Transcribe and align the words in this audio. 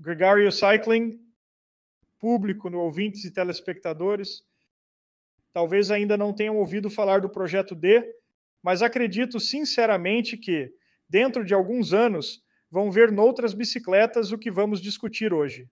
Gregario 0.00 0.50
Cycling, 0.50 1.20
público, 2.18 2.74
ouvintes 2.74 3.22
e 3.26 3.30
telespectadores, 3.30 4.42
talvez 5.52 5.90
ainda 5.90 6.16
não 6.16 6.32
tenham 6.32 6.56
ouvido 6.56 6.88
falar 6.88 7.20
do 7.20 7.28
projeto 7.28 7.74
D, 7.74 8.02
mas 8.62 8.80
acredito 8.80 9.38
sinceramente 9.38 10.38
que, 10.38 10.72
dentro 11.06 11.44
de 11.44 11.52
alguns 11.52 11.92
anos, 11.92 12.42
vão 12.70 12.90
ver 12.90 13.12
noutras 13.12 13.52
bicicletas 13.52 14.32
o 14.32 14.38
que 14.38 14.50
vamos 14.50 14.80
discutir 14.80 15.34
hoje. 15.34 15.68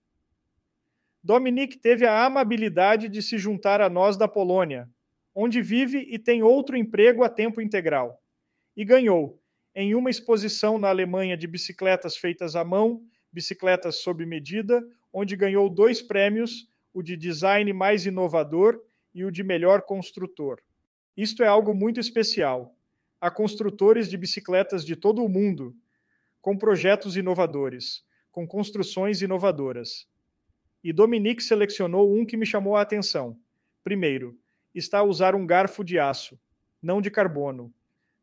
Dominique 1.23 1.79
teve 1.79 2.05
a 2.05 2.23
amabilidade 2.23 3.09
de 3.09 3.23
se 3.23 3.35
juntar 3.35 3.81
a 3.81 3.89
nós 3.89 4.15
da 4.15 4.27
Polônia, 4.27 4.87
onde 5.33 5.59
vive 5.59 6.07
e 6.07 6.19
tem 6.19 6.43
outro 6.43 6.77
emprego 6.77 7.23
a 7.23 7.29
tempo 7.29 7.59
integral. 7.59 8.21
E 8.77 8.85
ganhou, 8.85 9.41
em 9.73 9.95
uma 9.95 10.11
exposição 10.11 10.77
na 10.77 10.89
Alemanha 10.89 11.35
de 11.35 11.47
bicicletas 11.47 12.15
feitas 12.15 12.55
à 12.55 12.63
mão, 12.63 13.01
bicicletas 13.31 13.97
sob 13.97 14.25
medida, 14.25 14.83
onde 15.13 15.35
ganhou 15.35 15.69
dois 15.69 16.01
prêmios, 16.01 16.67
o 16.93 17.01
de 17.01 17.15
design 17.15 17.71
mais 17.73 18.05
inovador 18.05 18.81
e 19.13 19.23
o 19.23 19.31
de 19.31 19.43
melhor 19.43 19.81
construtor. 19.81 20.61
Isto 21.15 21.43
é 21.43 21.47
algo 21.47 21.73
muito 21.73 21.99
especial. 21.99 22.75
Há 23.19 23.29
construtores 23.29 24.09
de 24.09 24.17
bicicletas 24.17 24.85
de 24.85 24.95
todo 24.95 25.23
o 25.23 25.29
mundo, 25.29 25.75
com 26.41 26.57
projetos 26.57 27.17
inovadores, 27.17 28.03
com 28.31 28.47
construções 28.47 29.21
inovadoras. 29.21 30.07
E 30.83 30.93
Dominique 30.93 31.43
selecionou 31.43 32.13
um 32.13 32.25
que 32.25 32.37
me 32.37 32.45
chamou 32.45 32.77
a 32.77 32.81
atenção. 32.81 33.37
Primeiro, 33.83 34.39
está 34.73 34.99
a 34.99 35.03
usar 35.03 35.35
um 35.35 35.45
garfo 35.45 35.83
de 35.83 35.99
aço, 35.99 36.39
não 36.81 37.01
de 37.01 37.11
carbono. 37.11 37.73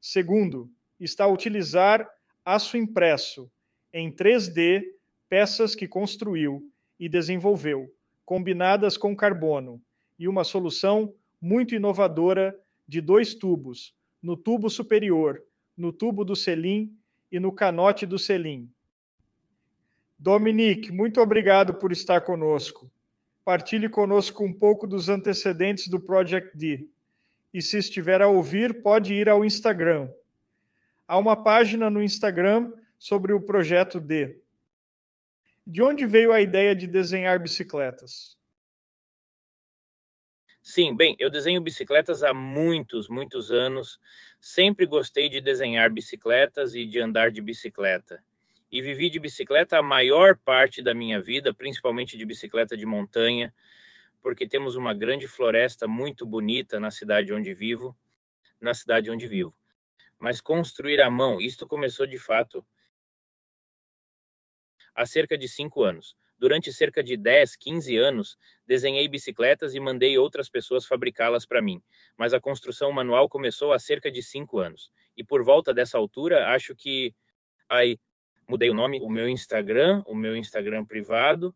Segundo, 0.00 0.70
está 0.98 1.24
a 1.24 1.28
utilizar 1.28 2.08
aço 2.44 2.76
impresso 2.76 3.50
em 3.92 4.10
3D, 4.10 4.82
peças 5.28 5.74
que 5.74 5.88
construiu 5.88 6.70
e 6.98 7.08
desenvolveu, 7.08 7.92
combinadas 8.24 8.96
com 8.96 9.14
carbono, 9.14 9.80
e 10.18 10.26
uma 10.28 10.44
solução 10.44 11.14
muito 11.40 11.74
inovadora 11.74 12.58
de 12.88 13.00
dois 13.00 13.34
tubos, 13.34 13.94
no 14.22 14.36
tubo 14.36 14.70
superior, 14.70 15.42
no 15.76 15.92
tubo 15.92 16.24
do 16.24 16.34
selim 16.34 16.96
e 17.30 17.38
no 17.38 17.52
canote 17.52 18.06
do 18.06 18.18
selim. 18.18 18.70
Dominique, 20.18 20.90
muito 20.90 21.20
obrigado 21.20 21.74
por 21.74 21.92
estar 21.92 22.22
conosco. 22.22 22.90
Partilhe 23.44 23.88
conosco 23.88 24.42
um 24.42 24.52
pouco 24.52 24.86
dos 24.86 25.08
antecedentes 25.08 25.88
do 25.88 26.00
Project 26.00 26.56
D. 26.56 26.88
E 27.52 27.60
se 27.60 27.78
estiver 27.78 28.22
a 28.22 28.28
ouvir, 28.28 28.82
pode 28.82 29.14
ir 29.14 29.28
ao 29.28 29.44
Instagram. 29.44 30.08
Há 31.06 31.18
uma 31.18 31.36
página 31.36 31.90
no 31.90 32.02
Instagram 32.02 32.72
sobre 32.98 33.32
o 33.32 33.40
projeto 33.40 34.00
D. 34.00 34.40
De 35.66 35.82
onde 35.82 36.06
veio 36.06 36.32
a 36.32 36.40
ideia 36.40 36.76
de 36.76 36.86
desenhar 36.86 37.40
bicicletas? 37.40 38.36
Sim, 40.62 40.96
bem, 40.96 41.14
eu 41.18 41.30
desenho 41.30 41.60
bicicletas 41.60 42.22
há 42.22 42.34
muitos, 42.34 43.08
muitos 43.08 43.50
anos. 43.52 43.98
Sempre 44.40 44.84
gostei 44.86 45.28
de 45.28 45.40
desenhar 45.40 45.90
bicicletas 45.90 46.74
e 46.74 46.84
de 46.84 47.00
andar 47.00 47.30
de 47.30 47.40
bicicleta. 47.40 48.22
E 48.70 48.82
vivi 48.82 49.08
de 49.08 49.20
bicicleta 49.20 49.78
a 49.78 49.82
maior 49.82 50.36
parte 50.36 50.82
da 50.82 50.92
minha 50.92 51.20
vida, 51.20 51.54
principalmente 51.54 52.16
de 52.18 52.24
bicicleta 52.24 52.76
de 52.76 52.84
montanha, 52.84 53.54
porque 54.22 54.48
temos 54.48 54.76
uma 54.76 54.94
grande 54.94 55.28
floresta 55.28 55.88
muito 55.88 56.26
bonita 56.26 56.80
na 56.80 56.90
cidade 56.90 57.32
onde 57.32 57.54
vivo, 57.54 57.96
na 58.60 58.74
cidade 58.74 59.10
onde 59.10 59.26
vivo. 59.28 59.54
Mas 60.18 60.40
construir 60.40 61.00
à 61.00 61.10
mão, 61.10 61.40
isto 61.40 61.66
começou 61.66 62.06
de 62.06 62.18
fato 62.18 62.66
há 64.96 65.04
cerca 65.04 65.36
de 65.36 65.46
cinco 65.46 65.84
anos. 65.84 66.16
Durante 66.38 66.72
cerca 66.72 67.02
de 67.02 67.16
10, 67.16 67.56
15 67.56 67.96
anos, 67.96 68.38
desenhei 68.66 69.08
bicicletas 69.08 69.74
e 69.74 69.80
mandei 69.80 70.18
outras 70.18 70.50
pessoas 70.50 70.84
fabricá-las 70.84 71.46
para 71.46 71.62
mim, 71.62 71.82
mas 72.16 72.34
a 72.34 72.40
construção 72.40 72.92
manual 72.92 73.28
começou 73.28 73.72
há 73.72 73.78
cerca 73.78 74.10
de 74.10 74.22
5 74.22 74.58
anos. 74.58 74.90
E 75.16 75.24
por 75.24 75.42
volta 75.42 75.72
dessa 75.72 75.96
altura, 75.96 76.48
acho 76.48 76.74
que 76.74 77.14
aí 77.68 77.98
mudei 78.46 78.68
o 78.68 78.74
nome, 78.74 79.00
o 79.00 79.08
meu 79.08 79.28
Instagram, 79.28 80.02
o 80.06 80.14
meu 80.14 80.36
Instagram 80.36 80.84
privado, 80.84 81.54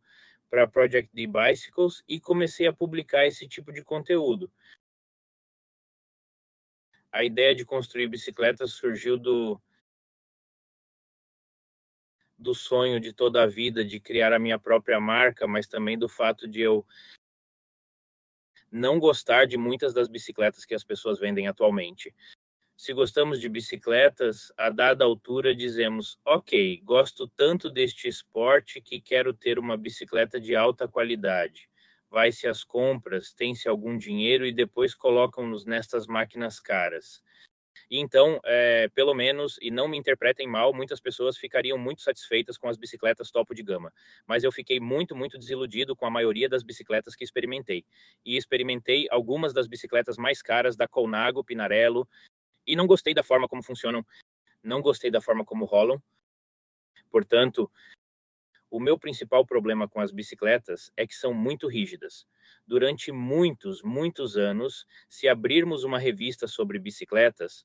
para 0.49 0.67
Project 0.67 1.11
D 1.15 1.27
Bicycles 1.27 2.03
e 2.09 2.19
comecei 2.19 2.67
a 2.67 2.73
publicar 2.73 3.27
esse 3.27 3.47
tipo 3.47 3.73
de 3.73 3.85
conteúdo. 3.85 4.51
A 7.13 7.23
ideia 7.23 7.55
de 7.55 7.65
construir 7.65 8.09
bicicletas 8.09 8.73
surgiu 8.73 9.17
do, 9.17 9.61
do 12.41 12.55
sonho 12.55 12.99
de 12.99 13.13
toda 13.13 13.43
a 13.43 13.47
vida 13.47 13.85
de 13.85 14.01
criar 14.01 14.33
a 14.33 14.39
minha 14.39 14.59
própria 14.59 14.99
marca, 14.99 15.47
mas 15.47 15.67
também 15.67 15.99
do 15.99 16.09
fato 16.09 16.49
de 16.49 16.63
eu 16.63 16.87
não 18.73 18.99
gostar 18.99 19.47
de 19.47 19.57
muitas 19.57 19.93
das 19.93 20.09
bicicletas 20.09 20.65
que 20.65 20.75
as 20.75 20.83
pessoas 20.83 21.19
vendem 21.19 21.49
atualmente. 21.49 22.15
Se 22.77 22.95
gostamos 22.95 23.39
de 23.41 23.49
bicicletas, 23.49 24.51
a 24.57 24.71
dada 24.71 25.05
altura 25.05 25.55
dizemos: 25.55 26.19
ok, 26.25 26.81
gosto 26.83 27.29
tanto 27.29 27.69
deste 27.69 28.09
esporte 28.09 28.81
que 28.81 29.01
quero 29.01 29.35
ter 29.35 29.59
uma 29.59 29.77
bicicleta 29.77 30.41
de 30.41 30.57
alta 30.57 30.89
qualidade. 30.89 31.69
Vai-se 32.09 32.49
às 32.49 32.65
compras, 32.65 33.35
tem-se 33.35 33.69
algum 33.69 33.99
dinheiro 33.99 34.47
e 34.47 34.53
depois 34.53 34.95
colocam-nos 34.95 35.67
nestas 35.67 36.07
máquinas 36.07 36.59
caras. 36.59 37.23
E 37.91 37.99
então, 37.99 38.41
é, 38.45 38.89
pelo 38.89 39.15
menos, 39.15 39.59
e 39.61 39.71
não 39.71 39.89
me 39.89 39.97
interpretem 39.97 40.47
mal, 40.47 40.73
muitas 40.73 41.01
pessoas 41.01 41.37
ficariam 41.37 41.77
muito 41.77 42.03
satisfeitas 42.03 42.57
com 42.57 42.69
as 42.69 42.77
bicicletas 42.77 43.31
topo 43.31 43.55
de 43.55 43.63
gama. 43.63 43.93
Mas 44.27 44.45
eu 44.45 44.53
fiquei 44.53 44.79
muito, 44.79 45.15
muito 45.17 45.39
desiludido 45.39 45.97
com 45.97 46.07
a 46.07 46.11
maioria 46.11 46.49
das 46.49 46.63
bicicletas 46.63 47.15
que 47.15 47.25
experimentei. 47.25 47.85
E 48.25 48.37
experimentei 48.37 49.07
algumas 49.11 49.53
das 49.53 49.67
bicicletas 49.67 50.17
mais 50.17 50.41
caras 50.43 50.77
da 50.77 50.87
Colnago, 50.87 51.45
Pinarello, 51.45 52.09
e 52.67 52.77
não 52.77 52.87
gostei 52.87 53.15
da 53.15 53.23
forma 53.23 53.49
como 53.49 53.63
funcionam, 53.63 54.05
não 54.63 54.81
gostei 54.81 55.11
da 55.11 55.21
forma 55.21 55.45
como 55.45 55.65
rolam. 55.65 56.01
Portanto, 57.11 57.71
o 58.71 58.79
meu 58.79 58.99
principal 58.99 59.45
problema 59.45 59.89
com 59.89 60.01
as 60.01 60.13
bicicletas 60.13 60.91
é 60.97 61.07
que 61.07 61.15
são 61.15 61.35
muito 61.35 61.67
rígidas. 61.67 62.27
Durante 62.67 63.11
muitos, 63.11 63.83
muitos 63.83 64.37
anos, 64.37 64.87
se 65.09 65.29
abrirmos 65.29 65.83
uma 65.83 65.99
revista 65.99 66.47
sobre 66.47 66.79
bicicletas, 66.79 67.65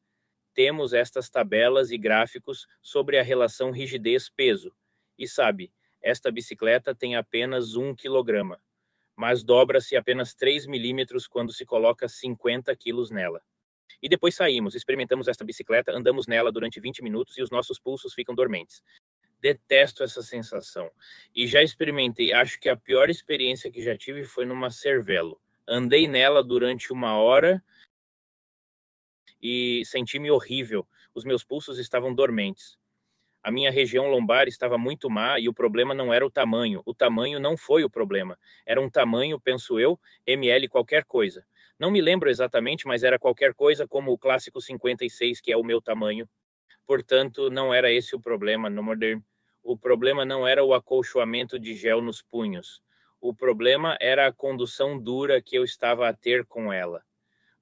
temos 0.54 0.94
estas 0.94 1.30
tabelas 1.30 1.92
e 1.92 1.98
gráficos 1.98 2.66
sobre 2.82 3.20
a 3.20 3.24
relação 3.24 3.72
rigidez-peso. 3.72 4.74
E 5.18 5.28
sabe, 5.28 5.72
esta 6.02 6.32
bicicleta 6.32 6.96
tem 6.96 7.16
apenas 7.16 7.76
1 7.76 7.96
kg, 7.96 8.58
mas 9.16 9.44
dobra-se 9.44 9.96
apenas 9.96 10.34
3 10.34 10.66
milímetros 10.66 11.28
quando 11.28 11.54
se 11.54 11.66
coloca 11.66 12.08
50 12.08 12.76
quilos 12.76 13.12
nela. 13.12 13.42
E 14.02 14.10
depois 14.10 14.36
saímos, 14.36 14.76
experimentamos 14.76 15.28
esta 15.28 15.44
bicicleta, 15.44 15.92
andamos 15.92 16.28
nela 16.28 16.52
durante 16.52 16.80
20 16.80 17.02
minutos 17.04 17.38
e 17.38 17.42
os 17.42 17.50
nossos 17.50 17.80
pulsos 17.80 18.14
ficam 18.14 18.36
dormentes. 18.36 18.82
Detesto 19.46 20.02
essa 20.02 20.24
sensação. 20.24 20.90
E 21.36 21.46
já 21.46 21.62
experimentei, 21.62 22.34
acho 22.34 22.60
que 22.60 22.68
a 22.68 22.76
pior 22.76 23.12
experiência 23.12 23.72
que 23.72 23.80
já 23.80 23.96
tive 23.96 24.24
foi 24.24 24.44
numa 24.44 24.72
Cervelo. 24.72 25.40
Andei 25.68 26.08
nela 26.08 26.44
durante 26.44 26.92
uma 26.92 27.16
hora 27.16 27.64
e 29.40 29.84
senti-me 29.86 30.32
horrível. 30.32 30.88
Os 31.14 31.24
meus 31.24 31.44
pulsos 31.44 31.78
estavam 31.78 32.12
dormentes. 32.12 32.76
A 33.44 33.52
minha 33.52 33.70
região 33.70 34.08
lombar 34.08 34.48
estava 34.48 34.80
muito 34.80 35.12
má 35.12 35.40
e 35.40 35.48
o 35.48 35.54
problema 35.54 35.94
não 35.94 36.12
era 36.12 36.26
o 36.26 36.32
tamanho. 36.32 36.82
O 36.84 36.96
tamanho 36.96 37.40
não 37.40 37.56
foi 37.56 37.84
o 37.84 37.90
problema. 37.90 38.40
Era 38.66 38.82
um 38.82 38.90
tamanho, 38.90 39.40
penso 39.40 39.80
eu, 39.80 40.00
ML 40.26 40.68
qualquer 40.70 41.06
coisa. 41.06 41.46
Não 41.78 41.92
me 41.92 42.02
lembro 42.02 42.32
exatamente, 42.32 42.88
mas 42.88 43.04
era 43.04 43.20
qualquer 43.20 43.54
coisa 43.54 43.88
como 43.88 44.12
o 44.12 44.18
clássico 44.18 44.60
56, 44.60 45.40
que 45.40 45.52
é 45.52 45.58
o 45.58 45.64
meu 45.64 45.80
tamanho. 45.80 46.28
Portanto, 46.88 47.52
não 47.52 47.72
era 47.72 47.92
esse 47.92 48.16
o 48.16 48.20
problema 48.20 48.72
no 48.72 48.82
Modern. 48.82 49.22
O 49.68 49.76
problema 49.76 50.24
não 50.24 50.48
era 50.48 50.64
o 50.64 50.76
acolchoamento 50.76 51.58
de 51.58 51.74
gel 51.74 52.00
nos 52.00 52.22
punhos. 52.22 52.84
O 53.20 53.34
problema 53.34 53.98
era 54.00 54.28
a 54.28 54.32
condução 54.32 54.96
dura 54.96 55.42
que 55.42 55.56
eu 55.58 55.64
estava 55.64 56.08
a 56.08 56.14
ter 56.14 56.46
com 56.46 56.72
ela. 56.72 57.04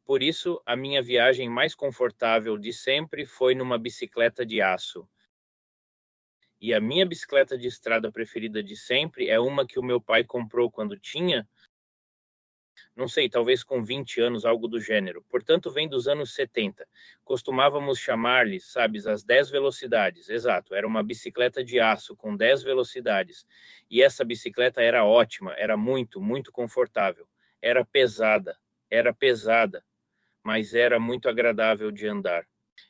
Por 0.03 0.21
isso, 0.21 0.61
a 0.65 0.75
minha 0.75 1.01
viagem 1.01 1.47
mais 1.47 1.73
confortável 1.73 2.57
de 2.57 2.73
sempre 2.73 3.25
foi 3.25 3.55
numa 3.55 3.77
bicicleta 3.77 4.45
de 4.45 4.61
aço. 4.61 5.07
E 6.59 6.73
a 6.73 6.81
minha 6.81 7.05
bicicleta 7.05 7.57
de 7.57 7.69
estrada 7.69 8.11
preferida 8.11 8.61
de 8.61 8.75
sempre 8.75 9.29
é 9.29 9.39
uma 9.39 9.65
que 9.65 9.79
o 9.79 9.83
meu 9.83 10.01
pai 10.01 10.25
comprou 10.25 10.69
quando 10.69 10.99
tinha, 10.99 11.47
não 12.95 13.07
sei, 13.07 13.29
talvez 13.29 13.63
com 13.63 13.83
20 13.83 14.21
anos, 14.21 14.45
algo 14.45 14.67
do 14.67 14.79
gênero. 14.79 15.23
Portanto, 15.29 15.71
vem 15.71 15.87
dos 15.87 16.07
anos 16.07 16.33
70. 16.33 16.87
Costumávamos 17.23 17.99
chamar-lhe, 17.99 18.59
sabes, 18.59 19.07
as 19.07 19.23
10 19.23 19.49
velocidades. 19.49 20.29
Exato, 20.29 20.75
era 20.75 20.87
uma 20.87 21.03
bicicleta 21.03 21.63
de 21.63 21.79
aço 21.79 22.15
com 22.15 22.35
10 22.35 22.63
velocidades. 22.63 23.45
E 23.89 24.01
essa 24.01 24.23
bicicleta 24.23 24.81
era 24.81 25.05
ótima, 25.05 25.53
era 25.57 25.77
muito, 25.77 26.21
muito 26.21 26.51
confortável. 26.51 27.27
Era 27.61 27.85
pesada, 27.85 28.57
era 28.89 29.13
pesada 29.13 29.83
mas 30.43 30.73
era 30.73 30.99
muito 30.99 31.29
agradável 31.29 31.89
de 31.91 32.05
andar. 32.05 32.45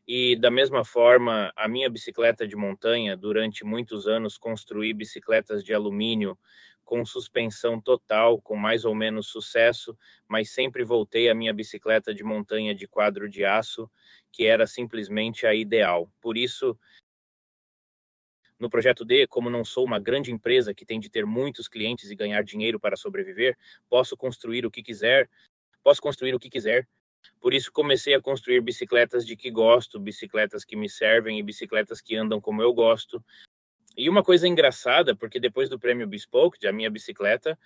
E 0.08 0.36
da 0.36 0.50
mesma 0.50 0.84
forma, 0.84 1.54
a 1.56 1.68
minha 1.68 1.90
bicicleta 1.90 2.48
de 2.48 2.56
montanha, 2.56 3.16
durante 3.16 3.64
muitos 3.64 4.08
anos 4.08 4.38
construí 4.38 4.94
bicicletas 4.94 5.64
de 5.64 5.74
alumínio 5.74 6.38
com 6.84 7.06
suspensão 7.06 7.80
total, 7.80 8.42
com 8.42 8.56
mais 8.56 8.86
ou 8.86 8.94
menos 8.94 9.28
sucesso, 9.28 9.98
mas 10.28 10.52
sempre 10.52 10.84
voltei 10.84 11.30
à 11.30 11.36
minha 11.36 11.54
bicicleta 11.54 12.14
de 12.14 12.24
montanha 12.24 12.76
de 12.76 12.88
quadro 12.88 13.30
de 13.30 13.46
aço, 13.46 13.90
que 14.32 14.46
era 14.46 14.68
simplesmente 14.68 15.46
a 15.48 15.54
ideal. 15.54 16.12
Por 16.22 16.38
isso, 16.38 16.78
no 18.60 18.70
projeto 18.70 19.04
D, 19.04 19.28
como 19.28 19.50
não 19.50 19.64
sou 19.64 19.86
uma 19.86 20.00
grande 20.00 20.32
empresa 20.32 20.74
que 20.74 20.86
tem 20.86 21.00
de 21.00 21.10
ter 21.10 21.26
muitos 21.26 21.68
clientes 21.68 22.10
e 22.10 22.16
ganhar 22.16 22.44
dinheiro 22.44 22.80
para 22.80 22.96
sobreviver, 22.96 23.58
posso 23.90 24.16
construir 24.16 24.66
o 24.66 24.72
que 24.72 24.82
quiser, 24.82 25.30
posso 25.84 26.02
construir 26.02 26.34
o 26.34 26.40
que 26.40 26.50
quiser. 26.50 26.88
Por 27.40 27.54
isso 27.54 27.72
comecei 27.72 28.14
a 28.14 28.22
construir 28.22 28.62
bicicletas 28.62 29.26
de 29.26 29.36
que 29.36 29.50
gosto, 29.50 30.00
bicicletas 30.00 30.64
que 30.64 30.76
me 30.76 30.90
servem 30.90 31.40
e 31.40 31.44
bicicletas 31.44 32.02
que 32.02 32.16
andam 32.16 32.40
como 32.40 32.62
eu 32.62 32.74
gosto. 32.74 33.24
E 33.96 34.10
uma 34.10 34.24
coisa 34.24 34.48
engraçada, 34.48 35.16
porque 35.16 35.40
depois 35.40 35.70
do 35.70 35.80
prêmio 35.80 36.08
Bespoke, 36.08 36.66
a 36.66 36.74
minha 36.74 36.90
bicicleta, 36.90 37.58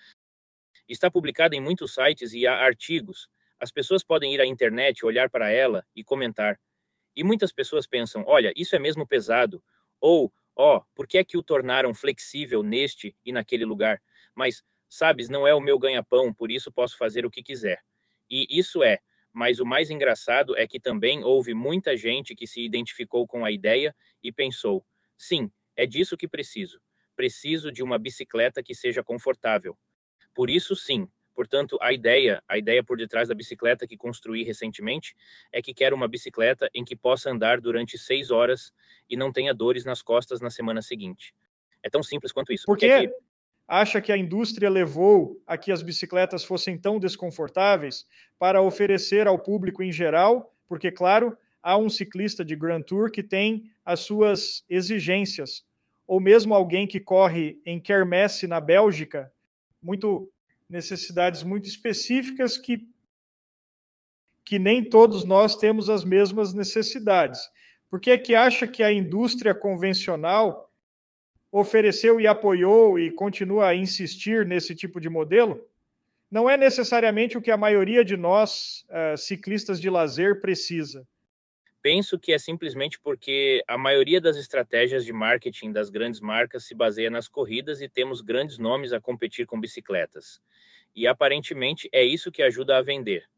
está 0.87 1.09
publicada 1.09 1.55
em 1.55 1.61
muitos 1.61 1.93
sites 1.93 2.33
e 2.33 2.45
há 2.45 2.53
artigos. 2.53 3.29
As 3.59 3.71
pessoas 3.71 4.03
podem 4.03 4.33
ir 4.33 4.41
à 4.41 4.45
internet, 4.45 5.05
olhar 5.05 5.29
para 5.29 5.49
ela 5.49 5.85
e 5.95 6.03
comentar. 6.03 6.59
E 7.15 7.23
muitas 7.23 7.51
pessoas 7.51 7.87
pensam: 7.87 8.23
olha, 8.27 8.53
isso 8.55 8.75
é 8.75 8.79
mesmo 8.79 9.07
pesado. 9.07 9.63
Ou, 9.99 10.31
ó, 10.55 10.77
oh, 10.77 10.81
por 10.93 11.07
que 11.07 11.17
é 11.17 11.23
que 11.23 11.37
o 11.37 11.43
tornaram 11.43 11.93
flexível 11.93 12.61
neste 12.61 13.15
e 13.25 13.31
naquele 13.31 13.65
lugar? 13.65 14.01
Mas, 14.35 14.63
sabes, 14.87 15.29
não 15.29 15.47
é 15.47 15.53
o 15.55 15.61
meu 15.61 15.79
ganha-pão, 15.79 16.33
por 16.33 16.51
isso 16.51 16.71
posso 16.71 16.97
fazer 16.97 17.25
o 17.25 17.31
que 17.31 17.41
quiser. 17.41 17.81
E 18.29 18.45
isso 18.49 18.83
é, 18.83 18.99
mas 19.33 19.59
o 19.59 19.65
mais 19.65 19.89
engraçado 19.89 20.55
é 20.57 20.67
que 20.67 20.79
também 20.79 21.23
houve 21.23 21.53
muita 21.53 21.95
gente 21.97 22.35
que 22.35 22.45
se 22.45 22.61
identificou 22.61 23.25
com 23.25 23.43
a 23.43 23.51
ideia 23.51 23.95
e 24.21 24.31
pensou: 24.31 24.85
sim, 25.17 25.51
é 25.77 25.85
disso 25.85 26.17
que 26.17 26.27
preciso. 26.27 26.81
Preciso 27.15 27.71
de 27.71 27.81
uma 27.81 27.97
bicicleta 27.97 28.61
que 28.61 28.75
seja 28.75 29.03
confortável. 29.03 29.77
Por 30.33 30.49
isso, 30.49 30.75
sim. 30.75 31.07
Portanto, 31.37 31.77
a 31.79 31.93
ideia, 31.93 32.43
a 32.47 32.57
ideia 32.57 32.83
por 32.83 32.97
detrás 32.97 33.27
da 33.27 33.35
bicicleta 33.35 33.85
que 33.85 33.95
construí 33.95 34.43
recentemente 34.43 35.15
é 35.51 35.61
que 35.61 35.71
quero 35.71 35.95
uma 35.95 36.07
bicicleta 36.07 36.67
em 36.73 36.83
que 36.83 36.95
possa 36.95 37.29
andar 37.29 37.61
durante 37.61 37.95
seis 37.95 38.31
horas 38.31 38.73
e 39.07 39.15
não 39.15 39.31
tenha 39.31 39.53
dores 39.53 39.85
nas 39.85 40.01
costas 40.01 40.41
na 40.41 40.49
semana 40.49 40.81
seguinte. 40.81 41.35
É 41.83 41.91
tão 41.91 42.01
simples 42.01 42.31
quanto 42.31 42.51
isso. 42.51 42.65
Por 42.65 42.75
que 42.75 42.87
é 42.87 43.05
que... 43.05 43.13
acha 43.67 44.01
que 44.01 44.11
a 44.11 44.17
indústria 44.17 44.67
levou 44.67 45.39
a 45.45 45.55
que 45.55 45.71
as 45.71 45.83
bicicletas 45.83 46.43
fossem 46.43 46.75
tão 46.75 46.97
desconfortáveis 46.97 48.07
para 48.39 48.59
oferecer 48.59 49.27
ao 49.27 49.37
público 49.37 49.83
em 49.83 49.91
geral? 49.91 50.51
Porque, 50.67 50.91
claro, 50.91 51.37
há 51.61 51.77
um 51.77 51.87
ciclista 51.87 52.43
de 52.43 52.55
Grand 52.55 52.81
Tour 52.81 53.11
que 53.11 53.21
tem 53.21 53.71
as 53.85 53.99
suas 53.99 54.63
exigências 54.67 55.66
ou 56.07 56.19
mesmo 56.19 56.55
alguém 56.55 56.87
que 56.87 56.99
corre 56.99 57.61
em 57.65 57.79
Kermesse 57.79 58.47
na 58.47 58.61
Bélgica, 58.61 59.31
muito 59.81 60.31
necessidades 60.69 61.43
muito 61.43 61.67
específicas 61.67 62.57
que 62.57 62.87
que 64.43 64.57
nem 64.57 64.81
todos 64.81 65.25
nós 65.25 65.57
temos 65.57 65.89
as 65.89 66.05
mesmas 66.05 66.53
necessidades. 66.53 67.41
Por 67.89 67.99
que 67.99 68.11
é 68.11 68.17
que 68.17 68.33
acha 68.33 68.65
que 68.65 68.81
a 68.81 68.89
indústria 68.89 69.53
convencional 69.53 70.71
ofereceu 71.51 72.17
e 72.17 72.25
apoiou 72.25 72.97
e 72.97 73.11
continua 73.11 73.67
a 73.67 73.75
insistir 73.75 74.45
nesse 74.45 74.73
tipo 74.73 75.01
de 75.01 75.09
modelo? 75.09 75.61
Não 76.31 76.49
é 76.49 76.55
necessariamente 76.55 77.37
o 77.37 77.41
que 77.41 77.51
a 77.51 77.57
maioria 77.57 78.05
de 78.05 78.15
nós, 78.15 78.85
uh, 78.89 79.17
ciclistas 79.17 79.81
de 79.81 79.89
lazer, 79.89 80.39
precisa. 80.39 81.05
Penso 81.81 82.19
que 82.19 82.33
é 82.33 82.37
simplesmente 82.37 82.99
porque 82.99 83.63
a 83.67 83.77
maioria 83.77 84.19
das 84.19 84.35
estratégias 84.35 85.05
de 85.05 85.13
marketing 85.13 85.71
das 85.71 85.89
grandes 85.89 86.19
marcas 86.19 86.65
se 86.65 86.75
baseia 86.75 87.09
nas 87.09 87.27
corridas 87.27 87.81
e 87.81 87.87
temos 87.87 88.21
grandes 88.21 88.57
nomes 88.57 88.91
a 88.91 88.99
competir 88.99 89.45
com 89.45 89.59
bicicletas. 89.59 90.41
E 90.95 91.07
aparentemente 91.07 91.87
é 91.91 92.03
isso 92.03 92.31
que 92.31 92.41
ajuda 92.41 92.77
a 92.77 92.81
vender. 92.81 93.29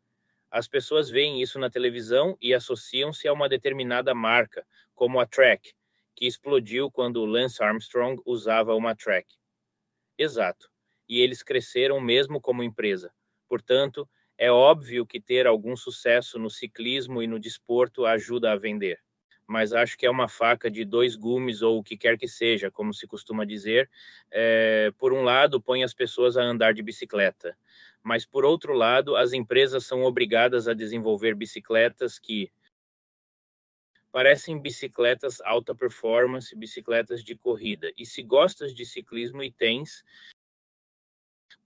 As 0.49 0.67
pessoas 0.67 1.09
veem 1.09 1.41
isso 1.41 1.59
na 1.59 1.69
televisão 1.69 2.37
e 2.41 2.53
associam-se 2.53 3.27
a 3.27 3.33
uma 3.33 3.47
determinada 3.47 4.15
marca, 4.15 4.65
como 4.95 5.19
a 5.19 5.25
Trek, 5.25 5.73
que 6.15 6.25
explodiu 6.25 6.89
quando 6.89 7.25
Lance 7.25 7.61
Armstrong 7.61 8.19
usava 8.25 8.73
uma 8.73 8.95
Trek. 8.95 9.27
Exato. 10.17 10.69
E 11.07 11.21
eles 11.21 11.43
cresceram 11.43 11.99
mesmo 11.99 12.41
como 12.41 12.63
empresa. 12.63 13.13
Portanto, 13.47 14.09
é 14.39 14.49
óbvio 14.49 15.05
que 15.05 15.19
ter 15.19 15.45
algum 15.45 15.75
sucesso 15.75 16.39
no 16.39 16.49
ciclismo 16.49 17.21
e 17.21 17.27
no 17.27 17.37
desporto 17.37 18.05
ajuda 18.05 18.53
a 18.53 18.55
vender, 18.55 18.97
mas 19.45 19.73
acho 19.73 19.97
que 19.97 20.05
é 20.05 20.09
uma 20.09 20.29
faca 20.29 20.71
de 20.71 20.85
dois 20.85 21.17
gumes 21.17 21.61
ou 21.61 21.77
o 21.77 21.83
que 21.83 21.97
quer 21.97 22.17
que 22.17 22.27
seja, 22.27 22.71
como 22.71 22.93
se 22.93 23.05
costuma 23.05 23.43
dizer. 23.43 23.89
É, 24.31 24.93
por 24.97 25.11
um 25.11 25.23
lado, 25.23 25.61
põe 25.61 25.83
as 25.83 25.93
pessoas 25.93 26.37
a 26.37 26.41
andar 26.41 26.73
de 26.73 26.81
bicicleta, 26.81 27.57
mas 28.01 28.25
por 28.25 28.45
outro 28.45 28.71
lado, 28.71 29.17
as 29.17 29.33
empresas 29.33 29.85
são 29.85 30.03
obrigadas 30.03 30.69
a 30.69 30.73
desenvolver 30.73 31.35
bicicletas 31.35 32.17
que 32.17 32.49
parecem 34.13 34.57
bicicletas 34.57 35.41
alta 35.41 35.75
performance, 35.75 36.55
bicicletas 36.55 37.25
de 37.25 37.35
corrida. 37.35 37.91
E 37.97 38.05
se 38.05 38.23
gostas 38.23 38.73
de 38.73 38.85
ciclismo 38.85 39.43
e 39.43 39.51
tens, 39.51 40.01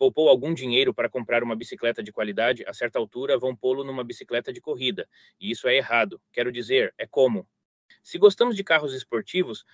poupou 0.04 0.28
algum 0.28 0.54
dinheiro 0.54 0.94
para 0.94 1.08
comprar 1.08 1.44
uma 1.44 1.56
bicicleta 1.56 2.04
de 2.04 2.12
qualidade, 2.12 2.66
a 2.68 2.74
certa 2.74 3.00
altura 3.00 3.38
vão 3.38 3.56
pô-lo 3.56 3.86
numa 3.86 4.04
bicicleta 4.04 4.52
de 4.52 4.60
corrida. 4.60 5.08
E 5.40 5.50
isso 5.50 5.66
é 5.66 5.78
errado. 5.78 6.22
Quero 6.34 6.52
dizer, 6.52 6.94
é 6.98 7.08
como. 7.08 7.48
Se 8.04 8.18
gostamos 8.18 8.58
de 8.58 8.66
carros 8.66 8.94
esportivos, 8.94 9.66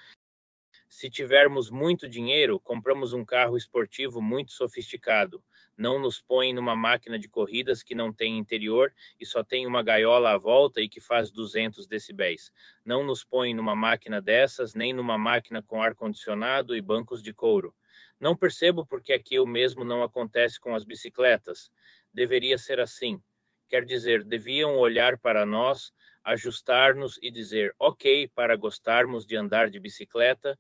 se 0.88 1.10
tivermos 1.10 1.72
muito 1.72 2.08
dinheiro, 2.08 2.60
compramos 2.60 3.12
um 3.12 3.26
carro 3.26 3.58
esportivo 3.58 4.22
muito 4.22 4.52
sofisticado. 4.52 5.44
Não 5.76 5.98
nos 5.98 6.22
põe 6.22 6.54
numa 6.54 6.76
máquina 6.76 7.18
de 7.18 7.28
corridas 7.28 7.82
que 7.82 7.96
não 7.96 8.14
tem 8.14 8.38
interior 8.38 8.94
e 9.20 9.26
só 9.26 9.44
tem 9.44 9.66
uma 9.66 9.82
gaiola 9.82 10.34
à 10.34 10.38
volta 10.38 10.80
e 10.80 10.88
que 10.88 11.02
faz 11.02 11.32
200 11.32 11.88
decibéis. 11.88 12.52
Não 12.86 13.04
nos 13.04 13.24
põe 13.24 13.52
numa 13.56 13.76
máquina 13.76 14.22
dessas, 14.22 14.76
nem 14.76 14.94
numa 14.94 15.18
máquina 15.18 15.64
com 15.64 15.82
ar-condicionado 15.82 16.76
e 16.76 16.82
bancos 16.82 17.24
de 17.24 17.34
couro. 17.34 17.74
Não 18.20 18.36
percebo 18.36 18.86
porque 18.86 19.14
aqui 19.14 19.40
o 19.40 19.46
mesmo 19.46 19.86
não 19.86 20.04
acontece 20.04 20.60
com 20.60 20.76
as 20.76 20.84
bicicletas. 20.84 21.72
Deveria 22.14 22.58
ser 22.58 22.80
assim. 22.80 23.22
Quer 23.70 23.86
dizer, 23.86 24.24
deviam 24.24 24.78
olhar 24.78 25.18
para 25.18 25.46
nós, 25.46 25.94
ajustar-nos 26.24 27.18
e 27.22 27.32
dizer: 27.32 27.74
ok, 27.80 28.28
para 28.30 28.56
gostarmos 28.56 29.26
de 29.26 29.36
andar 29.36 29.70
de 29.70 29.80
bicicleta, 29.80 30.60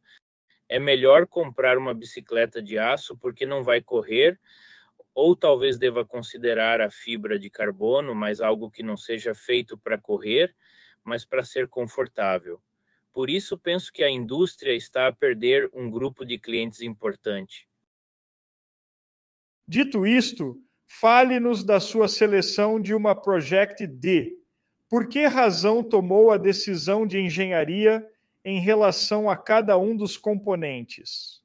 é 0.70 0.80
melhor 0.80 1.26
comprar 1.28 1.78
uma 1.78 1.94
bicicleta 1.94 2.62
de 2.62 2.78
aço 2.78 3.18
porque 3.18 3.45
não 3.45 3.64
vai 3.64 3.81
correr, 3.81 4.40
ou 5.14 5.36
talvez 5.36 5.78
deva 5.78 6.06
considerar 6.06 6.80
a 6.80 6.90
fibra 6.90 7.38
de 7.40 7.50
carbono, 7.50 8.14
mas 8.14 8.40
algo 8.40 8.69
que 8.69 8.83
não 8.83 8.95
seja 8.95 9.33
feito 9.33 9.78
para 9.78 9.98
correr, 9.98 10.56
mas 11.04 11.26
para 11.26 11.44
ser 11.44 11.68
confortável. 11.68 12.62
Por 13.11 13.30
isso, 13.30 13.57
penso 13.57 13.92
que 13.92 14.04
a 14.04 14.09
indústria 14.09 14.73
está 14.73 15.07
a 15.07 15.13
perder 15.13 15.69
um 15.73 15.89
grupo 15.89 16.25
de 16.25 16.37
clientes 16.37 16.81
importante. 16.81 17.68
Dito 19.68 20.06
isto, 20.06 20.61
fale-nos 20.87 21.63
da 21.63 21.80
sua 21.80 22.07
seleção 22.07 22.80
de 22.80 22.94
uma 22.94 23.16
Project 23.16 23.85
D. 23.85 24.37
Por 24.87 25.07
que 25.07 25.25
razão 25.25 25.83
tomou 25.83 26.31
a 26.31 26.37
decisão 26.37 27.06
de 27.06 27.19
engenharia 27.19 28.04
em 28.44 28.59
relação 28.59 29.30
a 29.30 29.37
cada 29.37 29.78
um 29.78 29.95
dos 29.95 30.18
componentes? 30.18 31.44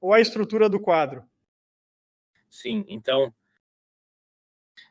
Ou 0.00 0.12
a 0.12 0.20
estrutura 0.20 0.68
do 0.68 0.80
quadro? 0.80 1.24
Sim, 2.48 2.84
então 2.88 3.32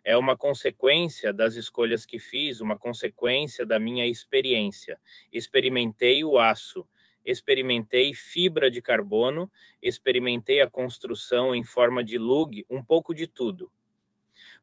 é 0.04 0.18
uma 0.18 0.38
consequência 0.38 1.34
das 1.34 1.56
escolhas 1.56 2.06
que 2.06 2.20
fiz, 2.20 2.62
uma 2.62 2.78
consequência 2.78 3.66
da 3.66 3.80
minha 3.80 4.06
experiência. 4.06 5.00
Experimentei 5.32 6.24
o 6.24 6.38
aço, 6.38 6.88
experimentei 7.26 8.14
fibra 8.14 8.72
de 8.72 8.82
carbono, 8.82 9.52
experimentei 9.82 10.62
a 10.62 10.70
construção 10.70 11.54
em 11.54 11.64
forma 11.64 12.04
de 12.04 12.18
lug, 12.18 12.66
um 12.70 12.84
pouco 12.84 13.14
de 13.14 13.28
tudo. 13.28 13.72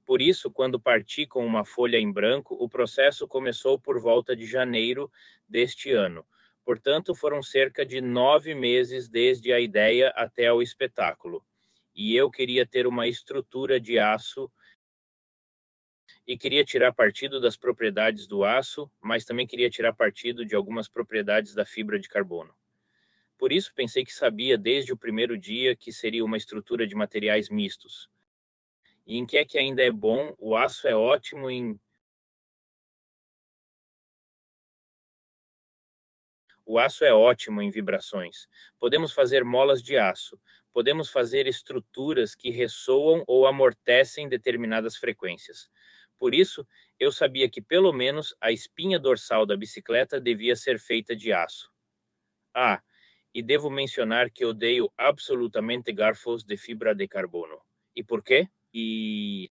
Por 0.04 0.22
isso, 0.22 0.50
quando 0.50 0.80
parti 0.80 1.26
com 1.26 1.44
uma 1.44 1.64
folha 1.64 1.98
em 1.98 2.12
branco, 2.12 2.56
o 2.60 2.68
processo 2.68 3.26
começou 3.26 3.78
por 3.78 4.00
volta 4.00 4.36
de 4.36 4.46
janeiro 4.46 5.10
deste 5.48 5.90
ano. 5.90 6.24
Portanto, 6.64 7.14
foram 7.14 7.42
cerca 7.42 7.84
de 7.84 8.00
nove 8.00 8.54
meses 8.54 9.08
desde 9.08 9.52
a 9.52 9.60
ideia 9.60 10.10
até 10.16 10.52
o 10.52 10.62
espetáculo. 10.62 11.44
E 11.94 12.14
eu 12.14 12.30
queria 12.30 12.66
ter 12.66 12.86
uma 12.86 13.08
estrutura 13.08 13.80
de 13.80 13.98
aço 13.98 14.50
e 16.26 16.36
queria 16.36 16.64
tirar 16.64 16.92
partido 16.92 17.40
das 17.40 17.56
propriedades 17.56 18.26
do 18.26 18.44
aço, 18.44 18.90
mas 19.00 19.24
também 19.24 19.46
queria 19.46 19.70
tirar 19.70 19.92
partido 19.92 20.44
de 20.44 20.54
algumas 20.56 20.88
propriedades 20.88 21.54
da 21.54 21.64
fibra 21.64 21.98
de 21.98 22.08
carbono. 22.08 22.52
Por 23.38 23.52
isso, 23.52 23.72
pensei 23.74 24.04
que 24.04 24.12
sabia 24.12 24.58
desde 24.58 24.92
o 24.92 24.96
primeiro 24.96 25.38
dia 25.38 25.76
que 25.76 25.92
seria 25.92 26.24
uma 26.24 26.36
estrutura 26.36 26.86
de 26.86 26.94
materiais 26.94 27.50
mistos. 27.50 28.08
E 29.06 29.18
em 29.18 29.26
que 29.26 29.36
é 29.38 29.44
que 29.44 29.58
ainda 29.58 29.82
é 29.82 29.90
bom, 29.90 30.34
o 30.38 30.56
aço 30.56 30.88
é 30.88 30.94
ótimo 30.94 31.50
em 31.50 31.78
O 36.68 36.80
aço 36.80 37.04
é 37.04 37.14
ótimo 37.14 37.62
em 37.62 37.70
vibrações. 37.70 38.48
Podemos 38.80 39.12
fazer 39.12 39.44
molas 39.44 39.80
de 39.80 39.96
aço. 39.96 40.36
Podemos 40.72 41.08
fazer 41.08 41.46
estruturas 41.46 42.34
que 42.34 42.50
ressoam 42.50 43.22
ou 43.26 43.46
amortecem 43.46 44.28
determinadas 44.28 44.96
frequências. 44.96 45.70
Por 46.18 46.34
isso, 46.34 46.66
eu 46.98 47.12
sabia 47.12 47.48
que 47.48 47.60
pelo 47.62 47.92
menos 47.92 48.34
a 48.40 48.50
espinha 48.52 48.98
dorsal 48.98 49.44
da 49.46 49.56
bicicleta 49.56 50.20
devia 50.20 50.56
ser 50.56 50.78
feita 50.78 51.14
de 51.14 51.32
aço. 51.32 51.70
Ah, 52.54 52.82
e 53.34 53.42
devo 53.42 53.70
mencionar 53.70 54.30
que 54.30 54.44
odeio 54.44 54.92
absolutamente 54.98 55.92
garfos 55.92 56.44
de 56.44 56.56
fibra 56.56 56.94
de 56.94 57.08
carbono. 57.08 57.60
E 57.96 58.04
por 58.04 58.22
quê? 58.24 58.48
E 58.74 59.50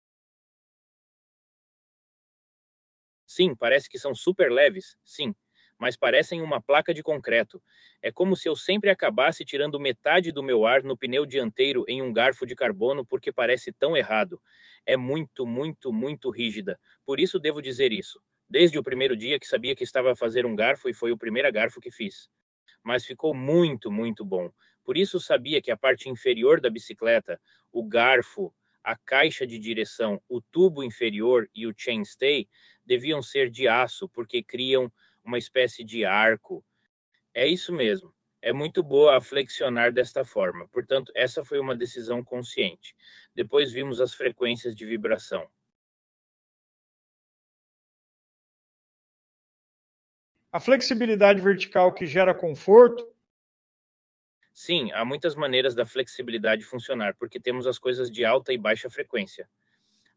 Sim, 3.29 3.55
parece 3.55 3.89
que 3.89 3.99
são 3.99 4.15
super 4.15 4.51
leves, 4.51 4.97
sim, 5.05 5.35
mas 5.81 5.97
parecem 5.97 6.43
uma 6.43 6.63
placa 6.63 6.95
de 6.95 7.03
concreto. 7.03 7.63
É 8.03 8.13
como 8.13 8.37
se 8.37 8.49
eu 8.49 8.55
sempre 8.55 8.91
acabasse 8.91 9.45
tirando 9.47 9.81
metade 9.81 10.33
do 10.33 10.45
meu 10.45 10.67
ar 10.67 10.85
no 10.85 10.97
pneu 10.99 11.27
dianteiro 11.27 11.85
em 11.89 12.03
um 12.03 12.13
garfo 12.13 12.47
de 12.47 12.55
carbono 12.55 13.05
porque 13.07 13.33
parece 13.33 13.73
tão 13.73 13.97
errado. 13.97 14.41
É 14.87 14.97
muito, 14.97 15.47
muito, 15.47 15.93
muito 15.93 16.31
rígida. 16.31 16.79
Por 17.07 17.19
isso 17.19 17.41
devo 17.41 17.63
dizer 17.63 17.93
isso. 17.93 18.21
Desde 18.49 18.79
o 18.79 18.83
primeiro 18.85 19.17
dia 19.17 19.41
que 19.41 19.47
sabia 19.49 19.75
que 19.75 19.85
estava 19.85 20.13
a 20.13 20.17
fazer 20.17 20.47
um 20.47 20.55
garfo 20.57 20.89
e 20.91 20.95
foi 20.95 21.13
o 21.13 21.19
primeiro 21.19 21.51
garfo 21.53 21.81
que 21.81 21.91
fiz. 21.91 22.29
Mas 22.83 23.05
ficou 23.05 23.35
muito, 23.35 23.91
muito 23.91 24.25
bom. 24.25 24.51
Por 24.85 24.97
isso 24.97 25.21
sabia 25.21 25.63
que 25.63 25.71
a 25.71 25.77
parte 25.77 26.09
inferior 26.09 26.61
da 26.61 26.71
bicicleta, 26.71 27.41
o 27.73 27.85
garfo, 27.85 28.55
a 28.83 28.97
caixa 28.97 29.47
de 29.47 29.59
direção, 29.59 30.21
o 30.29 30.41
tubo 30.41 30.83
inferior 30.83 31.49
e 31.55 31.67
o 31.67 31.75
chainstay 31.77 32.49
deviam 32.85 33.23
ser 33.23 33.51
de 33.51 33.69
aço, 33.69 34.09
porque 34.09 34.43
criam 34.43 34.91
uma 35.31 35.39
espécie 35.39 35.85
de 35.85 36.05
arco. 36.05 36.65
É 37.33 37.47
isso 37.47 37.73
mesmo. 37.73 38.13
É 38.43 38.53
muito 38.53 38.83
boa 38.83 39.17
a 39.17 39.21
flexionar 39.21 39.93
desta 39.93 40.25
forma. 40.25 40.67
Portanto, 40.69 41.13
essa 41.15 41.45
foi 41.45 41.61
uma 41.61 41.77
decisão 41.77 42.25
consciente. 42.25 42.97
Depois 43.35 43.71
vimos 43.71 44.01
as 44.01 44.13
frequências 44.13 44.75
de 44.75 44.85
vibração. 44.85 45.49
A 50.51 50.59
flexibilidade 50.59 51.41
vertical 51.41 51.95
que 51.95 52.07
gera 52.07 52.35
conforto 52.35 53.09
Sim, 54.53 54.91
há 54.93 55.05
muitas 55.05 55.37
maneiras 55.37 55.75
da 55.75 55.87
flexibilidade 55.87 56.65
funcionar, 56.65 57.15
porque 57.15 57.39
temos 57.41 57.67
as 57.67 57.79
coisas 57.79 58.11
de 58.11 58.25
alta 58.25 58.53
e 58.53 58.59
baixa 58.59 58.91
frequência. 58.91 59.49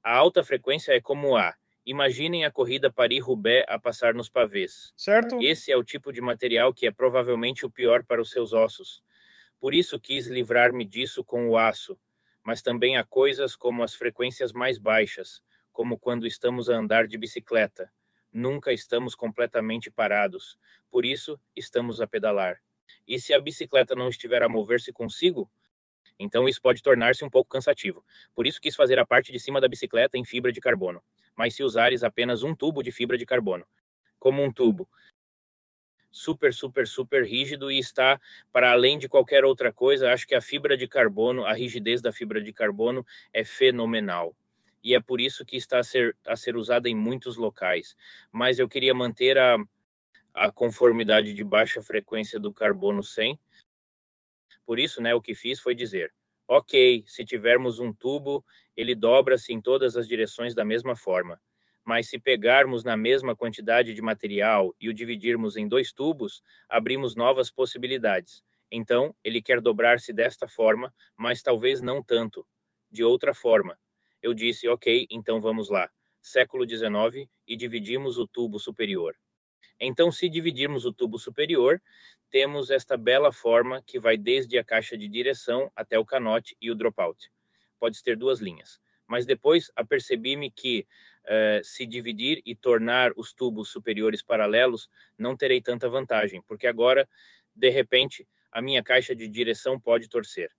A 0.04 0.14
alta 0.14 0.44
frequência 0.44 0.92
é 0.92 1.00
como 1.00 1.38
a 1.38 1.56
Imaginem 1.86 2.46
a 2.46 2.52
corrida 2.52 2.92
Paris-Roubaix 2.92 3.66
a 3.68 3.78
passar 3.78 4.14
nos 4.14 4.30
pavês. 4.30 4.94
Certo. 4.96 5.42
Esse 5.42 5.72
é 5.72 5.76
o 5.76 5.84
tipo 5.84 6.14
de 6.14 6.22
material 6.22 6.74
que 6.74 6.88
é 6.88 6.92
provavelmente 6.92 7.66
o 7.66 7.70
pior 7.70 8.06
para 8.06 8.22
os 8.22 8.30
seus 8.30 8.54
ossos. 8.54 9.04
Por 9.60 9.74
isso 9.74 10.00
quis 10.00 10.28
livrar-me 10.28 10.86
disso 10.86 11.24
com 11.24 11.50
o 11.50 11.58
aço. 11.58 12.00
Mas 12.42 12.62
também 12.62 12.98
há 12.98 13.04
coisas 13.04 13.56
como 13.56 13.84
as 13.84 13.94
frequências 13.94 14.54
mais 14.54 14.78
baixas, 14.78 15.42
como 15.72 15.98
quando 15.98 16.26
estamos 16.26 16.70
a 16.70 16.76
andar 16.76 17.08
de 17.08 17.18
bicicleta. 17.18 17.92
Nunca 18.32 18.72
estamos 18.72 19.14
completamente 19.14 19.92
parados. 19.92 20.58
Por 20.90 21.06
isso, 21.06 21.40
estamos 21.56 22.00
a 22.00 22.08
pedalar. 22.08 22.62
E 23.08 23.20
se 23.20 23.34
a 23.34 23.40
bicicleta 23.40 23.94
não 23.96 24.08
estiver 24.08 24.42
a 24.42 24.50
mover-se 24.50 24.92
consigo, 24.94 25.52
então 26.24 26.48
isso 26.48 26.62
pode 26.62 26.82
tornar-se 26.82 27.24
um 27.24 27.30
pouco 27.30 27.50
cansativo. 27.50 28.04
Por 28.34 28.48
isso 28.48 28.62
quis 28.62 28.76
fazer 28.76 28.98
a 28.98 29.06
parte 29.06 29.32
de 29.32 29.40
cima 29.40 29.60
da 29.62 29.68
bicicleta 29.68 30.18
em 30.18 30.26
fibra 30.26 30.52
de 30.52 30.62
carbono. 30.62 31.02
Mas 31.36 31.56
se 31.56 31.64
usares 31.64 32.04
apenas 32.04 32.44
um 32.44 32.56
tubo 32.56 32.82
de 32.82 32.92
fibra 32.92 33.18
de 33.18 33.26
carbono, 33.26 33.66
como 34.20 34.44
um 34.44 34.52
tubo 34.52 34.88
super, 36.14 36.54
super, 36.54 36.88
super 36.88 37.26
rígido 37.26 37.72
e 37.72 37.80
está 37.80 38.22
para 38.52 38.72
além 38.72 39.00
de 39.00 39.10
qualquer 39.10 39.44
outra 39.44 39.74
coisa, 39.74 40.14
acho 40.14 40.28
que 40.28 40.36
a 40.36 40.42
fibra 40.42 40.78
de 40.78 40.88
carbono, 40.88 41.44
a 41.44 41.54
rigidez 41.54 42.02
da 42.02 42.14
fibra 42.14 42.42
de 42.42 42.54
carbono 42.54 43.06
é 43.34 43.44
fenomenal. 43.44 44.36
E 44.84 44.94
é 44.94 45.02
por 45.02 45.20
isso 45.20 45.44
que 45.44 45.58
está 45.58 45.80
a 45.80 45.84
ser, 45.84 46.16
a 46.28 46.36
ser 46.36 46.56
usada 46.56 46.88
em 46.88 46.96
muitos 46.96 47.36
locais. 47.36 47.96
Mas 48.32 48.60
eu 48.60 48.70
queria 48.70 48.94
manter 48.94 49.38
a, 49.38 49.58
a 50.34 50.52
conformidade 50.52 51.34
de 51.34 51.44
baixa 51.44 51.82
frequência 51.82 52.40
do 52.40 52.54
carbono 52.54 53.02
100. 53.02 53.40
Por 54.66 54.80
isso, 54.80 55.02
né, 55.02 55.14
o 55.14 55.22
que 55.22 55.36
fiz 55.36 55.60
foi 55.60 55.76
dizer: 55.76 56.14
ok, 56.48 57.04
se 57.08 57.26
tivermos 57.26 57.80
um 57.80 57.94
tubo, 57.94 58.44
ele 58.76 58.96
dobra-se 58.96 59.54
em 59.54 59.62
todas 59.62 59.96
as 59.98 60.08
direções 60.08 60.56
da 60.56 60.66
mesma 60.66 60.96
forma. 60.96 61.40
Mas 61.86 62.10
se 62.10 62.18
pegarmos 62.20 62.84
na 62.84 62.96
mesma 62.96 63.36
quantidade 63.36 63.94
de 63.94 64.02
material 64.02 64.74
e 64.80 64.88
o 64.90 64.94
dividirmos 64.94 65.58
em 65.58 65.68
dois 65.68 65.92
tubos, 65.92 66.42
abrimos 66.70 67.16
novas 67.16 67.52
possibilidades. 67.52 68.42
Então, 68.72 69.14
ele 69.24 69.42
quer 69.42 69.62
dobrar-se 69.62 70.14
desta 70.14 70.48
forma, 70.48 70.94
mas 71.18 71.42
talvez 71.42 71.82
não 71.82 72.02
tanto. 72.02 72.46
De 72.90 73.04
outra 73.04 73.34
forma. 73.34 73.78
Eu 74.22 74.34
disse, 74.34 74.68
ok, 74.68 75.06
então 75.12 75.42
vamos 75.42 75.70
lá. 75.70 75.90
Século 76.22 76.66
XIX 76.66 77.30
e 77.46 77.56
dividimos 77.58 78.18
o 78.18 78.26
tubo 78.26 78.58
superior. 78.60 79.14
Então, 79.80 80.12
se 80.12 80.30
dividirmos 80.30 80.86
o 80.86 80.94
tubo 80.94 81.20
superior, 81.20 81.82
temos 82.30 82.72
esta 82.72 82.98
bela 82.98 83.32
forma 83.32 83.82
que 83.86 84.00
vai 84.00 84.18
desde 84.18 84.58
a 84.58 84.64
caixa 84.64 84.98
de 84.98 85.08
direção 85.08 85.72
até 85.76 86.00
o 86.00 86.06
canote 86.06 86.58
e 86.60 86.72
o 86.72 86.76
dropout. 86.76 87.32
Pode 87.80 88.02
ter 88.02 88.18
duas 88.18 88.40
linhas. 88.40 88.80
Mas 89.06 89.26
depois 89.26 89.72
apercebi-me 89.76 90.50
que 90.50 90.88
uh, 91.26 91.64
se 91.64 91.86
dividir 91.86 92.42
e 92.46 92.56
tornar 92.56 93.12
os 93.16 93.34
tubos 93.34 93.70
superiores 93.70 94.24
paralelos, 94.24 94.90
não 95.18 95.38
terei 95.38 95.62
tanta 95.62 95.90
vantagem, 95.90 96.42
porque 96.42 96.66
agora, 96.66 97.08
de 97.56 97.70
repente, 97.70 98.28
a 98.52 98.62
minha 98.62 98.82
caixa 98.82 99.16
de 99.16 99.28
direção 99.28 99.80
pode 99.80 100.08
torcer. 100.08 100.50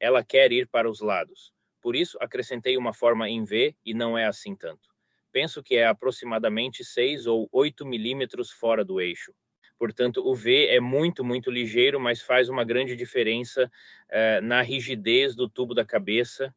Ela 0.00 0.24
quer 0.24 0.50
ir 0.50 0.66
para 0.66 0.90
os 0.90 1.00
lados. 1.00 1.52
Por 1.80 1.94
isso, 1.94 2.18
acrescentei 2.20 2.76
uma 2.76 2.92
forma 2.92 3.28
em 3.28 3.44
V 3.44 3.76
e 3.84 3.94
não 3.94 4.18
é 4.18 4.26
assim 4.26 4.56
tanto 4.56 4.89
penso 5.32 5.62
que 5.62 5.76
é 5.76 5.86
aproximadamente 5.86 6.84
6 6.84 7.26
ou 7.26 7.48
8 7.52 7.86
milímetros 7.86 8.50
fora 8.50 8.84
do 8.84 9.00
eixo. 9.00 9.32
Portanto, 9.78 10.22
o 10.26 10.34
V 10.34 10.66
é 10.66 10.78
muito, 10.78 11.24
muito 11.24 11.50
ligeiro, 11.50 11.98
mas 11.98 12.20
faz 12.20 12.48
uma 12.50 12.64
grande 12.64 12.94
diferença 12.94 13.70
uh, 14.10 14.44
na 14.44 14.60
rigidez 14.60 15.34
do 15.34 15.48
tubo 15.48 15.74
da 15.74 15.84
cabeça 15.84 16.54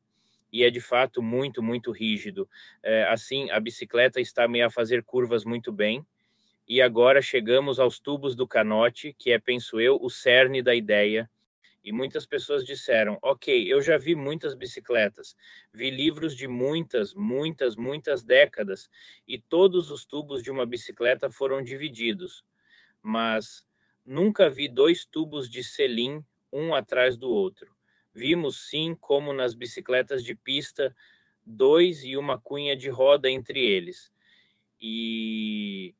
e 0.51 0.63
é 0.63 0.69
de 0.69 0.81
fato 0.81 1.21
muito, 1.21 1.63
muito 1.63 1.91
rígido. 1.91 2.43
Uh, 2.83 3.07
assim, 3.09 3.49
a 3.49 3.59
bicicleta 3.59 4.19
está 4.19 4.47
meio 4.47 4.65
a 4.65 4.69
fazer 4.69 5.03
curvas 5.03 5.45
muito 5.45 5.71
bem. 5.71 6.05
E 6.67 6.81
agora 6.81 7.21
chegamos 7.21 7.79
aos 7.79 7.99
tubos 7.99 8.35
do 8.35 8.47
canote, 8.47 9.15
que 9.17 9.31
é, 9.31 9.39
penso 9.39 9.79
eu, 9.79 9.97
o 10.01 10.09
cerne 10.09 10.61
da 10.61 10.75
ideia 10.75 11.29
e 11.83 11.91
muitas 11.91 12.25
pessoas 12.25 12.65
disseram: 12.65 13.17
Ok, 13.21 13.71
eu 13.71 13.81
já 13.81 13.97
vi 13.97 14.15
muitas 14.15 14.55
bicicletas, 14.55 15.35
vi 15.73 15.89
livros 15.89 16.35
de 16.35 16.47
muitas, 16.47 17.13
muitas, 17.13 17.75
muitas 17.75 18.23
décadas, 18.23 18.89
e 19.27 19.39
todos 19.39 19.91
os 19.91 20.05
tubos 20.05 20.41
de 20.41 20.49
uma 20.51 20.65
bicicleta 20.65 21.29
foram 21.29 21.61
divididos, 21.61 22.43
mas 23.01 23.65
nunca 24.05 24.49
vi 24.49 24.67
dois 24.67 25.05
tubos 25.05 25.49
de 25.49 25.63
selim 25.63 26.23
um 26.51 26.73
atrás 26.73 27.17
do 27.17 27.29
outro. 27.29 27.75
Vimos 28.13 28.69
sim, 28.69 28.95
como 28.99 29.33
nas 29.33 29.55
bicicletas 29.55 30.23
de 30.23 30.35
pista, 30.35 30.95
dois 31.45 32.03
e 32.03 32.15
uma 32.15 32.39
cunha 32.39 32.75
de 32.75 32.89
roda 32.89 33.29
entre 33.29 33.59
eles. 33.59 34.11
E 34.79 35.95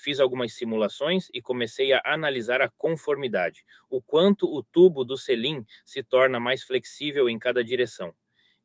fiz 0.00 0.18
algumas 0.18 0.54
simulações 0.54 1.28
e 1.32 1.42
comecei 1.42 1.92
a 1.92 2.00
analisar 2.04 2.62
a 2.62 2.70
conformidade, 2.70 3.64
o 3.88 4.00
quanto 4.00 4.46
o 4.46 4.62
tubo 4.62 5.04
do 5.04 5.16
selim 5.16 5.64
se 5.84 6.02
torna 6.02 6.40
mais 6.40 6.62
flexível 6.62 7.28
em 7.28 7.38
cada 7.38 7.62
direção. 7.62 8.14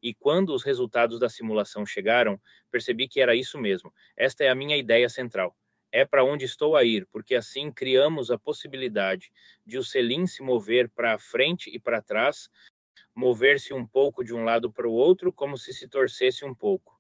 E 0.01 0.13
quando 0.13 0.53
os 0.53 0.63
resultados 0.63 1.19
da 1.19 1.29
simulação 1.29 1.85
chegaram, 1.85 2.39
percebi 2.71 3.07
que 3.07 3.19
era 3.19 3.35
isso 3.35 3.57
mesmo. 3.57 3.93
Esta 4.15 4.43
é 4.43 4.49
a 4.49 4.55
minha 4.55 4.77
ideia 4.77 5.09
central. 5.09 5.55
É 5.91 6.05
para 6.05 6.23
onde 6.23 6.45
estou 6.45 6.75
a 6.75 6.83
ir, 6.83 7.07
porque 7.11 7.35
assim 7.35 7.71
criamos 7.71 8.31
a 8.31 8.37
possibilidade 8.37 9.31
de 9.65 9.77
o 9.77 9.83
selim 9.83 10.27
se 10.27 10.41
mover 10.41 10.89
para 10.89 11.17
frente 11.17 11.69
e 11.73 11.79
para 11.79 12.01
trás, 12.01 12.49
mover-se 13.15 13.73
um 13.73 13.85
pouco 13.85 14.23
de 14.23 14.33
um 14.33 14.43
lado 14.43 14.71
para 14.71 14.87
o 14.87 14.93
outro, 14.93 15.33
como 15.33 15.57
se 15.57 15.73
se 15.73 15.87
torcesse 15.87 16.45
um 16.45 16.53
pouco 16.53 16.94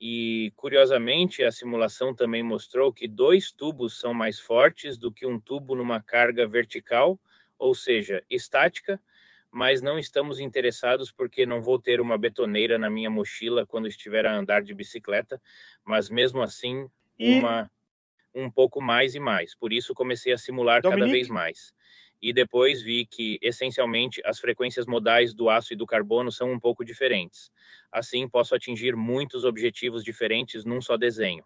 e, 0.00 0.50
curiosamente, 0.56 1.44
a 1.44 1.52
simulação 1.52 2.14
também 2.14 2.42
mostrou 2.42 2.90
que 2.90 3.06
dois 3.06 3.52
tubos 3.52 4.00
são 4.00 4.14
mais 4.14 4.40
fortes 4.40 4.96
do 4.96 5.12
que 5.12 5.26
um 5.26 5.38
tubo 5.38 5.74
numa 5.74 6.00
carga 6.02 6.46
vertical, 6.48 7.20
ou 7.58 7.74
seja, 7.74 8.24
estática, 8.30 8.98
mas 9.50 9.82
não 9.82 9.98
estamos 9.98 10.40
interessados 10.40 11.12
porque 11.12 11.44
não 11.44 11.60
vou 11.60 11.78
ter 11.78 12.00
uma 12.00 12.16
betoneira 12.16 12.78
na 12.78 12.88
minha 12.88 13.10
mochila 13.10 13.66
quando 13.66 13.88
estiver 13.88 14.24
a 14.24 14.34
andar 14.34 14.62
de 14.62 14.72
bicicleta, 14.72 15.40
mas 15.84 16.08
mesmo 16.08 16.40
assim, 16.40 16.88
e... 17.18 17.38
uma 17.38 17.70
um 18.32 18.48
pouco 18.48 18.80
mais 18.80 19.16
e 19.16 19.20
mais. 19.20 19.56
Por 19.56 19.72
isso 19.72 19.92
comecei 19.92 20.32
a 20.32 20.38
simular 20.38 20.80
Dominique, 20.80 21.00
cada 21.00 21.12
vez 21.12 21.28
mais 21.28 21.74
e 22.22 22.32
depois 22.32 22.82
vi 22.82 23.06
que, 23.06 23.38
essencialmente, 23.42 24.20
as 24.24 24.38
frequências 24.38 24.86
modais 24.86 25.34
do 25.34 25.48
aço 25.48 25.72
e 25.72 25.76
do 25.76 25.86
carbono 25.86 26.30
são 26.32 26.50
um 26.52 26.60
pouco 26.60 26.84
diferentes. 26.84 27.50
Assim, 27.92 28.28
posso 28.28 28.54
atingir 28.54 28.96
muitos 28.96 29.44
objetivos 29.44 30.04
diferentes 30.04 30.64
num 30.64 30.80
só 30.80 30.96
desenho. 30.96 31.44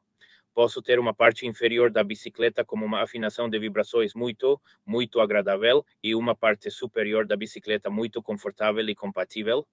Posso 0.54 0.82
ter 0.82 0.98
uma 0.98 1.14
parte 1.14 1.46
inferior 1.46 1.90
da 1.90 2.04
bicicleta 2.04 2.64
com 2.64 2.76
uma 2.76 3.02
afinação 3.02 3.48
de 3.50 3.58
vibrações 3.58 4.14
muito, 4.14 4.60
muito 4.86 5.20
agradável 5.20 5.84
e 6.02 6.14
uma 6.14 6.34
parte 6.36 6.70
superior 6.70 7.26
da 7.26 7.36
bicicleta 7.36 7.90
muito 7.90 8.22
confortável 8.22 8.88
e 8.88 8.94
compatível. 8.94 9.66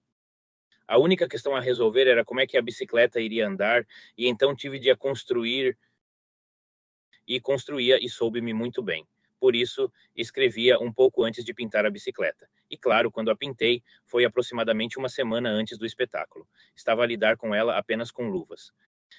A 0.86 0.98
única 0.98 1.28
questão 1.28 1.56
a 1.56 1.60
resolver 1.60 2.06
era 2.06 2.24
como 2.24 2.40
é 2.40 2.46
que 2.46 2.56
a 2.56 2.62
bicicleta 2.62 3.20
iria 3.20 3.48
andar, 3.48 3.84
e 4.16 4.28
então 4.28 4.54
tive 4.54 4.78
de 4.78 4.90
a 4.90 4.96
construir 4.96 5.76
e 7.26 7.40
construía 7.40 7.98
e 8.00 8.08
soube-me 8.08 8.54
muito 8.54 8.80
bem. 8.80 9.04
Por 9.42 9.56
isso, 9.56 9.92
escrevia 10.14 10.78
um 10.78 10.92
pouco 10.92 11.24
antes 11.24 11.44
de 11.44 11.52
pintar 11.52 11.84
a 11.84 11.90
bicicleta. 11.90 12.48
E 12.70 12.76
claro, 12.78 13.10
quando 13.10 13.28
a 13.28 13.34
pintei, 13.34 13.82
foi 14.06 14.24
aproximadamente 14.24 15.00
uma 15.00 15.08
semana 15.08 15.50
antes 15.50 15.76
do 15.76 15.84
espetáculo. 15.84 16.46
Estava 16.76 17.02
a 17.02 17.06
lidar 17.06 17.36
com 17.36 17.52
ela 17.52 17.76
apenas 17.76 18.12
com 18.12 18.28
luvas. 18.28 18.70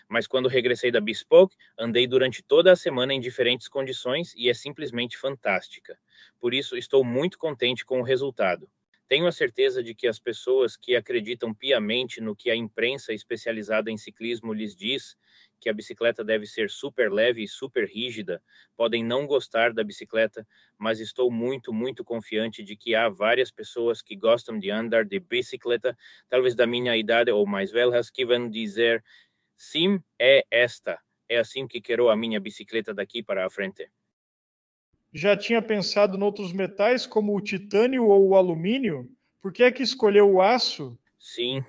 Mas 0.08 0.26
quando 0.26 0.48
regressei 0.48 0.92
da 0.92 1.02
Bespoke, 1.02 1.58
andei 1.78 2.08
durante 2.08 2.42
toda 2.42 2.72
a 2.72 2.76
semana 2.78 3.14
em 3.14 3.20
diferentes 3.20 3.68
condições 3.68 4.34
e 4.38 4.50
é 4.50 4.54
simplesmente 4.54 5.18
fantástica. 5.18 6.00
Por 6.40 6.54
isso, 6.54 6.78
estou 6.78 7.04
muito 7.04 7.38
contente 7.38 7.84
com 7.84 8.00
o 8.00 8.04
resultado. 8.04 8.70
Tenho 9.08 9.28
a 9.28 9.32
certeza 9.32 9.84
de 9.84 9.94
que 9.94 10.08
as 10.08 10.20
pessoas 10.20 10.76
que 10.78 10.96
acreditam 10.96 11.54
piamente 11.54 12.20
no 12.22 12.36
que 12.36 12.50
a 12.50 12.56
imprensa 12.56 13.14
especializada 13.14 13.92
em 13.92 13.98
ciclismo 13.98 14.54
lhes 14.54 14.76
diz, 14.76 15.16
que 15.60 15.70
a 15.70 15.74
bicicleta 15.74 16.24
deve 16.24 16.46
ser 16.46 16.70
super 16.70 17.12
leve 17.12 17.42
e 17.44 17.48
super 17.48 17.88
rígida, 17.88 18.42
podem 18.76 19.04
não 19.04 19.26
gostar 19.26 19.72
da 19.74 19.84
bicicleta, 19.84 20.46
mas 20.78 21.00
estou 21.00 21.32
muito, 21.32 21.72
muito 21.72 22.04
confiante 22.04 22.62
de 22.64 22.76
que 22.76 22.96
há 22.96 23.08
várias 23.08 23.50
pessoas 23.52 24.02
que 24.02 24.16
gostam 24.16 24.60
de 24.60 24.70
andar 24.70 25.06
de 25.06 25.20
bicicleta, 25.20 25.98
talvez 26.30 26.54
da 26.56 26.68
minha 26.68 26.98
idade 26.98 27.32
ou 27.32 27.46
mais 27.48 27.72
velhas, 27.72 28.10
que 28.10 28.26
vão 28.26 28.50
dizer 28.50 29.04
Sim, 29.58 30.04
é 30.20 30.46
esta. 30.52 31.00
É 31.30 31.38
assim 31.40 31.68
que 31.68 31.82
quero 31.82 32.10
a 32.10 32.16
minha 32.16 32.40
bicicleta 32.40 32.94
daqui 32.94 33.24
para 33.24 33.46
a 33.46 33.50
frente. 33.50 33.90
Já 35.14 35.38
tinha 35.38 35.62
pensado 35.62 36.18
em 36.18 36.24
outros 36.24 36.52
metais 36.52 37.06
como 37.06 37.38
o 37.38 37.42
titânio 37.42 38.08
ou 38.08 38.30
o 38.30 38.36
alumínio? 38.36 39.08
Por 39.42 39.54
que 39.54 39.62
é 39.62 39.72
que 39.72 39.84
escolheu 39.84 40.28
o 40.32 40.42
aço? 40.42 40.98
Sim. 41.20 41.64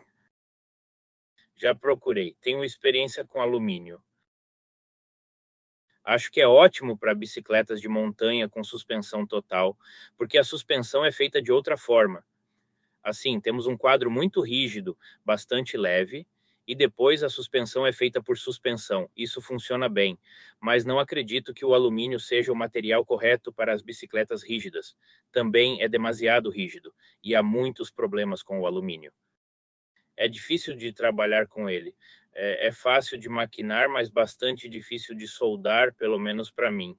Já 1.55 1.75
procurei. 1.75 2.35
Tenho 2.41 2.65
experiência 2.65 3.23
com 3.23 3.43
alumínio. 3.43 4.03
Acho 6.03 6.31
que 6.31 6.41
é 6.41 6.49
ótimo 6.49 6.97
para 6.97 7.15
bicicletas 7.15 7.81
de 7.81 7.89
montanha 7.89 8.49
com 8.49 8.65
suspensão 8.65 9.27
total, 9.27 9.77
porque 10.17 10.39
a 10.39 10.45
suspensão 10.45 11.05
é 11.05 11.13
feita 11.13 11.41
de 11.41 11.53
outra 11.53 11.77
forma. 11.77 12.25
Assim, 13.03 13.41
temos 13.41 13.67
um 13.67 13.77
quadro 13.77 14.11
muito 14.11 14.41
rígido, 14.43 14.97
bastante 15.25 15.77
leve, 15.77 16.27
e 16.66 16.75
depois 16.75 17.23
a 17.23 17.28
suspensão 17.28 17.87
é 17.87 17.92
feita 17.92 18.23
por 18.23 18.38
suspensão. 18.38 19.11
Isso 19.16 19.40
funciona 19.40 19.88
bem, 19.88 20.18
mas 20.61 20.85
não 20.85 20.99
acredito 20.99 21.52
que 21.52 21.64
o 21.64 21.75
alumínio 21.75 22.18
seja 22.18 22.52
o 22.52 22.56
material 22.56 23.04
correto 23.04 23.52
para 23.52 23.73
as 23.73 23.83
bicicletas 23.83 24.42
rígidas. 24.42 24.97
Também 25.30 25.83
é 25.83 25.88
demasiado 25.88 26.50
rígido 26.50 26.94
e 27.23 27.35
há 27.35 27.42
muitos 27.42 27.90
problemas 27.90 28.42
com 28.42 28.61
o 28.61 28.66
alumínio. 28.66 29.12
É 30.16 30.28
difícil 30.28 30.75
de 30.76 30.92
trabalhar 30.92 31.47
com 31.47 31.68
ele. 31.68 31.94
É, 32.33 32.68
é 32.68 32.73
fácil 32.73 33.18
de 33.18 33.28
maquinar, 33.28 33.88
mas 33.88 34.09
bastante 34.11 34.68
difícil 34.68 35.14
de 35.14 35.26
soldar, 35.26 35.94
pelo 35.94 36.18
menos 36.18 36.50
para 36.50 36.71
mim 36.71 36.97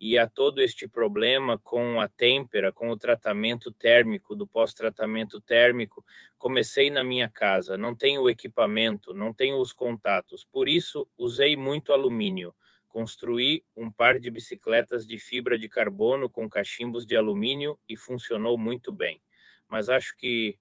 e 0.00 0.16
há 0.16 0.28
todo 0.28 0.60
este 0.60 0.86
problema 0.86 1.58
com 1.58 2.00
a 2.00 2.08
têmpera, 2.08 2.72
com 2.72 2.88
o 2.90 2.96
tratamento 2.96 3.72
térmico, 3.72 4.36
do 4.36 4.46
pós-tratamento 4.46 5.40
térmico. 5.40 6.04
Comecei 6.36 6.88
na 6.88 7.02
minha 7.02 7.28
casa, 7.28 7.76
não 7.76 7.94
tenho 7.94 8.30
equipamento, 8.30 9.12
não 9.12 9.34
tenho 9.34 9.60
os 9.60 9.72
contatos, 9.72 10.44
por 10.44 10.68
isso 10.68 11.08
usei 11.18 11.56
muito 11.56 11.92
alumínio. 11.92 12.54
Construí 12.88 13.64
um 13.76 13.90
par 13.90 14.18
de 14.18 14.30
bicicletas 14.30 15.06
de 15.06 15.18
fibra 15.18 15.58
de 15.58 15.68
carbono 15.68 16.30
com 16.30 16.48
cachimbos 16.48 17.04
de 17.04 17.16
alumínio 17.16 17.78
e 17.88 17.96
funcionou 17.96 18.56
muito 18.56 18.92
bem. 18.92 19.20
Mas 19.68 19.88
acho 19.88 20.16
que 20.16 20.58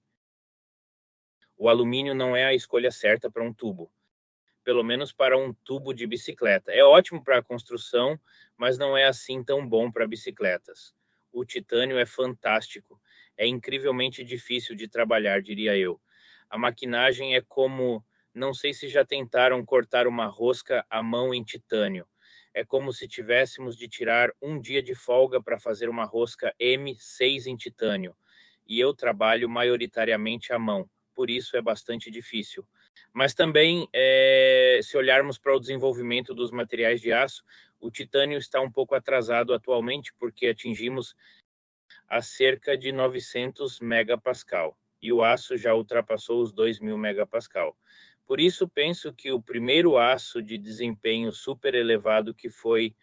o 1.55 1.69
alumínio 1.69 2.13
não 2.13 2.35
é 2.35 2.45
a 2.45 2.53
escolha 2.53 2.91
certa 2.91 3.31
para 3.31 3.43
um 3.43 3.53
tubo 3.53 3.91
pelo 4.67 4.83
menos 4.83 5.13
para 5.13 5.37
um 5.37 5.53
tubo 5.63 5.93
de 5.93 6.05
bicicleta. 6.05 6.73
É 6.73 6.83
ótimo 6.83 7.23
para 7.23 7.37
a 7.37 7.41
construção, 7.41 8.19
mas 8.57 8.77
não 8.77 8.97
é 8.97 9.05
assim 9.05 9.41
tão 9.41 9.65
bom 9.65 9.89
para 9.89 10.05
bicicletas. 10.05 10.93
O 11.31 11.45
titânio 11.45 11.97
é 11.97 12.05
fantástico, 12.05 12.99
é 13.37 13.47
incrivelmente 13.47 14.25
difícil 14.25 14.75
de 14.75 14.89
trabalhar, 14.89 15.41
diria 15.41 15.77
eu. 15.77 16.01
A 16.49 16.57
maquinagem 16.57 17.33
é 17.33 17.41
como, 17.41 18.03
não 18.33 18.53
sei 18.53 18.73
se 18.73 18.89
já 18.89 19.05
tentaram 19.05 19.63
cortar 19.63 20.05
uma 20.05 20.25
rosca 20.25 20.85
à 20.89 21.01
mão 21.01 21.33
em 21.33 21.45
titânio. 21.45 22.05
É 22.53 22.65
como 22.65 22.91
se 22.91 23.07
tivéssemos 23.07 23.77
de 23.77 23.87
tirar 23.87 24.31
um 24.41 24.59
dia 24.59 24.83
de 24.83 24.93
folga 24.93 25.41
para 25.41 25.57
fazer 25.57 25.87
uma 25.87 26.03
rosca 26.03 26.53
M6 26.59 27.45
em 27.45 27.55
titânio. 27.55 28.13
E 28.67 28.81
eu 28.81 28.93
trabalho 28.93 29.47
maioritariamente 29.47 30.51
à 30.51 30.59
mão, 30.59 30.89
por 31.15 31.29
isso 31.29 31.55
é 31.55 31.61
bastante 31.61 32.11
difícil. 32.11 32.67
Mas 33.13 33.33
também, 33.33 33.87
é, 33.93 34.79
se 34.83 34.95
olharmos 34.97 35.37
para 35.37 35.55
o 35.55 35.59
desenvolvimento 35.59 36.33
dos 36.33 36.51
materiais 36.51 37.01
de 37.01 37.11
aço, 37.11 37.43
o 37.79 37.89
titânio 37.89 38.37
está 38.37 38.61
um 38.61 38.71
pouco 38.71 38.95
atrasado 38.95 39.53
atualmente, 39.53 40.13
porque 40.19 40.47
atingimos 40.47 41.15
a 42.07 42.21
cerca 42.21 42.77
de 42.77 42.91
900 42.91 43.79
megapascal 43.79 44.77
e 45.01 45.11
o 45.11 45.23
aço 45.23 45.57
já 45.57 45.73
ultrapassou 45.73 46.41
os 46.41 46.53
2.000 46.53 46.97
megapascal. 46.97 47.77
Por 48.25 48.39
isso, 48.39 48.67
penso 48.67 49.13
que 49.13 49.31
o 49.31 49.41
primeiro 49.41 49.97
aço 49.97 50.41
de 50.41 50.57
desempenho 50.57 51.31
super 51.31 51.75
elevado 51.75 52.33
que 52.33 52.49
foi 52.49 52.95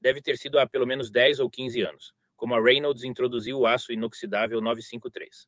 deve 0.00 0.20
ter 0.22 0.36
sido 0.38 0.58
há 0.58 0.66
pelo 0.66 0.86
menos 0.86 1.10
10 1.10 1.40
ou 1.40 1.50
15 1.50 1.82
anos, 1.82 2.14
como 2.36 2.54
a 2.54 2.62
Reynolds 2.62 3.04
introduziu 3.04 3.60
o 3.60 3.66
aço 3.66 3.92
inoxidável 3.92 4.60
953 4.60 5.46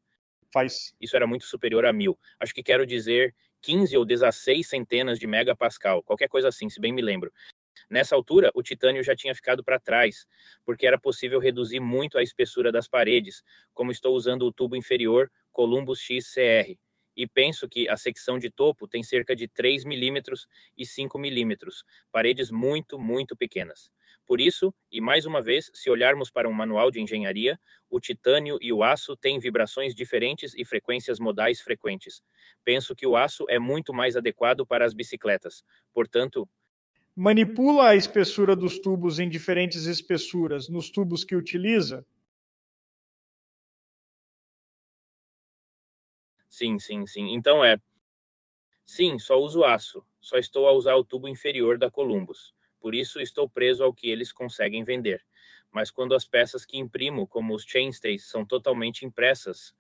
faz. 0.53 0.95
Isso 1.01 1.17
era 1.17 1.27
muito 1.27 1.45
superior 1.45 1.85
a 1.85 1.93
mil. 1.93 2.19
Acho 2.39 2.55
que 2.55 2.63
quero 2.63 2.87
dizer 2.87 3.35
15 3.63 3.97
ou 3.97 4.05
16 4.05 4.69
centenas 4.69 5.19
de 5.19 5.27
megapascal, 5.27 6.03
qualquer 6.03 6.29
coisa 6.29 6.49
assim, 6.49 6.69
se 6.69 6.81
bem 6.81 6.93
me 6.93 7.01
lembro. 7.01 7.33
Nessa 7.89 8.15
altura, 8.15 8.51
o 8.55 8.63
titânio 8.63 9.03
já 9.03 9.15
tinha 9.15 9.35
ficado 9.35 9.63
para 9.63 9.79
trás, 9.79 10.27
porque 10.65 10.87
era 10.87 10.99
possível 10.99 11.39
reduzir 11.39 11.81
muito 11.81 12.19
a 12.19 12.23
espessura 12.23 12.73
das 12.73 12.89
paredes, 12.89 13.43
como 13.73 13.93
estou 13.93 14.15
usando 14.15 14.43
o 14.43 14.53
tubo 14.53 14.77
inferior 14.77 15.31
Columbus 15.53 16.01
XCR. 16.01 16.79
E 17.17 17.27
penso 17.27 17.69
que 17.69 17.89
a 17.89 17.97
secção 17.97 18.39
de 18.39 18.51
topo 18.51 18.89
tem 18.89 19.03
cerca 19.03 19.37
de 19.37 19.47
3 19.49 19.85
milímetros 19.85 20.47
e 20.77 20.87
5 20.87 21.19
milímetros, 21.19 21.85
paredes 22.11 22.51
muito, 22.51 22.99
muito 22.99 23.37
pequenas. 23.37 23.91
Por 24.27 24.41
isso, 24.41 24.73
e 24.91 25.01
mais 25.01 25.27
uma 25.27 25.43
vez, 25.43 25.71
se 25.75 25.91
olharmos 25.91 26.31
para 26.31 26.49
um 26.49 26.53
manual 26.53 26.91
de 26.91 27.01
engenharia, 27.01 27.59
o 27.91 28.01
titânio 28.01 28.57
e 28.61 28.73
o 28.73 28.83
aço 28.83 29.17
têm 29.17 29.39
vibrações 29.39 29.95
diferentes 29.95 30.55
e 30.57 30.65
frequências 30.65 31.19
modais 31.19 31.61
frequentes. 31.61 32.23
Penso 32.65 32.95
que 32.95 33.07
o 33.07 33.17
aço 33.17 33.45
é 33.49 33.59
muito 33.59 33.93
mais 33.93 34.17
adequado 34.17 34.65
para 34.65 34.85
as 34.85 34.95
bicicletas. 34.95 35.65
Portanto, 35.93 36.49
manipula 37.15 37.89
a 37.89 37.97
espessura 37.97 38.57
dos 38.57 38.79
tubos 38.79 39.19
em 39.19 39.29
diferentes 39.29 39.87
espessuras 39.87 40.69
nos 40.69 40.89
tubos 40.91 41.25
que 41.25 41.37
utiliza? 41.37 42.07
Sim, 46.53 46.79
sim, 46.79 47.07
sim. 47.07 47.31
Então 47.35 47.65
é. 47.65 47.79
Sim, 48.87 49.19
só 49.19 49.39
uso 49.41 49.65
aço. 49.65 50.05
Só 50.21 50.37
estou 50.39 50.69
a 50.69 50.73
usar 50.73 50.95
o 50.95 51.05
tubo 51.05 51.27
inferior 51.29 51.77
da 51.79 51.91
Columbus. 51.91 52.55
Por 52.81 52.95
isso 52.95 53.21
estou 53.21 53.49
preso 53.49 53.83
ao 53.83 53.93
que 53.95 54.09
eles 54.09 54.33
conseguem 54.33 54.85
vender. 54.85 55.25
Mas 55.71 55.91
quando 55.91 56.15
as 56.15 56.25
peças 56.27 56.65
que 56.65 56.79
imprimo, 56.79 57.27
como 57.27 57.55
os 57.55 57.65
chainstays, 57.65 58.27
são 58.27 58.45
totalmente 58.45 59.05
impressas 59.05 59.75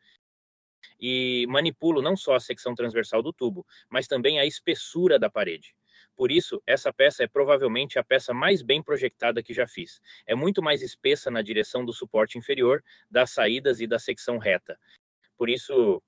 e 1.00 1.46
manipulo 1.48 2.00
não 2.02 2.16
só 2.16 2.34
a 2.34 2.40
secção 2.40 2.74
transversal 2.74 3.22
do 3.22 3.32
tubo, 3.32 3.66
mas 3.88 4.06
também 4.06 4.38
a 4.38 4.46
espessura 4.46 5.18
da 5.18 5.28
parede. 5.30 5.74
Por 6.16 6.30
isso, 6.30 6.62
essa 6.66 6.92
peça 6.92 7.24
é 7.24 7.26
provavelmente 7.26 7.98
a 7.98 8.04
peça 8.04 8.34
mais 8.34 8.62
bem 8.62 8.82
projetada 8.82 9.42
que 9.42 9.54
já 9.54 9.66
fiz. 9.66 10.00
É 10.26 10.34
muito 10.34 10.62
mais 10.62 10.82
espessa 10.82 11.30
na 11.30 11.42
direção 11.42 11.84
do 11.84 11.92
suporte 11.92 12.38
inferior, 12.38 12.82
das 13.10 13.30
saídas 13.30 13.80
e 13.80 13.86
da 13.86 13.98
secção 13.98 14.38
reta. 14.38 14.78
Por 15.38 15.50
isso, 15.50 16.02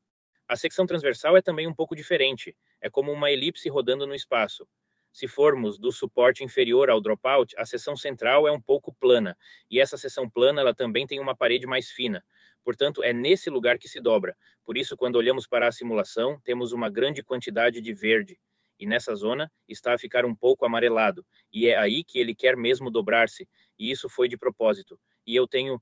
a 0.49 0.57
secção 0.57 0.87
transversal 0.87 1.37
é 1.37 1.43
também 1.43 1.67
um 1.67 1.75
pouco 1.75 1.97
diferente. 1.97 2.57
É 2.81 2.91
como 2.91 3.13
uma 3.13 3.31
elipse 3.31 3.69
rodando 3.69 4.07
no 4.07 4.15
espaço. 4.15 4.67
Se 5.13 5.29
formos 5.29 5.79
do 5.79 5.93
suporte 5.93 6.43
inferior 6.43 6.91
ao 6.91 7.01
dropout, 7.01 7.55
a 7.57 7.65
seção 7.65 7.97
central 7.97 8.49
é 8.49 8.53
um 8.53 8.61
pouco 8.61 8.93
plana, 8.93 9.39
e 9.71 9.81
essa 9.81 9.97
seção 9.97 10.29
plana 10.29 10.61
ela 10.61 10.75
também 10.75 11.07
tem 11.07 11.21
uma 11.21 11.37
parede 11.37 11.67
mais 11.69 11.89
fina. 11.89 12.25
Portanto, 12.65 13.01
é 13.03 13.13
nesse 13.13 13.49
lugar 13.49 13.79
que 13.79 13.89
se 13.89 14.01
dobra. 14.01 14.37
Por 14.65 14.77
isso, 14.77 14.97
quando 14.97 15.15
olhamos 15.15 15.47
para 15.47 15.69
a 15.69 15.73
simulação, 15.73 16.41
temos 16.43 16.73
uma 16.73 16.91
grande 16.91 17.23
quantidade 17.23 17.81
de 17.81 17.95
verde, 17.95 18.41
e 18.77 18.87
nessa 18.87 19.15
zona 19.15 19.53
está 19.69 19.95
a 19.95 19.99
ficar 19.99 20.25
um 20.25 20.35
pouco 20.35 20.67
amarelado, 20.67 21.25
e 21.53 21.69
é 21.69 21.77
aí 21.77 22.03
que 22.03 22.19
ele 22.19 22.35
quer 22.35 22.57
mesmo 22.57 22.91
dobrar-se, 22.91 23.49
e 23.79 23.93
isso 23.93 24.09
foi 24.09 24.29
de 24.29 24.37
propósito. 24.37 24.99
E 25.25 25.37
eu 25.37 25.47
tenho 25.47 25.81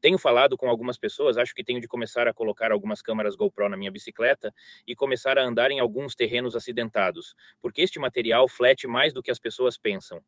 Tenho 0.00 0.18
falado 0.18 0.56
com 0.56 0.68
algumas 0.68 0.96
pessoas, 0.96 1.36
acho 1.36 1.54
que 1.54 1.64
tenho 1.64 1.80
de 1.80 1.88
começar 1.88 2.28
a 2.28 2.32
colocar 2.32 2.70
algumas 2.70 3.02
câmeras 3.02 3.34
GoPro 3.34 3.68
na 3.68 3.76
minha 3.76 3.90
bicicleta 3.90 4.54
e 4.86 4.94
começar 4.94 5.38
a 5.38 5.42
andar 5.42 5.70
em 5.70 5.80
alguns 5.80 6.14
terrenos 6.14 6.54
acidentados, 6.54 7.34
porque 7.60 7.82
este 7.82 7.98
material 7.98 8.48
flete 8.48 8.86
mais 8.86 9.12
do 9.12 9.22
que 9.22 9.30
as 9.30 9.38
pessoas 9.38 9.76
pensam. 9.76 10.22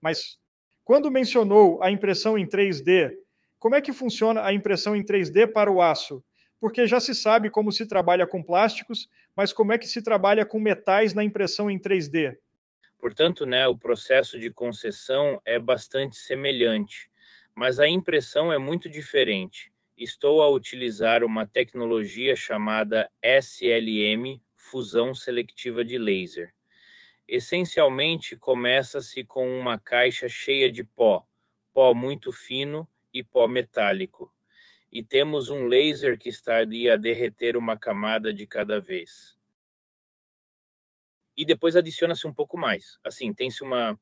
Mas 0.00 0.38
quando 0.84 1.10
mencionou 1.10 1.82
a 1.82 1.90
impressão 1.90 2.38
em 2.38 2.46
3D, 2.46 3.12
como 3.58 3.74
é 3.74 3.80
que 3.80 3.92
funciona 3.92 4.44
a 4.44 4.52
impressão 4.52 4.94
em 4.94 5.02
3D 5.02 5.52
para 5.52 5.72
o 5.72 5.82
aço? 5.82 6.22
Porque 6.60 6.86
já 6.86 7.00
se 7.00 7.14
sabe 7.14 7.50
como 7.50 7.72
se 7.72 7.86
trabalha 7.86 8.26
com 8.26 8.42
plásticos, 8.42 9.08
mas 9.34 9.52
como 9.52 9.72
é 9.72 9.78
que 9.78 9.86
se 9.86 10.00
trabalha 10.00 10.46
com 10.46 10.60
metais 10.60 11.12
na 11.12 11.24
impressão 11.24 11.68
em 11.68 11.78
3D? 11.78 12.36
Portanto, 12.98 13.44
né, 13.44 13.66
o 13.66 13.76
processo 13.76 14.38
de 14.38 14.50
concessão 14.50 15.40
é 15.44 15.58
bastante 15.58 16.16
semelhante 16.16 17.10
mas 17.56 17.80
a 17.80 17.88
impressão 17.88 18.52
é 18.52 18.58
muito 18.58 18.88
diferente. 18.88 19.72
Estou 19.96 20.42
a 20.42 20.50
utilizar 20.50 21.24
uma 21.24 21.46
tecnologia 21.46 22.36
chamada 22.36 23.10
SLM, 23.22 24.42
fusão 24.54 25.14
seletiva 25.14 25.82
de 25.82 25.96
laser. 25.96 26.52
Essencialmente, 27.26 28.36
começa-se 28.36 29.24
com 29.24 29.58
uma 29.58 29.78
caixa 29.78 30.28
cheia 30.28 30.70
de 30.70 30.84
pó, 30.84 31.26
pó 31.72 31.94
muito 31.94 32.30
fino 32.30 32.86
e 33.12 33.24
pó 33.24 33.48
metálico. 33.48 34.30
E 34.92 35.02
temos 35.02 35.48
um 35.48 35.66
laser 35.66 36.18
que 36.18 36.28
estaria 36.28 36.94
a 36.94 36.96
derreter 36.98 37.56
uma 37.56 37.76
camada 37.78 38.34
de 38.34 38.46
cada 38.46 38.78
vez. 38.80 39.34
E 41.34 41.44
depois 41.44 41.74
adiciona-se 41.74 42.26
um 42.26 42.34
pouco 42.34 42.58
mais. 42.58 42.98
Assim, 43.02 43.32
tem-se 43.32 43.62
uma, 43.62 43.98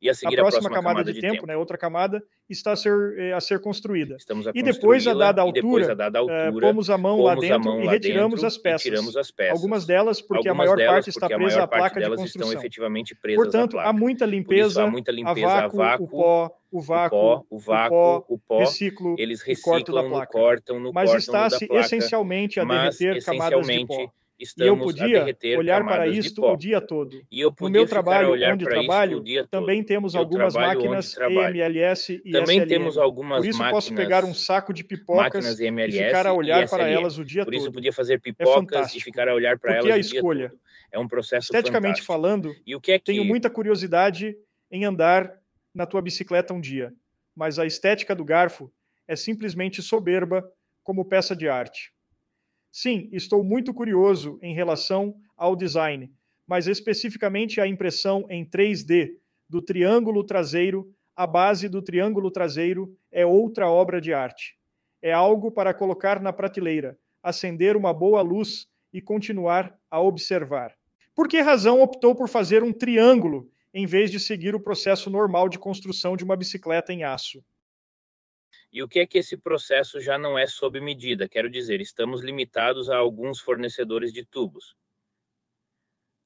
e 0.00 0.10
a 0.10 0.14
seguir 0.14 0.38
a 0.38 0.42
próxima, 0.42 0.58
a 0.58 0.62
próxima 0.62 0.70
camada, 0.70 0.94
camada, 0.96 1.04
de, 1.04 1.14
de 1.14 1.20
tempo, 1.20 1.34
tempo, 1.34 1.46
né, 1.46 1.56
outra 1.56 1.78
camada, 1.78 2.22
está 2.48 2.72
a 2.72 2.76
ser, 2.76 2.92
eh, 3.18 3.32
a 3.32 3.40
ser 3.40 3.60
construída. 3.60 4.16
Estamos 4.16 4.46
a 4.46 4.52
e 4.54 4.62
depois, 4.62 5.06
a 5.06 5.14
dada 5.14 5.40
altura, 5.40 5.92
a 5.92 5.94
dada 5.94 6.18
altura 6.18 6.50
uh, 6.50 6.60
pomos 6.60 6.90
a 6.90 6.98
mão 6.98 7.22
lá 7.22 7.34
dentro 7.34 7.60
mão 7.60 7.82
e 7.82 7.86
retiramos 7.86 8.44
as, 8.44 8.58
peças. 8.58 8.82
tiramos 8.82 9.16
as 9.16 9.30
peças. 9.30 9.56
Algumas 9.56 9.86
delas, 9.86 10.20
porque 10.20 10.48
Algumas 10.48 10.70
a 10.70 10.76
maior 10.76 10.92
parte 10.94 11.10
está 11.10 11.26
presa 11.26 11.62
à 11.62 11.66
placa 11.66 12.00
de 12.00 12.06
construção. 12.08 12.48
estão 12.48 12.60
efetivamente 12.60 13.14
presas 13.14 13.42
Portanto, 13.42 13.78
há 13.78 13.92
muita 13.92 14.26
limpeza, 14.26 14.68
isso, 14.68 14.80
há 14.80 14.90
muita 14.90 15.10
limpeza 15.10 15.46
a 15.46 15.68
vácuo, 15.68 15.82
a 15.82 15.86
vácuo, 15.86 16.04
o 16.04 16.08
pó, 16.08 16.56
o 16.70 16.80
vácuo, 16.80 17.46
o, 17.48 17.58
vácuo, 17.58 17.96
o, 17.96 17.98
pó, 17.98 18.24
o 18.28 18.38
pó, 18.38 18.58
reciclo, 18.58 19.14
eles 19.18 19.42
reciclam, 19.42 20.08
no 20.08 20.26
cortam, 20.26 20.80
no 20.80 20.92
Mas 20.92 21.14
está-se 21.14 21.66
essencialmente 21.70 22.60
a 22.60 22.64
derreter 22.64 23.24
camadas 23.24 23.66
de 23.66 23.86
pó 23.86 24.12
e 24.38 24.46
eu 24.66 24.76
podia 24.76 25.24
olhar 25.56 25.84
para 25.84 26.08
isso 26.08 26.42
o 26.44 26.56
dia 26.56 26.80
todo. 26.80 27.22
no 27.60 27.70
meu 27.70 27.86
trabalho, 27.86 28.32
onde 28.52 28.64
trabalho, 28.64 29.24
também 29.48 29.82
temos 29.82 30.16
algumas 30.16 30.54
máquinas 30.54 31.16
EMLS 31.16 32.08
e 32.24 32.32
também 32.32 32.58
SLM. 32.58 32.68
temos 32.68 32.98
algumas 32.98 33.38
Por 33.38 33.46
isso 33.46 33.70
posso 33.70 33.94
pegar 33.94 34.24
um 34.24 34.34
saco 34.34 34.72
de 34.72 34.82
pipocas 34.82 35.60
e 35.60 35.92
ficar 35.92 36.26
a 36.26 36.32
olhar 36.32 36.68
para 36.68 36.88
elas 36.88 37.16
o 37.16 37.24
dia 37.24 37.44
todo. 37.44 37.52
Por 37.52 37.58
isso 37.58 37.72
podia 37.72 37.92
fazer 37.92 38.14
é 38.14 38.18
pipocas 38.18 38.94
é 38.94 38.98
e 38.98 39.00
ficar 39.00 39.28
a 39.28 39.34
olhar 39.34 39.58
para 39.58 39.76
elas 39.76 39.92
a 39.92 39.98
escolha. 39.98 40.50
Todo. 40.50 40.60
É 40.90 40.98
um 40.98 41.08
processo 41.08 41.46
Esteticamente 41.46 42.02
fantástico. 42.02 42.06
falando, 42.06 42.54
e 42.66 42.74
o 42.74 42.80
que 42.80 42.92
é 42.92 42.98
que... 42.98 43.06
tenho 43.06 43.24
muita 43.24 43.50
curiosidade 43.50 44.36
em 44.70 44.84
andar 44.84 45.32
na 45.74 45.86
tua 45.86 46.00
bicicleta 46.00 46.54
um 46.54 46.60
dia, 46.60 46.92
mas 47.34 47.58
a 47.58 47.66
estética 47.66 48.14
do 48.14 48.24
garfo 48.24 48.70
é 49.06 49.16
simplesmente 49.16 49.82
soberba 49.82 50.44
como 50.82 51.04
peça 51.04 51.34
de 51.34 51.48
arte. 51.48 51.93
Sim, 52.76 53.08
estou 53.12 53.44
muito 53.44 53.72
curioso 53.72 54.36
em 54.42 54.52
relação 54.52 55.14
ao 55.36 55.54
design, 55.54 56.10
mas 56.44 56.66
especificamente 56.66 57.60
a 57.60 57.68
impressão 57.68 58.26
em 58.28 58.44
3D 58.44 59.12
do 59.48 59.62
triângulo 59.62 60.24
traseiro, 60.24 60.92
a 61.14 61.24
base 61.24 61.68
do 61.68 61.80
triângulo 61.80 62.32
traseiro 62.32 62.92
é 63.12 63.24
outra 63.24 63.70
obra 63.70 64.00
de 64.00 64.12
arte. 64.12 64.56
É 65.00 65.12
algo 65.12 65.52
para 65.52 65.72
colocar 65.72 66.20
na 66.20 66.32
prateleira, 66.32 66.98
acender 67.22 67.76
uma 67.76 67.94
boa 67.94 68.20
luz 68.22 68.66
e 68.92 69.00
continuar 69.00 69.78
a 69.88 70.00
observar. 70.00 70.74
Por 71.14 71.28
que 71.28 71.40
razão 71.40 71.80
optou 71.80 72.12
por 72.12 72.28
fazer 72.28 72.64
um 72.64 72.72
triângulo 72.72 73.48
em 73.72 73.86
vez 73.86 74.10
de 74.10 74.18
seguir 74.18 74.52
o 74.52 74.60
processo 74.60 75.08
normal 75.08 75.48
de 75.48 75.60
construção 75.60 76.16
de 76.16 76.24
uma 76.24 76.34
bicicleta 76.34 76.92
em 76.92 77.04
aço? 77.04 77.40
E 78.72 78.82
o 78.82 78.88
que 78.88 79.00
é 79.00 79.06
que 79.06 79.18
esse 79.18 79.36
processo 79.36 80.00
já 80.00 80.18
não 80.18 80.38
é 80.38 80.46
sob 80.46 80.80
medida? 80.80 81.28
Quero 81.28 81.48
dizer, 81.50 81.80
estamos 81.80 82.22
limitados 82.22 82.90
a 82.90 82.96
alguns 82.96 83.40
fornecedores 83.40 84.12
de 84.12 84.24
tubos. 84.24 84.76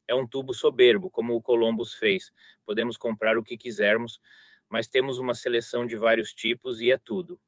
É 0.07 0.15
um 0.15 0.27
tubo 0.27 0.55
soberbo, 0.55 1.11
como 1.11 1.35
o 1.35 1.43
Columbus 1.43 1.95
fez. 1.95 2.33
Podemos 2.65 2.97
comprar 2.97 3.37
o 3.37 3.43
que 3.43 3.59
quisermos, 3.59 4.21
mas 4.69 4.89
temos 4.89 5.19
uma 5.19 5.35
seleção 5.35 5.87
de 5.87 5.97
vários 5.97 6.33
tipos 6.33 6.81
e 6.81 6.91
é 6.91 6.99
tudo. 6.99 7.41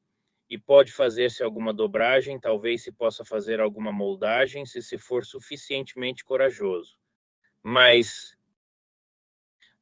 E 0.49 0.59
pode 0.59 0.93
fazer-se 0.93 1.43
alguma 1.43 1.73
dobragem, 1.73 2.38
talvez 2.38 2.83
se 2.83 2.93
possa 2.93 3.25
fazer 3.25 3.61
alguma 3.61 3.93
moldagem, 3.93 4.66
se 4.66 4.83
se 4.83 4.99
for 4.99 5.25
suficientemente 5.25 6.25
corajoso. 6.25 6.99
Mas 7.62 8.37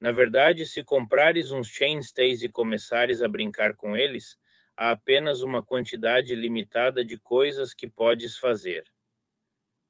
na 0.00 0.12
verdade, 0.12 0.64
se 0.64 0.84
comprares 0.84 1.50
uns 1.50 1.68
chainstays 1.68 2.42
e 2.42 2.48
começares 2.48 3.20
a 3.20 3.28
brincar 3.28 3.74
com 3.74 3.96
eles, 3.96 4.38
há 4.78 4.92
apenas 4.92 5.42
uma 5.42 5.60
quantidade 5.60 6.32
limitada 6.36 7.04
de 7.04 7.18
coisas 7.18 7.74
que 7.74 7.90
podes 7.90 8.38
fazer. 8.38 8.84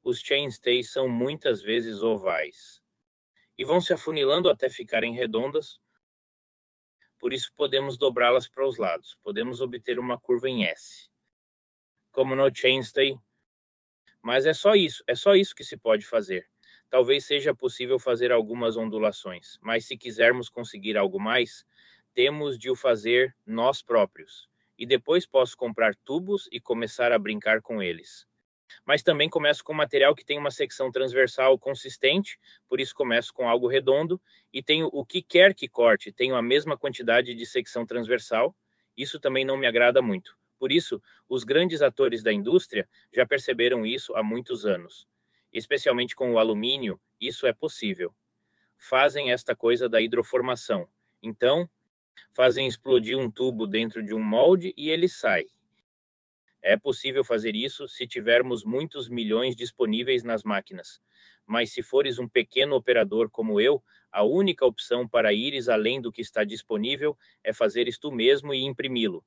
Os 0.03 0.18
chainstays 0.20 0.90
são 0.90 1.07
muitas 1.07 1.61
vezes 1.61 2.03
ovais 2.03 2.83
e 3.59 3.66
vão 3.66 3.83
se 3.83 3.92
afunilando 3.92 4.48
até 4.48 4.70
ficarem 4.70 5.14
redondas. 5.14 5.79
Por 7.18 7.35
isso 7.35 7.53
podemos 7.55 7.98
dobrá-las 7.98 8.48
para 8.48 8.66
os 8.66 8.79
lados. 8.79 9.18
Podemos 9.22 9.61
obter 9.61 9.98
uma 9.98 10.18
curva 10.18 10.48
em 10.48 10.64
S. 10.64 11.11
Como 12.11 12.35
no 12.35 12.48
chainstay. 12.51 13.14
Mas 14.22 14.46
é 14.46 14.55
só 14.55 14.74
isso, 14.74 15.05
é 15.07 15.14
só 15.14 15.35
isso 15.35 15.55
que 15.55 15.64
se 15.64 15.77
pode 15.77 16.07
fazer. 16.07 16.48
Talvez 16.88 17.27
seja 17.27 17.55
possível 17.55 17.98
fazer 17.98 18.33
algumas 18.33 18.79
ondulações, 18.79 19.59
mas 19.61 19.85
se 19.85 19.98
quisermos 19.98 20.48
conseguir 20.48 20.96
algo 20.96 21.20
mais, 21.20 21.66
temos 22.14 22.59
de 22.59 22.70
o 22.70 22.74
fazer 22.74 23.37
nós 23.44 23.83
próprios 23.83 24.48
e 24.78 24.86
depois 24.86 25.26
posso 25.26 25.56
comprar 25.56 25.94
tubos 26.04 26.48
e 26.52 26.60
começar 26.60 27.12
a 27.12 27.18
brincar 27.18 27.60
com 27.60 27.82
eles. 27.82 28.26
Mas 28.84 29.02
também 29.02 29.28
começo 29.28 29.64
com 29.64 29.72
material 29.74 30.14
que 30.14 30.24
tem 30.24 30.38
uma 30.38 30.50
secção 30.50 30.90
transversal 30.90 31.58
consistente, 31.58 32.38
por 32.68 32.80
isso 32.80 32.94
começo 32.94 33.32
com 33.32 33.48
algo 33.48 33.66
redondo 33.66 34.20
e 34.52 34.62
tenho 34.62 34.88
o 34.92 35.04
que 35.04 35.22
quer 35.22 35.54
que 35.54 35.68
corte, 35.68 36.12
tenho 36.12 36.36
a 36.36 36.42
mesma 36.42 36.76
quantidade 36.76 37.34
de 37.34 37.46
secção 37.46 37.84
transversal. 37.84 38.54
Isso 38.96 39.18
também 39.18 39.44
não 39.44 39.56
me 39.56 39.66
agrada 39.66 40.02
muito. 40.02 40.36
Por 40.58 40.72
isso, 40.72 41.00
os 41.28 41.44
grandes 41.44 41.82
atores 41.82 42.22
da 42.22 42.32
indústria 42.32 42.88
já 43.12 43.26
perceberam 43.26 43.86
isso 43.86 44.14
há 44.16 44.22
muitos 44.22 44.66
anos. 44.66 45.06
Especialmente 45.52 46.14
com 46.14 46.32
o 46.32 46.38
alumínio, 46.38 47.00
isso 47.20 47.46
é 47.46 47.52
possível. 47.52 48.14
Fazem 48.76 49.32
esta 49.32 49.54
coisa 49.56 49.88
da 49.88 50.00
hidroformação. 50.00 50.88
Então, 51.22 51.68
fazem 52.31 52.66
explodir 52.66 53.18
um 53.18 53.31
tubo 53.31 53.66
dentro 53.66 54.02
de 54.02 54.14
um 54.14 54.22
molde 54.22 54.74
e 54.76 54.90
ele 54.90 55.09
sai. 55.09 55.46
É 56.61 56.76
possível 56.76 57.24
fazer 57.24 57.54
isso 57.54 57.88
se 57.88 58.07
tivermos 58.07 58.64
muitos 58.64 59.09
milhões 59.09 59.54
disponíveis 59.54 60.24
nas 60.24 60.42
máquinas. 60.42 61.00
Mas 61.46 61.72
se 61.72 61.83
fores 61.83 62.18
um 62.18 62.28
pequeno 62.28 62.74
operador 62.76 63.31
como 63.31 63.61
eu, 63.61 63.83
a 64.11 64.24
única 64.24 64.66
opção 64.66 65.07
para 65.07 65.33
ires 65.33 65.68
além 65.68 66.00
do 66.00 66.11
que 66.11 66.20
está 66.20 66.44
disponível 66.44 67.16
é 67.44 67.52
fazer 67.52 67.88
isto 67.88 68.11
mesmo 68.11 68.52
e 68.52 68.64
imprimi-lo. 68.64 69.24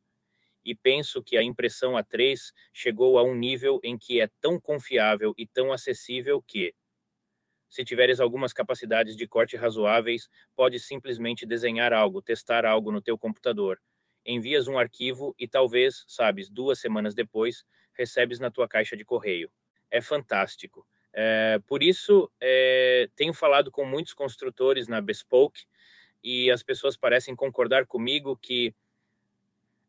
E 0.63 0.75
penso 0.75 1.23
que 1.23 1.38
a 1.38 1.43
impressão 1.43 1.93
A3 1.93 2.51
chegou 2.71 3.17
a 3.17 3.23
um 3.23 3.34
nível 3.34 3.80
em 3.84 3.97
que 3.97 4.21
é 4.21 4.30
tão 4.39 4.60
confiável 4.60 5.34
e 5.38 5.47
tão 5.47 5.71
acessível 5.73 6.41
que, 6.41 6.75
se 7.71 7.86
tiveres 7.86 8.19
algumas 8.19 8.51
capacidades 8.51 9.15
de 9.15 9.25
corte 9.25 9.55
razoáveis, 9.55 10.29
pode 10.55 10.77
simplesmente 10.77 11.45
desenhar 11.45 11.93
algo, 11.93 12.21
testar 12.21 12.65
algo 12.65 12.91
no 12.91 13.01
teu 13.01 13.17
computador. 13.17 13.79
Envias 14.25 14.67
um 14.67 14.77
arquivo 14.77 15.34
e 15.39 15.47
talvez, 15.47 16.03
sabes, 16.05 16.49
duas 16.49 16.79
semanas 16.79 17.15
depois, 17.15 17.63
recebes 17.93 18.39
na 18.39 18.51
tua 18.51 18.67
caixa 18.67 18.97
de 18.97 19.05
correio. 19.05 19.49
É 19.89 20.01
fantástico. 20.01 20.86
É, 21.13 21.60
por 21.65 21.81
isso, 21.81 22.29
é, 22.41 23.10
tenho 23.15 23.34
falado 23.34 23.71
com 23.71 23.86
muitos 23.86 24.13
construtores 24.13 24.89
na 24.89 24.99
Bespoke 24.99 25.63
e 26.21 26.51
as 26.51 26.62
pessoas 26.62 26.97
parecem 26.97 27.36
concordar 27.36 27.86
comigo 27.88 28.36
que 28.36 28.75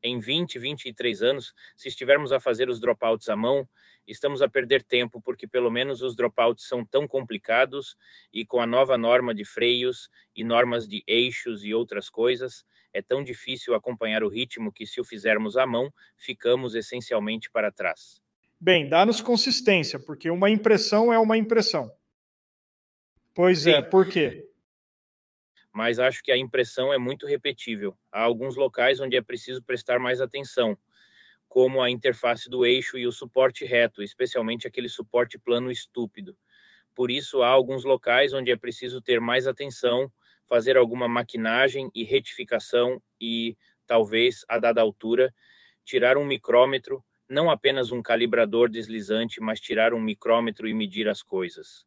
em 0.02 0.18
20, 0.18 0.58
23 0.58 1.22
anos, 1.22 1.54
se 1.76 1.88
estivermos 1.88 2.32
a 2.32 2.40
fazer 2.40 2.68
os 2.68 2.80
dropouts 2.80 3.28
à 3.28 3.36
mão, 3.36 3.68
estamos 4.06 4.42
a 4.42 4.48
perder 4.48 4.82
tempo, 4.82 5.20
porque 5.20 5.46
pelo 5.46 5.70
menos 5.70 6.02
os 6.02 6.16
dropouts 6.16 6.66
são 6.66 6.84
tão 6.84 7.06
complicados 7.06 7.96
e 8.32 8.44
com 8.44 8.60
a 8.60 8.66
nova 8.66 8.98
norma 8.98 9.34
de 9.34 9.44
freios 9.44 10.10
e 10.34 10.42
normas 10.42 10.88
de 10.88 11.02
eixos 11.06 11.64
e 11.64 11.72
outras 11.72 12.10
coisas, 12.10 12.64
é 12.92 13.00
tão 13.00 13.22
difícil 13.24 13.74
acompanhar 13.74 14.22
o 14.22 14.28
ritmo 14.28 14.72
que, 14.72 14.86
se 14.86 15.00
o 15.00 15.04
fizermos 15.04 15.56
à 15.56 15.66
mão, 15.66 15.92
ficamos 16.16 16.74
essencialmente 16.74 17.50
para 17.50 17.72
trás. 17.72 18.20
Bem, 18.60 18.88
dá-nos 18.88 19.20
consistência, 19.20 19.98
porque 19.98 20.30
uma 20.30 20.50
impressão 20.50 21.12
é 21.12 21.18
uma 21.18 21.36
impressão. 21.36 21.90
Pois 23.34 23.66
é, 23.66 23.72
Sim. 23.72 23.78
é, 23.78 23.82
por 23.82 24.06
quê? 24.06 24.51
Mas 25.72 25.98
acho 25.98 26.22
que 26.22 26.32
a 26.32 26.36
impressão 26.36 26.92
é 26.92 26.98
muito 26.98 27.26
repetível. 27.26 27.96
Há 28.10 28.22
alguns 28.22 28.56
locais 28.56 29.00
onde 29.00 29.16
é 29.16 29.22
preciso 29.22 29.62
prestar 29.62 29.98
mais 29.98 30.20
atenção, 30.20 30.76
como 31.48 31.82
a 31.82 31.90
interface 31.90 32.48
do 32.48 32.64
eixo 32.64 32.98
e 32.98 33.06
o 33.06 33.12
suporte 33.12 33.64
reto, 33.64 34.02
especialmente 34.02 34.66
aquele 34.66 34.88
suporte 34.88 35.38
plano 35.38 35.70
estúpido. 35.70 36.36
Por 36.94 37.10
isso, 37.10 37.42
há 37.42 37.48
alguns 37.48 37.84
locais 37.84 38.32
onde 38.32 38.50
é 38.50 38.56
preciso 38.56 39.00
ter 39.00 39.20
mais 39.20 39.46
atenção, 39.46 40.12
fazer 40.46 40.76
alguma 40.76 41.08
maquinagem 41.08 41.90
e 41.94 42.04
retificação 42.04 43.02
e, 43.20 43.56
talvez, 43.86 44.44
a 44.48 44.58
dada 44.58 44.80
altura, 44.82 45.34
tirar 45.84 46.16
um 46.18 46.24
micrômetro, 46.24 47.04
não 47.28 47.50
apenas 47.50 47.90
um 47.92 48.02
calibrador 48.02 48.68
deslizante, 48.68 49.40
mas 49.40 49.60
tirar 49.60 49.94
um 49.94 50.00
micrômetro 50.00 50.68
e 50.68 50.74
medir 50.74 51.08
as 51.08 51.22
coisas 51.22 51.86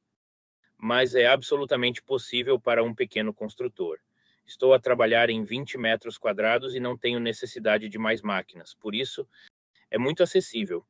mas 0.85 1.15
é 1.15 1.25
absolutamente 1.25 1.99
possível 1.99 2.59
para 2.59 2.83
um 2.83 2.93
pequeno 2.93 3.33
construtor. 3.33 3.97
Estou 4.45 4.71
a 4.71 4.79
trabalhar 4.79 5.31
em 5.31 5.43
20 5.43 5.79
metros 5.79 6.15
quadrados 6.15 6.75
e 6.75 6.79
não 6.79 6.95
tenho 6.95 7.19
necessidade 7.19 7.89
de 7.89 7.97
mais 7.97 8.21
máquinas, 8.21 8.75
por 8.75 8.93
isso 8.93 9.27
é 9.89 9.97
muito 9.97 10.21
acessível. 10.21 10.85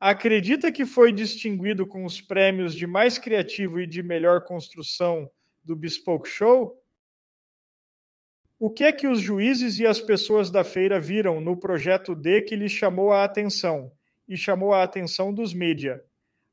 Acredita 0.00 0.72
que 0.72 0.84
foi 0.84 1.12
distinguido 1.12 1.86
com 1.86 2.04
os 2.04 2.20
prêmios 2.20 2.74
de 2.74 2.84
mais 2.84 3.16
criativo 3.16 3.78
e 3.78 3.86
de 3.86 4.02
melhor 4.02 4.42
construção 4.42 5.30
do 5.62 5.76
Bespoke 5.76 6.28
Show? 6.28 6.76
O 8.58 8.68
que 8.70 8.82
é 8.82 8.90
que 8.90 9.06
os 9.06 9.20
juízes 9.20 9.78
e 9.78 9.86
as 9.86 10.00
pessoas 10.00 10.50
da 10.50 10.64
feira 10.64 10.98
viram 10.98 11.40
no 11.40 11.56
projeto 11.56 12.12
D 12.12 12.42
que 12.42 12.56
lhes 12.56 12.72
chamou 12.72 13.12
a 13.12 13.22
atenção 13.22 13.92
e 14.26 14.36
chamou 14.36 14.74
a 14.74 14.82
atenção 14.82 15.32
dos 15.32 15.54
mídia? 15.54 16.04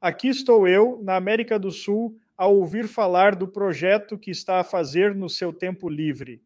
Aqui 0.01 0.27
estou 0.27 0.67
eu, 0.67 0.99
na 1.01 1.15
América 1.15 1.57
do 1.57 1.71
Sul, 1.71 2.19
a 2.35 2.45
ouvir 2.47 2.87
falar 2.89 3.35
do 3.35 3.47
projeto 3.47 4.17
que 4.17 4.29
está 4.31 4.59
a 4.59 4.63
fazer 4.65 5.15
no 5.15 5.29
seu 5.29 5.53
tempo 5.53 5.87
livre. 5.87 6.41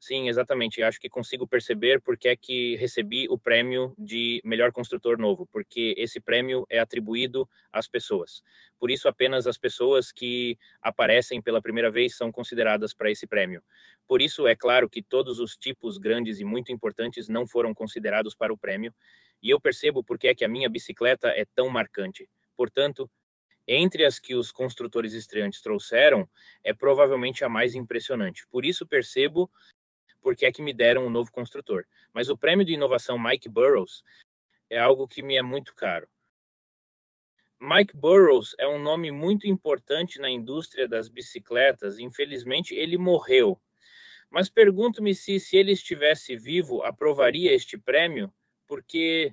Sim, 0.00 0.28
exatamente. 0.28 0.80
Acho 0.82 1.00
que 1.00 1.08
consigo 1.08 1.46
perceber 1.46 2.00
porque 2.00 2.28
é 2.28 2.36
que 2.36 2.76
recebi 2.76 3.26
o 3.28 3.36
prêmio 3.36 3.94
de 3.98 4.40
melhor 4.44 4.70
construtor 4.70 5.18
novo, 5.18 5.44
porque 5.50 5.92
esse 5.98 6.20
prêmio 6.20 6.64
é 6.70 6.78
atribuído 6.78 7.48
às 7.72 7.88
pessoas. 7.88 8.42
Por 8.78 8.92
isso, 8.92 9.08
apenas 9.08 9.46
as 9.48 9.58
pessoas 9.58 10.12
que 10.12 10.56
aparecem 10.80 11.42
pela 11.42 11.60
primeira 11.60 11.90
vez 11.90 12.16
são 12.16 12.30
consideradas 12.30 12.94
para 12.94 13.10
esse 13.10 13.26
prêmio. 13.26 13.60
Por 14.06 14.22
isso, 14.22 14.46
é 14.46 14.54
claro 14.54 14.88
que 14.88 15.02
todos 15.02 15.40
os 15.40 15.56
tipos 15.56 15.98
grandes 15.98 16.38
e 16.38 16.44
muito 16.44 16.70
importantes 16.70 17.28
não 17.28 17.44
foram 17.46 17.74
considerados 17.74 18.36
para 18.36 18.52
o 18.52 18.58
prêmio, 18.58 18.94
e 19.42 19.50
eu 19.50 19.60
percebo 19.60 20.04
porque 20.04 20.28
é 20.28 20.34
que 20.34 20.44
a 20.44 20.48
minha 20.48 20.68
bicicleta 20.68 21.28
é 21.30 21.44
tão 21.56 21.68
marcante. 21.68 22.28
Portanto, 22.58 23.08
entre 23.68 24.04
as 24.04 24.18
que 24.18 24.34
os 24.34 24.50
construtores 24.50 25.12
estreantes 25.12 25.60
trouxeram, 25.60 26.28
é 26.64 26.74
provavelmente 26.74 27.44
a 27.44 27.48
mais 27.48 27.76
impressionante. 27.76 28.44
Por 28.48 28.64
isso 28.64 28.84
percebo 28.84 29.48
porque 30.20 30.44
é 30.44 30.50
que 30.50 30.60
me 30.60 30.74
deram 30.74 31.06
um 31.06 31.10
novo 31.10 31.30
construtor. 31.30 31.86
Mas 32.12 32.28
o 32.28 32.36
prêmio 32.36 32.66
de 32.66 32.72
inovação 32.72 33.16
Mike 33.16 33.48
Burrows 33.48 34.02
é 34.68 34.76
algo 34.76 35.06
que 35.06 35.22
me 35.22 35.36
é 35.36 35.42
muito 35.42 35.72
caro. 35.72 36.08
Mike 37.60 37.96
Burrows 37.96 38.56
é 38.58 38.66
um 38.66 38.82
nome 38.82 39.12
muito 39.12 39.46
importante 39.46 40.18
na 40.18 40.28
indústria 40.28 40.88
das 40.88 41.08
bicicletas. 41.08 42.00
Infelizmente, 42.00 42.74
ele 42.74 42.98
morreu. 42.98 43.60
Mas 44.28 44.50
pergunto-me 44.50 45.14
se, 45.14 45.38
se 45.38 45.56
ele 45.56 45.70
estivesse 45.70 46.36
vivo, 46.36 46.82
aprovaria 46.82 47.54
este 47.54 47.78
prêmio, 47.78 48.32
porque 48.66 49.32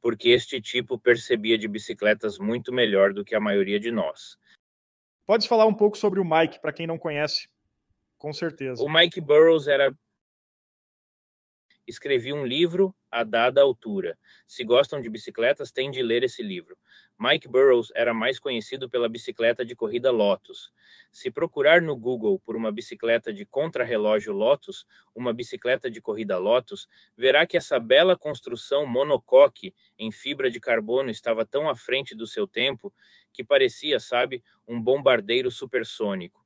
porque 0.00 0.30
este 0.30 0.60
tipo 0.60 0.98
percebia 0.98 1.58
de 1.58 1.68
bicicletas 1.68 2.38
muito 2.38 2.72
melhor 2.72 3.12
do 3.12 3.24
que 3.24 3.34
a 3.34 3.40
maioria 3.40 3.78
de 3.78 3.90
nós. 3.90 4.36
Pode 5.26 5.46
falar 5.46 5.66
um 5.66 5.74
pouco 5.74 5.96
sobre 5.96 6.18
o 6.18 6.24
Mike, 6.24 6.60
para 6.60 6.72
quem 6.72 6.86
não 6.86 6.98
conhece? 6.98 7.48
Com 8.18 8.32
certeza. 8.32 8.82
O 8.82 8.92
Mike 8.92 9.20
Burrows 9.20 9.68
era 9.68 9.94
escrevi 11.90 12.32
um 12.32 12.46
livro 12.46 12.94
a 13.10 13.24
dada 13.24 13.60
altura. 13.60 14.16
Se 14.46 14.64
gostam 14.64 15.00
de 15.00 15.10
bicicletas, 15.10 15.72
têm 15.72 15.90
de 15.90 16.02
ler 16.02 16.22
esse 16.22 16.42
livro. 16.42 16.78
Mike 17.18 17.48
Burrows 17.48 17.92
era 17.94 18.14
mais 18.14 18.38
conhecido 18.38 18.88
pela 18.88 19.08
bicicleta 19.08 19.64
de 19.64 19.74
corrida 19.74 20.10
Lotus. 20.10 20.72
Se 21.12 21.30
procurar 21.30 21.82
no 21.82 21.96
Google 21.96 22.38
por 22.38 22.56
uma 22.56 22.72
bicicleta 22.72 23.32
de 23.32 23.44
contrarrelógio 23.44 24.32
Lotus, 24.32 24.86
uma 25.14 25.32
bicicleta 25.32 25.90
de 25.90 26.00
corrida 26.00 26.38
Lotus, 26.38 26.88
verá 27.16 27.44
que 27.46 27.56
essa 27.56 27.78
bela 27.78 28.16
construção 28.16 28.86
monocoque 28.86 29.74
em 29.98 30.10
fibra 30.10 30.50
de 30.50 30.60
carbono 30.60 31.10
estava 31.10 31.44
tão 31.44 31.68
à 31.68 31.74
frente 31.74 32.14
do 32.14 32.26
seu 32.26 32.46
tempo 32.46 32.92
que 33.32 33.44
parecia, 33.44 34.00
sabe, 34.00 34.42
um 34.66 34.80
bombardeiro 34.80 35.50
supersônico. 35.50 36.40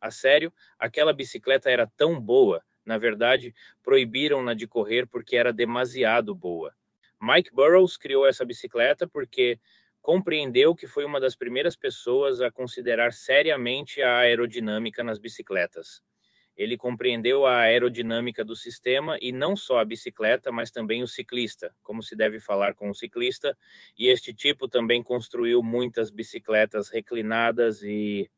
A 0.00 0.10
sério, 0.10 0.52
aquela 0.78 1.12
bicicleta 1.12 1.70
era 1.70 1.86
tão 1.96 2.20
boa 2.20 2.62
na 2.84 2.98
verdade, 2.98 3.54
proibiram-na 3.82 4.54
de 4.54 4.66
correr 4.66 5.06
porque 5.06 5.36
era 5.36 5.52
demasiado 5.52 6.34
boa. 6.34 6.74
Mike 7.20 7.50
Burrows 7.52 7.96
criou 7.96 8.26
essa 8.26 8.44
bicicleta 8.44 9.06
porque 9.08 9.58
compreendeu 10.02 10.74
que 10.74 10.86
foi 10.86 11.04
uma 11.04 11.18
das 11.18 11.34
primeiras 11.34 11.74
pessoas 11.74 12.40
a 12.42 12.50
considerar 12.50 13.12
seriamente 13.12 14.02
a 14.02 14.18
aerodinâmica 14.18 15.02
nas 15.02 15.18
bicicletas. 15.18 16.02
Ele 16.56 16.76
compreendeu 16.76 17.46
a 17.46 17.60
aerodinâmica 17.60 18.44
do 18.44 18.54
sistema 18.54 19.18
e 19.20 19.32
não 19.32 19.56
só 19.56 19.78
a 19.78 19.84
bicicleta, 19.84 20.52
mas 20.52 20.70
também 20.70 21.02
o 21.02 21.08
ciclista, 21.08 21.74
como 21.82 22.02
se 22.02 22.14
deve 22.14 22.38
falar 22.38 22.74
com 22.74 22.90
o 22.90 22.94
ciclista, 22.94 23.56
e 23.98 24.08
este 24.08 24.32
tipo 24.32 24.68
também 24.68 25.02
construiu 25.02 25.62
muitas 25.62 26.10
bicicletas 26.10 26.88
reclinadas 26.90 27.82
e 27.82 28.30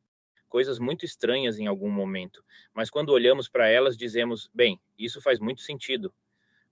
coisas 0.48 0.78
muito 0.78 1.04
estranhas 1.04 1.58
em 1.58 1.66
algum 1.66 1.90
momento, 1.90 2.44
mas 2.74 2.90
quando 2.90 3.10
olhamos 3.10 3.48
para 3.48 3.68
elas 3.68 3.96
dizemos, 3.96 4.50
bem, 4.54 4.80
isso 4.98 5.20
faz 5.20 5.38
muito 5.40 5.60
sentido. 5.62 6.14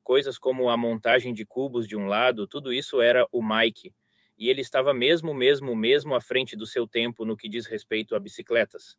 Coisas 0.02 0.38
como 0.38 0.68
a 0.68 0.76
montagem 0.76 1.32
de 1.32 1.46
cubos 1.46 1.88
de 1.88 1.96
um 1.96 2.06
lado, 2.06 2.46
tudo 2.46 2.72
isso 2.72 3.00
era 3.00 3.26
o 3.32 3.42
Mike, 3.42 3.94
e 4.36 4.48
ele 4.48 4.60
estava 4.60 4.92
mesmo, 4.92 5.32
mesmo, 5.32 5.74
mesmo 5.74 6.14
à 6.14 6.20
frente 6.20 6.56
do 6.56 6.66
seu 6.66 6.86
tempo 6.86 7.24
no 7.24 7.36
que 7.36 7.48
diz 7.48 7.66
respeito 7.66 8.14
a 8.14 8.20
bicicletas. 8.20 8.96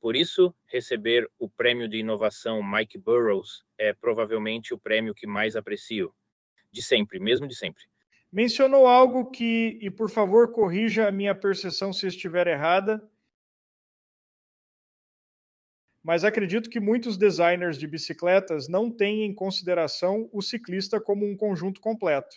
Por 0.00 0.14
isso, 0.14 0.54
receber 0.66 1.28
o 1.38 1.48
prêmio 1.48 1.88
de 1.88 1.98
inovação 1.98 2.62
Mike 2.62 2.98
Burrows 2.98 3.64
é 3.76 3.92
provavelmente 3.92 4.72
o 4.72 4.78
prêmio 4.78 5.14
que 5.14 5.26
mais 5.26 5.56
aprecio. 5.56 6.14
De 6.70 6.82
sempre, 6.82 7.18
mesmo 7.18 7.46
de 7.46 7.54
sempre. 7.54 7.84
Mencionou 8.30 8.86
algo 8.86 9.30
que, 9.30 9.78
e 9.80 9.90
por 9.90 10.10
favor 10.10 10.52
corrija 10.52 11.08
a 11.08 11.12
minha 11.12 11.34
percepção 11.34 11.92
se 11.92 12.06
estiver 12.06 12.46
errada, 12.46 13.02
mas 16.08 16.24
acredito 16.24 16.70
que 16.70 16.80
muitos 16.80 17.18
designers 17.18 17.76
de 17.76 17.86
bicicletas 17.86 18.66
não 18.66 18.90
têm 18.90 19.24
em 19.24 19.34
consideração 19.34 20.26
o 20.32 20.40
ciclista 20.40 20.98
como 20.98 21.30
um 21.30 21.36
conjunto 21.36 21.82
completo. 21.82 22.34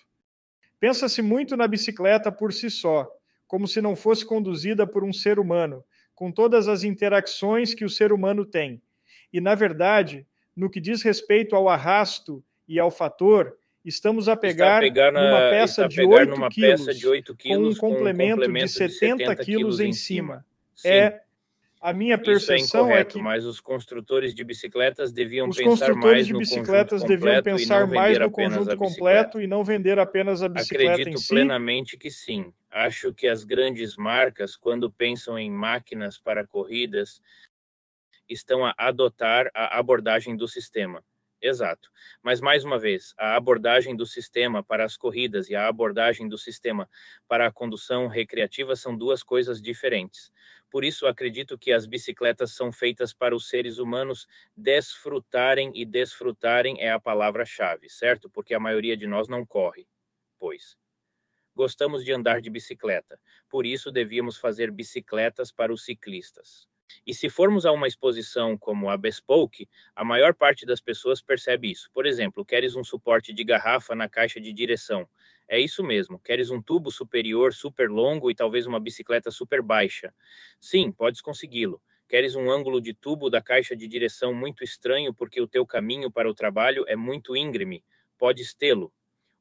Pensa-se 0.78 1.22
muito 1.22 1.56
na 1.56 1.70
bicicleta 1.70 2.30
por 2.30 2.52
si 2.52 2.70
só, 2.70 3.10
como 3.48 3.70
se 3.70 3.82
não 3.82 3.96
fosse 3.96 4.26
conduzida 4.26 4.86
por 4.86 5.06
um 5.06 5.14
ser 5.14 5.40
humano, 5.40 5.86
com 6.14 6.34
todas 6.34 6.68
as 6.68 6.84
interações 6.84 7.74
que 7.74 7.86
o 7.86 7.90
ser 7.90 8.12
humano 8.12 8.44
tem. 8.44 8.82
E, 9.32 9.40
na 9.40 9.56
verdade, 9.56 10.28
no 10.54 10.70
que 10.70 10.82
diz 10.82 11.02
respeito 11.02 11.56
ao 11.56 11.70
arrasto 11.70 12.44
e 12.68 12.78
ao 12.78 12.92
fator, 12.92 13.56
estamos 13.86 14.28
a 14.28 14.36
pegar, 14.36 14.82
na, 14.82 15.12
numa 15.12 15.50
peça 15.50 15.88
de 15.88 17.08
8 17.08 17.36
quilos, 17.38 17.80
com 17.80 17.88
um 17.88 17.94
complemento, 17.94 18.36
com 18.36 18.42
um 18.42 18.46
complemento 18.48 18.68
de 18.68 18.74
70, 18.74 19.18
70 19.18 19.36
quilos 19.38 19.80
em 19.80 19.94
cima. 19.94 20.46
cima. 20.76 20.94
É 20.94 21.22
a 21.82 21.92
minha 21.92 22.16
percepção 22.16 22.92
é, 22.92 23.00
é, 23.00 23.04
que 23.04 23.20
mas 23.20 23.44
os 23.44 23.60
construtores 23.60 24.36
de 24.36 24.44
bicicletas 24.44 25.12
deviam 25.12 25.50
pensar 25.50 25.96
mais 25.96 26.28
de 26.28 26.34
bicicletas 26.34 27.04
deviam 27.04 27.42
pensar 27.42 27.88
mais 27.88 28.20
no 28.20 28.30
conjunto 28.30 28.78
completo 28.78 29.42
e 29.42 29.48
não 29.48 29.64
vender 29.64 29.98
apenas 29.98 30.44
a 30.44 30.48
bicicleta 30.48 30.92
Acredito 30.92 31.16
em 31.16 31.18
si. 31.18 31.30
plenamente 31.30 31.98
que 31.98 32.12
sim. 32.12 32.54
Acho 32.70 33.12
que 33.12 33.28
as 33.28 33.44
grandes 33.44 33.98
marcas, 33.98 34.56
quando 34.56 34.92
pensam 34.92 35.38
em 35.38 35.50
máquinas 35.50 36.18
para 36.20 36.46
corridas, 36.46 37.20
estão 38.30 38.64
a 38.64 38.74
adotar 38.78 39.50
a 39.54 39.78
abordagem 39.78 40.38
do 40.38 40.48
sistema. 40.48 41.04
Exato. 41.42 41.90
Mas, 42.22 42.40
mais 42.40 42.64
uma 42.64 42.78
vez, 42.78 43.14
a 43.18 43.36
abordagem 43.36 43.96
do 43.96 44.06
sistema 44.06 44.64
para 44.64 44.86
as 44.86 44.96
corridas 44.96 45.50
e 45.50 45.56
a 45.56 45.68
abordagem 45.68 46.28
do 46.30 46.38
sistema 46.38 46.88
para 47.28 47.48
a 47.48 47.52
condução 47.52 48.08
recreativa 48.08 48.76
são 48.76 48.96
duas 48.96 49.24
coisas 49.24 49.60
diferentes. 49.60 50.32
Por 50.70 50.84
isso, 50.86 51.08
acredito 51.08 51.58
que 51.58 51.72
as 51.72 51.86
bicicletas 51.88 52.52
são 52.52 52.72
feitas 52.72 53.12
para 53.14 53.36
os 53.36 53.50
seres 53.50 53.80
humanos 53.80 54.28
desfrutarem, 54.56 55.72
e 55.74 55.84
desfrutarem 55.84 56.80
é 56.80 56.92
a 56.92 57.00
palavra-chave, 57.00 57.90
certo? 57.90 58.30
Porque 58.30 58.54
a 58.54 58.60
maioria 58.60 58.96
de 58.96 59.08
nós 59.08 59.28
não 59.28 59.44
corre, 59.46 59.88
pois. 60.40 60.78
Gostamos 61.56 62.06
de 62.06 62.14
andar 62.14 62.42
de 62.42 62.50
bicicleta, 62.50 63.20
por 63.50 63.66
isso 63.66 63.92
devíamos 63.92 64.38
fazer 64.38 64.72
bicicletas 64.72 65.52
para 65.52 65.74
os 65.74 65.86
ciclistas. 65.86 66.66
E 67.06 67.14
se 67.14 67.30
formos 67.30 67.66
a 67.66 67.72
uma 67.72 67.88
exposição 67.88 68.58
como 68.58 68.90
a 68.90 68.98
Bespoke, 68.98 69.68
a 69.96 70.04
maior 70.04 70.34
parte 70.34 70.66
das 70.66 70.82
pessoas 70.82 71.22
percebe 71.22 71.72
isso. 71.72 71.90
Por 71.94 72.06
exemplo, 72.06 72.46
queres 72.46 72.76
um 72.76 72.84
suporte 72.84 73.34
de 73.34 73.44
garrafa 73.44 73.96
na 73.96 74.10
caixa 74.10 74.40
de 74.40 74.54
direção. 74.54 75.08
É 75.48 75.60
isso 75.60 75.84
mesmo. 75.84 76.20
Queres 76.20 76.50
um 76.50 76.62
tubo 76.62 76.90
superior 76.92 77.54
super 77.54 77.90
longo 77.90 78.32
e 78.32 78.36
talvez 78.36 78.66
uma 78.66 78.80
bicicleta 78.80 79.30
super 79.30 79.62
baixa. 79.62 80.14
Sim, 80.60 80.92
podes 80.92 81.22
consegui-lo. 81.22 81.82
Queres 82.08 82.36
um 82.36 82.50
ângulo 82.52 82.82
de 82.82 82.94
tubo 82.94 83.30
da 83.30 83.42
caixa 83.42 83.76
de 83.76 83.88
direção 83.88 84.34
muito 84.34 84.64
estranho 84.64 85.14
porque 85.14 85.42
o 85.42 85.48
teu 85.48 85.66
caminho 85.66 86.12
para 86.12 86.30
o 86.30 86.34
trabalho 86.34 86.86
é 86.88 86.96
muito 86.96 87.36
íngreme? 87.36 87.84
Podes 88.18 88.54
tê-lo. 88.54 88.94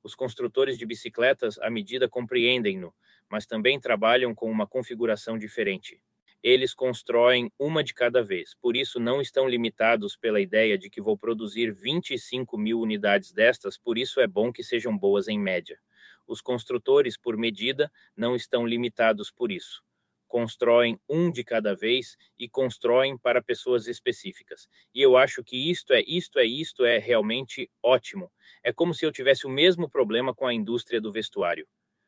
Os 0.02 0.14
construtores 0.14 0.78
de 0.78 0.86
bicicletas 0.86 1.58
à 1.58 1.68
medida 1.68 2.08
compreendem-no, 2.08 2.94
mas 3.28 3.46
também 3.46 3.78
trabalham 3.78 4.34
com 4.34 4.50
uma 4.50 4.66
configuração 4.66 5.36
diferente. 5.36 6.00
Eles 6.42 6.74
constroem 6.74 7.50
uma 7.58 7.84
de 7.84 7.92
cada 7.92 8.22
vez, 8.22 8.54
por 8.60 8.76
isso 8.76 8.98
não 8.98 9.20
estão 9.20 9.48
limitados 9.48 10.16
pela 10.16 10.40
ideia 10.40 10.78
de 10.78 10.88
que 10.88 11.00
vou 11.00 11.16
produzir 11.16 11.72
25 11.72 12.56
mil 12.56 12.80
unidades 12.80 13.32
destas, 13.32 13.76
por 13.78 13.98
isso 13.98 14.20
é 14.20 14.26
bom 14.26 14.52
que 14.52 14.62
sejam 14.62 14.96
boas 14.96 15.28
em 15.28 15.38
média. 15.38 15.78
Os 16.26 16.40
construtores, 16.40 17.16
por 17.18 17.36
medida, 17.36 17.90
não 18.16 18.34
estão 18.34 18.66
limitados 18.66 19.30
por 19.30 19.52
isso 19.52 19.82
constroem 20.30 20.96
um 21.08 21.28
de 21.28 21.42
cada 21.42 21.74
vez 21.74 22.16
e 22.38 22.48
constroem 22.48 23.18
para 23.18 23.42
pessoas 23.42 23.88
específicas. 23.88 24.68
E 24.94 25.02
eu 25.02 25.16
acho 25.16 25.42
que 25.42 25.68
isto 25.68 25.92
é, 25.92 26.02
isto 26.06 26.38
é, 26.38 26.44
isto 26.44 26.84
é 26.84 26.98
realmente 26.98 27.68
ótimo. 27.82 28.30
É 28.62 28.72
como 28.72 28.94
se 28.94 29.04
eu 29.04 29.10
tivesse 29.10 29.44
o 29.44 29.50
mesmo 29.50 29.90
problema 29.90 30.32
com 30.32 30.46
a 30.46 30.54
indústria 30.54 31.00
do 31.00 31.10
vestuário. 31.10 31.66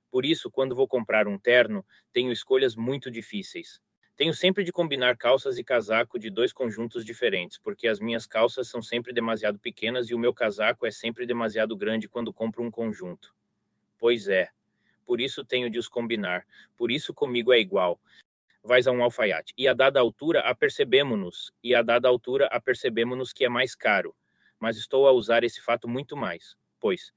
Por 0.09 0.25
isso, 0.25 0.53
quando 0.53 0.77
vou 0.77 0.87
comprar 0.87 1.27
um 1.27 1.37
terno, 1.37 1.85
tenho 2.13 2.31
escolhas 2.31 2.77
muito 2.77 3.11
difíceis. 3.11 3.81
Tenho 4.23 4.35
sempre 4.35 4.63
de 4.63 4.71
combinar 4.71 5.17
calças 5.17 5.59
e 5.59 5.65
casaco 5.65 6.17
de 6.17 6.31
dois 6.31 6.53
conjuntos 6.53 7.05
diferentes, 7.05 7.59
porque 7.59 7.89
as 7.89 7.99
minhas 7.99 8.25
calças 8.25 8.69
são 8.69 8.81
sempre 8.81 9.13
demasiado 9.13 9.59
pequenas 9.59 10.09
e 10.09 10.15
o 10.15 10.19
meu 10.19 10.33
casaco 10.33 10.87
é 10.87 10.93
sempre 10.93 11.27
demasiado 11.27 11.77
grande 11.77 12.07
quando 12.09 12.33
compro 12.33 12.63
um 12.63 12.71
conjunto. 12.71 13.35
Pois 13.99 14.29
é, 14.29 14.51
por 15.05 15.21
isso 15.21 15.45
tenho 15.45 15.69
de 15.69 15.77
os 15.77 15.89
combinar, 15.89 16.47
por 16.77 16.93
isso 16.93 17.13
comigo 17.13 17.53
é 17.53 17.59
igual. 17.59 18.01
Vais 18.63 18.87
a 18.87 18.93
um 18.93 19.03
alfaiate. 19.03 19.53
E 19.59 19.67
a 19.67 19.75
dada 19.75 19.99
altura 19.99 20.39
apercebemos-nos, 20.43 21.53
e 21.61 21.75
a 21.75 21.83
dada 21.83 22.07
altura 22.07 22.47
apercebemos-nos 22.47 23.33
que 23.33 23.45
é 23.45 23.49
mais 23.49 23.75
caro. 23.75 24.15
Mas 24.57 24.77
estou 24.77 25.09
a 25.09 25.11
usar 25.11 25.43
esse 25.43 25.61
fato 25.61 25.89
muito 25.89 26.17
mais, 26.17 26.57
pois. 26.79 27.13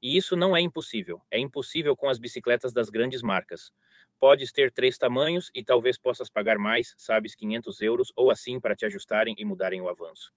E 0.00 0.16
isso 0.16 0.36
não 0.36 0.56
é 0.56 0.60
impossível. 0.60 1.20
É 1.32 1.38
impossível 1.40 1.96
com 1.96 2.08
as 2.08 2.20
bicicletas 2.20 2.72
das 2.72 2.90
grandes 2.90 3.22
marcas. 3.22 3.72
Podes 4.24 4.50
ter 4.52 4.72
três 4.72 4.96
tamanhos 4.96 5.50
e 5.54 5.62
talvez 5.62 5.98
possas 5.98 6.30
pagar 6.30 6.56
mais, 6.58 6.94
sabes, 6.96 7.34
500 7.34 7.82
euros 7.82 8.10
ou 8.16 8.30
assim 8.30 8.58
para 8.58 8.74
te 8.74 8.86
ajustarem 8.86 9.34
e 9.36 9.44
mudarem 9.44 9.82
o 9.82 9.88
avanço. 9.90 10.32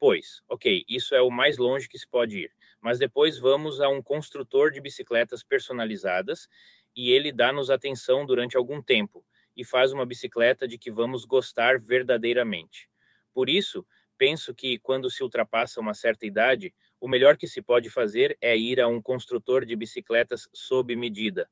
Pois, 0.00 0.40
ok, 0.48 0.86
isso 0.88 1.14
é 1.14 1.20
o 1.20 1.30
mais 1.30 1.58
longe 1.58 1.86
que 1.86 1.98
se 1.98 2.08
pode 2.08 2.38
ir. 2.38 2.52
Mas 2.80 2.98
depois 2.98 3.38
vamos 3.38 3.78
a 3.82 3.90
um 3.90 4.02
construtor 4.02 4.70
de 4.70 4.80
bicicletas 4.80 5.42
personalizadas 5.42 6.48
e 6.96 7.10
ele 7.12 7.30
dá-nos 7.30 7.68
atenção 7.68 8.24
durante 8.24 8.56
algum 8.56 8.80
tempo 8.82 9.22
e 9.54 9.66
faz 9.66 9.92
uma 9.92 10.06
bicicleta 10.06 10.66
de 10.66 10.78
que 10.78 10.90
vamos 10.90 11.26
gostar 11.26 11.78
verdadeiramente. 11.78 12.88
Por 13.34 13.50
isso, 13.50 13.86
penso 14.16 14.54
que 14.54 14.78
quando 14.78 15.10
se 15.10 15.22
ultrapassa 15.22 15.78
uma 15.80 15.92
certa 15.92 16.24
idade, 16.24 16.74
o 16.98 17.06
melhor 17.08 17.36
que 17.36 17.46
se 17.46 17.60
pode 17.60 17.90
fazer 17.90 18.38
é 18.40 18.56
ir 18.56 18.80
a 18.80 18.88
um 18.88 19.02
construtor 19.02 19.66
de 19.66 19.76
bicicletas 19.76 20.48
sob 20.54 20.96
medida. 20.96 21.50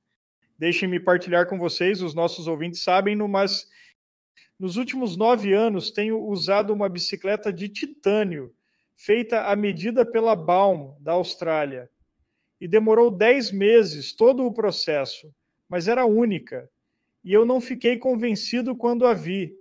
Deixem-me 0.59 1.01
partilhar 1.01 1.47
com 1.49 1.59
vocês, 1.59 2.01
os 2.01 2.15
nossos 2.15 2.47
ouvintes 2.47 2.81
sabem, 2.81 3.17
mas 3.17 3.69
nos 4.59 4.77
últimos 4.77 5.17
nove 5.17 5.53
anos, 5.53 5.91
tenho 5.91 6.19
usado 6.27 6.73
uma 6.73 6.89
bicicleta 6.89 7.53
de 7.53 7.69
titânio, 7.69 8.55
feita 8.97 9.43
à 9.43 9.57
medida 9.57 10.07
pela 10.07 10.37
Baum, 10.37 10.97
da 11.01 11.13
Austrália. 11.13 11.91
E 12.61 12.69
demorou 12.69 13.11
dez 13.11 13.51
meses 13.51 14.15
todo 14.15 14.47
o 14.47 14.55
processo, 14.55 15.35
mas 15.69 15.89
era 15.89 16.07
única. 16.07 16.71
E 17.25 17.33
eu 17.33 17.45
não 17.45 17.61
fiquei 17.61 17.99
convencido 17.99 18.77
quando 18.77 19.07
a 19.07 19.13
vi. 19.13 19.53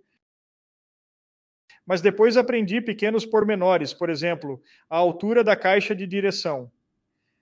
Mas 1.86 2.00
depois 2.00 2.38
aprendi 2.38 2.80
pequenos 2.80 3.26
pormenores, 3.26 3.94
por 3.94 4.10
exemplo, 4.10 4.62
a 4.90 4.96
altura 4.96 5.44
da 5.44 5.56
caixa 5.56 5.96
de 5.96 6.06
direção. 6.06 6.72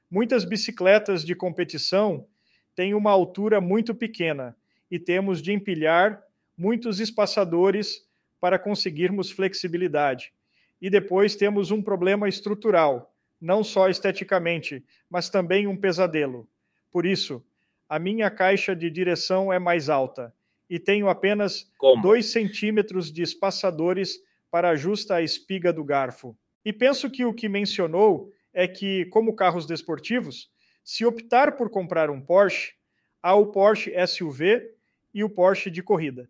Muitas 0.10 0.46
bicicletas 0.46 1.24
de 1.24 1.36
competição 1.36 2.28
têm 2.76 2.94
uma 2.94 3.12
altura 3.12 3.60
muito 3.60 3.94
pequena 3.94 4.56
e 4.90 5.00
temos 5.00 5.42
de 5.42 5.52
empilhar 5.52 6.22
muitos 6.58 7.00
espaçadores 7.00 8.06
para 8.40 8.60
conseguirmos 8.60 9.32
flexibilidade. 9.32 10.34
E 10.82 10.90
depois 10.90 11.36
temos 11.36 11.72
um 11.72 11.82
problema 11.82 12.28
estrutural, 12.28 13.14
não 13.40 13.64
só 13.64 13.90
esteticamente, 13.90 14.84
mas 15.10 15.30
também 15.30 15.68
um 15.68 15.78
pesadelo. 15.78 16.48
Por 16.92 17.06
isso, 17.06 17.44
a 17.88 18.00
minha 18.00 18.30
caixa 18.30 18.76
de 18.76 18.90
direção 18.90 19.52
é 19.52 19.60
mais 19.60 19.90
alta 19.90 20.34
e 20.70 20.80
tenho 20.80 21.10
apenas 21.10 21.70
2 22.02 22.26
centímetros 22.26 23.12
de 23.12 23.22
espaçadores 23.22 24.20
para 24.50 24.70
ajusta 24.70 25.16
a 25.16 25.22
espiga 25.22 25.74
do 25.74 25.84
garfo. 25.84 26.36
E 26.64 26.72
penso 26.72 27.10
que 27.10 27.26
o 27.26 27.34
que 27.34 27.50
mencionou 27.50 28.32
é 28.54 28.68
que, 28.68 29.06
como 29.06 29.36
carros 29.36 29.66
desportivos, 29.66 30.50
se 30.84 31.06
optar 31.06 31.56
por 31.56 31.70
comprar 31.70 32.10
um 32.10 32.22
Porsche, 32.22 32.74
há 33.22 33.36
o 33.36 33.48
Porsche 33.48 33.94
SUV 34.08 34.74
e 35.14 35.24
o 35.24 35.30
Porsche 35.30 35.70
de 35.70 35.84
corrida 35.84 36.30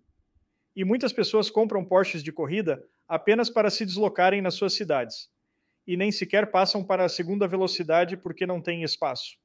e 0.76 0.86
muitas 0.86 1.12
pessoas 1.12 1.50
compram 1.50 1.84
Porsches 1.84 2.24
de 2.24 2.32
corrida 2.32 2.84
apenas 3.08 3.50
para 3.50 3.70
se 3.70 3.86
deslocarem 3.86 4.42
nas 4.42 4.54
suas 4.54 4.74
cidades 4.74 5.30
e 5.86 5.98
nem 5.98 6.12
sequer 6.12 6.50
passam 6.52 6.84
para 6.84 7.04
a 7.04 7.10
segunda 7.10 7.48
velocidade 7.48 8.16
porque 8.16 8.46
não 8.46 8.62
tem 8.62 8.84
espaço. 8.84 9.38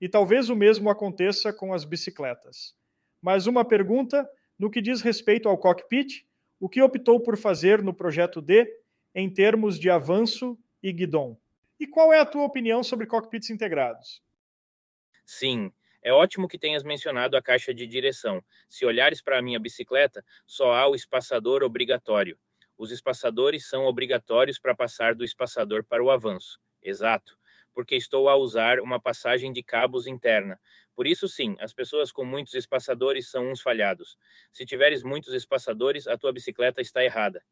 E 0.00 0.08
talvez 0.08 0.50
o 0.50 0.56
mesmo 0.56 0.90
aconteça 0.90 1.52
com 1.52 1.72
as 1.72 1.84
bicicletas. 1.84 2.74
Mas 3.22 3.46
uma 3.46 3.64
pergunta 3.64 4.28
no 4.58 4.70
que 4.70 4.82
diz 4.82 5.00
respeito 5.00 5.48
ao 5.48 5.56
cockpit, 5.56 6.26
o 6.60 6.68
que 6.68 6.82
optou 6.82 7.20
por 7.20 7.36
fazer 7.36 7.82
no 7.82 7.94
projeto 7.94 8.42
D 8.42 8.66
em 9.14 9.30
termos 9.30 9.78
de 9.78 9.88
avanço 9.88 10.58
e 10.82 10.92
guidon? 10.92 11.38
E 11.78 11.86
qual 11.86 12.12
é 12.12 12.18
a 12.18 12.26
tua 12.26 12.44
opinião 12.44 12.82
sobre 12.82 13.06
cockpits 13.06 13.48
integrados? 13.48 14.22
Sim, 15.26 15.72
é 16.00 16.12
ótimo 16.12 16.46
que 16.48 16.58
tenhas 16.58 16.84
mencionado 16.84 17.36
a 17.36 17.42
caixa 17.42 17.74
de 17.74 17.86
direção. 17.86 18.42
Se 18.68 18.86
olhares 18.86 19.20
para 19.20 19.38
a 19.38 19.42
minha 19.42 19.58
bicicleta, 19.58 20.24
só 20.46 20.72
há 20.72 20.88
o 20.88 20.94
espaçador 20.94 21.62
obrigatório. 21.64 22.38
Os 22.78 22.92
espaçadores 22.92 23.66
são 23.68 23.86
obrigatórios 23.86 24.58
para 24.58 24.74
passar 24.74 25.14
do 25.14 25.24
espaçador 25.24 25.84
para 25.84 26.02
o 26.04 26.10
avanço. 26.10 26.60
Exato, 26.80 27.36
porque 27.74 27.96
estou 27.96 28.28
a 28.28 28.36
usar 28.36 28.78
uma 28.78 29.00
passagem 29.00 29.52
de 29.52 29.62
cabos 29.62 30.06
interna. 30.06 30.60
Por 30.94 31.06
isso, 31.06 31.28
sim, 31.28 31.56
as 31.58 31.74
pessoas 31.74 32.12
com 32.12 32.24
muitos 32.24 32.54
espaçadores 32.54 33.28
são 33.28 33.50
uns 33.50 33.60
falhados. 33.60 34.16
Se 34.52 34.64
tiveres 34.64 35.02
muitos 35.02 35.34
espaçadores, 35.34 36.06
a 36.06 36.16
tua 36.16 36.32
bicicleta 36.32 36.80
está 36.80 37.02
errada. 37.04 37.44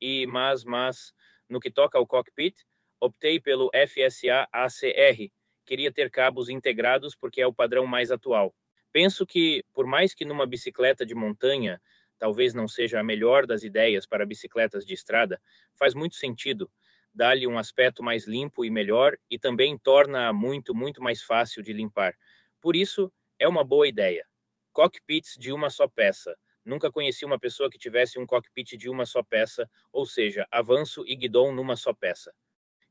E, 0.00 0.26
mas, 0.26 0.64
mas, 0.64 1.12
no 1.48 1.60
que 1.60 1.70
toca 1.70 1.98
ao 1.98 2.06
cockpit, 2.06 2.56
optei 3.00 3.40
pelo 3.40 3.70
FSA 3.74 4.48
ACR, 4.52 5.30
queria 5.70 5.92
ter 5.92 6.10
cabos 6.10 6.48
integrados 6.48 7.14
porque 7.14 7.40
é 7.40 7.46
o 7.46 7.54
padrão 7.54 7.86
mais 7.86 8.10
atual. 8.10 8.52
Penso 8.92 9.24
que, 9.24 9.64
por 9.72 9.86
mais 9.86 10.12
que 10.12 10.24
numa 10.24 10.44
bicicleta 10.44 11.06
de 11.06 11.14
montanha 11.14 11.80
talvez 12.18 12.52
não 12.52 12.66
seja 12.66 12.98
a 12.98 13.04
melhor 13.04 13.46
das 13.46 13.62
ideias 13.62 14.04
para 14.04 14.26
bicicletas 14.26 14.84
de 14.84 14.92
estrada, 14.92 15.40
faz 15.76 15.94
muito 15.94 16.16
sentido 16.16 16.68
dar-lhe 17.14 17.46
um 17.46 17.56
aspecto 17.56 18.02
mais 18.02 18.26
limpo 18.26 18.64
e 18.64 18.70
melhor 18.70 19.16
e 19.30 19.38
também 19.38 19.78
torna 19.78 20.32
muito, 20.32 20.74
muito 20.74 21.00
mais 21.00 21.22
fácil 21.22 21.62
de 21.62 21.72
limpar. 21.72 22.16
Por 22.60 22.74
isso, 22.74 23.12
é 23.38 23.46
uma 23.46 23.62
boa 23.62 23.86
ideia. 23.86 24.26
Cockpits 24.72 25.36
de 25.38 25.52
uma 25.52 25.70
só 25.70 25.86
peça. 25.86 26.36
Nunca 26.64 26.90
conheci 26.90 27.24
uma 27.24 27.38
pessoa 27.38 27.70
que 27.70 27.78
tivesse 27.78 28.18
um 28.18 28.26
cockpit 28.26 28.76
de 28.76 28.90
uma 28.90 29.06
só 29.06 29.22
peça, 29.22 29.70
ou 29.92 30.04
seja, 30.04 30.48
avanço 30.50 31.04
e 31.06 31.14
guidon 31.14 31.52
numa 31.52 31.76
só 31.76 31.94
peça. 31.94 32.34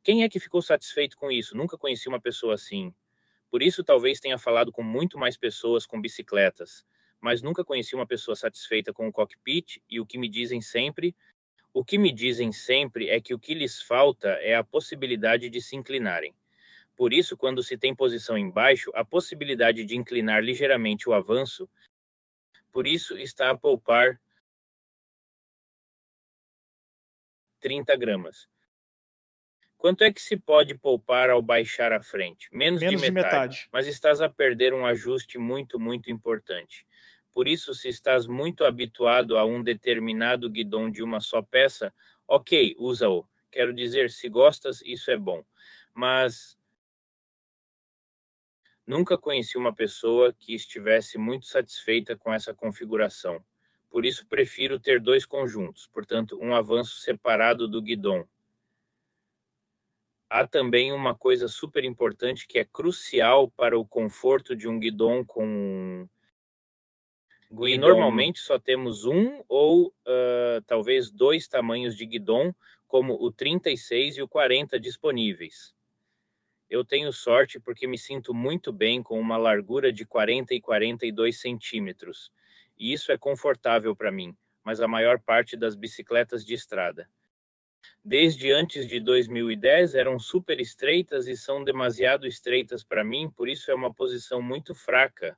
Quem 0.04 0.24
é 0.24 0.30
que 0.30 0.40
ficou 0.40 0.62
satisfeito 0.62 1.18
com 1.18 1.32
isso? 1.32 1.56
Nunca 1.56 1.78
conheci 1.78 2.08
uma 2.08 2.22
pessoa 2.22 2.56
assim. 2.56 2.94
Por 3.50 3.62
isso, 3.62 3.84
talvez 3.84 4.20
tenha 4.20 4.38
falado 4.38 4.72
com 4.72 4.84
muito 4.84 5.18
mais 5.18 5.36
pessoas 5.36 5.86
com 5.86 6.00
bicicletas, 6.00 6.86
mas 7.20 7.42
nunca 7.42 7.66
conheci 7.66 7.96
uma 7.96 8.08
pessoa 8.08 8.36
satisfeita 8.36 8.94
com 8.94 9.08
o 9.08 9.12
cockpit 9.12 9.82
e 9.90 10.00
o 10.00 10.06
que 10.06 10.18
me 10.18 10.30
dizem 10.30 10.62
sempre, 10.62 11.16
o 11.74 11.84
que 11.84 11.98
me 11.98 12.12
dizem 12.12 12.52
sempre 12.52 13.10
é 13.10 13.20
que 13.20 13.34
o 13.34 13.40
que 13.40 13.54
lhes 13.54 13.82
falta 13.82 14.30
é 14.42 14.56
a 14.56 14.64
possibilidade 14.64 15.50
de 15.50 15.62
se 15.62 15.76
inclinarem. 15.76 16.34
Por 16.96 17.14
isso, 17.14 17.38
quando 17.38 17.64
se 17.64 17.78
tem 17.78 17.96
posição 17.96 18.38
embaixo, 18.38 18.92
a 18.94 19.06
possibilidade 19.06 19.86
de 19.86 19.96
inclinar 19.96 20.44
ligeiramente 20.44 21.08
o 21.10 21.14
avanço, 21.14 21.70
por 22.72 22.86
isso 22.86 23.18
está 23.18 23.50
a 23.50 23.58
poupar 23.58 24.20
30 27.60 27.96
gramas. 27.96 28.48
Quanto 29.80 30.04
é 30.04 30.12
que 30.12 30.22
se 30.22 30.36
pode 30.36 30.78
poupar 30.78 31.30
ao 31.30 31.42
baixar 31.42 31.94
a 31.94 32.04
frente? 32.04 32.50
Menos, 32.52 32.82
Menos 32.82 33.02
de, 33.02 33.10
metade, 33.10 33.24
de 33.24 33.32
metade. 33.32 33.70
Mas 33.72 33.88
estás 33.88 34.20
a 34.20 34.28
perder 34.28 34.74
um 34.74 34.86
ajuste 34.86 35.38
muito, 35.38 35.80
muito 35.80 36.12
importante. 36.12 36.86
Por 37.32 37.48
isso, 37.48 37.74
se 37.74 37.88
estás 37.88 38.28
muito 38.28 38.66
habituado 38.66 39.38
a 39.38 39.46
um 39.46 39.64
determinado 39.64 40.50
guidão 40.50 40.92
de 40.92 41.02
uma 41.02 41.22
só 41.22 41.42
peça, 41.42 41.94
ok, 42.28 42.76
usa-o. 42.78 43.26
Quero 43.50 43.74
dizer, 43.74 44.12
se 44.12 44.28
gostas, 44.28 44.82
isso 44.82 45.10
é 45.12 45.18
bom. 45.18 45.46
Mas 45.94 46.58
nunca 48.86 49.18
conheci 49.18 49.58
uma 49.58 49.74
pessoa 49.74 50.34
que 50.34 50.54
estivesse 50.54 51.18
muito 51.18 51.46
satisfeita 51.46 52.18
com 52.18 52.34
essa 52.34 52.54
configuração. 52.54 53.42
Por 53.90 54.06
isso 54.06 54.28
prefiro 54.28 54.78
ter 54.78 55.00
dois 55.00 55.26
conjuntos, 55.26 55.88
portanto, 55.88 56.38
um 56.42 56.54
avanço 56.54 56.98
separado 56.98 57.66
do 57.66 57.82
guidon. 57.82 58.28
Há 60.30 60.46
também 60.46 60.92
uma 60.94 61.16
coisa 61.16 61.48
super 61.48 61.84
importante 61.84 62.48
que 62.48 62.60
é 62.60 62.66
crucial 62.66 63.50
para 63.50 63.78
o 63.80 63.86
conforto 63.86 64.56
de 64.56 64.68
um 64.68 64.80
guidon 64.80 65.26
com 65.26 66.08
e 67.66 67.78
normalmente 67.80 68.40
só 68.40 68.60
temos 68.60 69.06
um 69.06 69.44
ou 69.48 69.88
uh, 69.88 70.62
talvez 70.68 71.10
dois 71.10 71.48
tamanhos 71.48 71.96
de 71.98 72.06
guidon, 72.06 72.54
como 72.88 73.16
o 73.16 73.32
36 73.32 74.18
e 74.18 74.22
o 74.22 74.28
40 74.28 74.80
disponíveis. 74.80 75.74
Eu 76.70 76.86
tenho 76.86 77.12
sorte 77.12 77.60
porque 77.60 77.88
me 77.88 77.98
sinto 77.98 78.36
muito 78.36 78.72
bem 78.72 79.02
com 79.02 79.20
uma 79.20 79.36
largura 79.36 79.92
de 79.92 80.06
40 80.06 80.54
e 80.54 80.62
42 80.62 81.40
centímetros. 81.40 82.32
E 82.78 82.94
isso 82.94 83.12
é 83.12 83.18
confortável 83.18 83.96
para 83.96 84.12
mim, 84.12 84.38
mas 84.64 84.80
a 84.80 84.88
maior 84.88 85.20
parte 85.20 85.58
das 85.58 85.76
bicicletas 85.76 86.46
de 86.46 86.54
estrada. 86.54 87.10
Desde 88.04 88.52
antes 88.52 88.88
de 88.88 89.00
2010 89.00 89.96
eram 89.96 90.20
super 90.20 90.60
estreitas 90.60 91.28
e 91.28 91.36
são 91.36 91.64
demasiado 91.64 92.26
estreitas 92.26 92.84
para 92.84 93.04
mim, 93.04 93.30
por 93.30 93.48
isso 93.48 93.70
é 93.72 93.76
uma 93.76 93.94
posição 93.94 94.42
muito 94.42 94.74
fraca. 94.74 95.38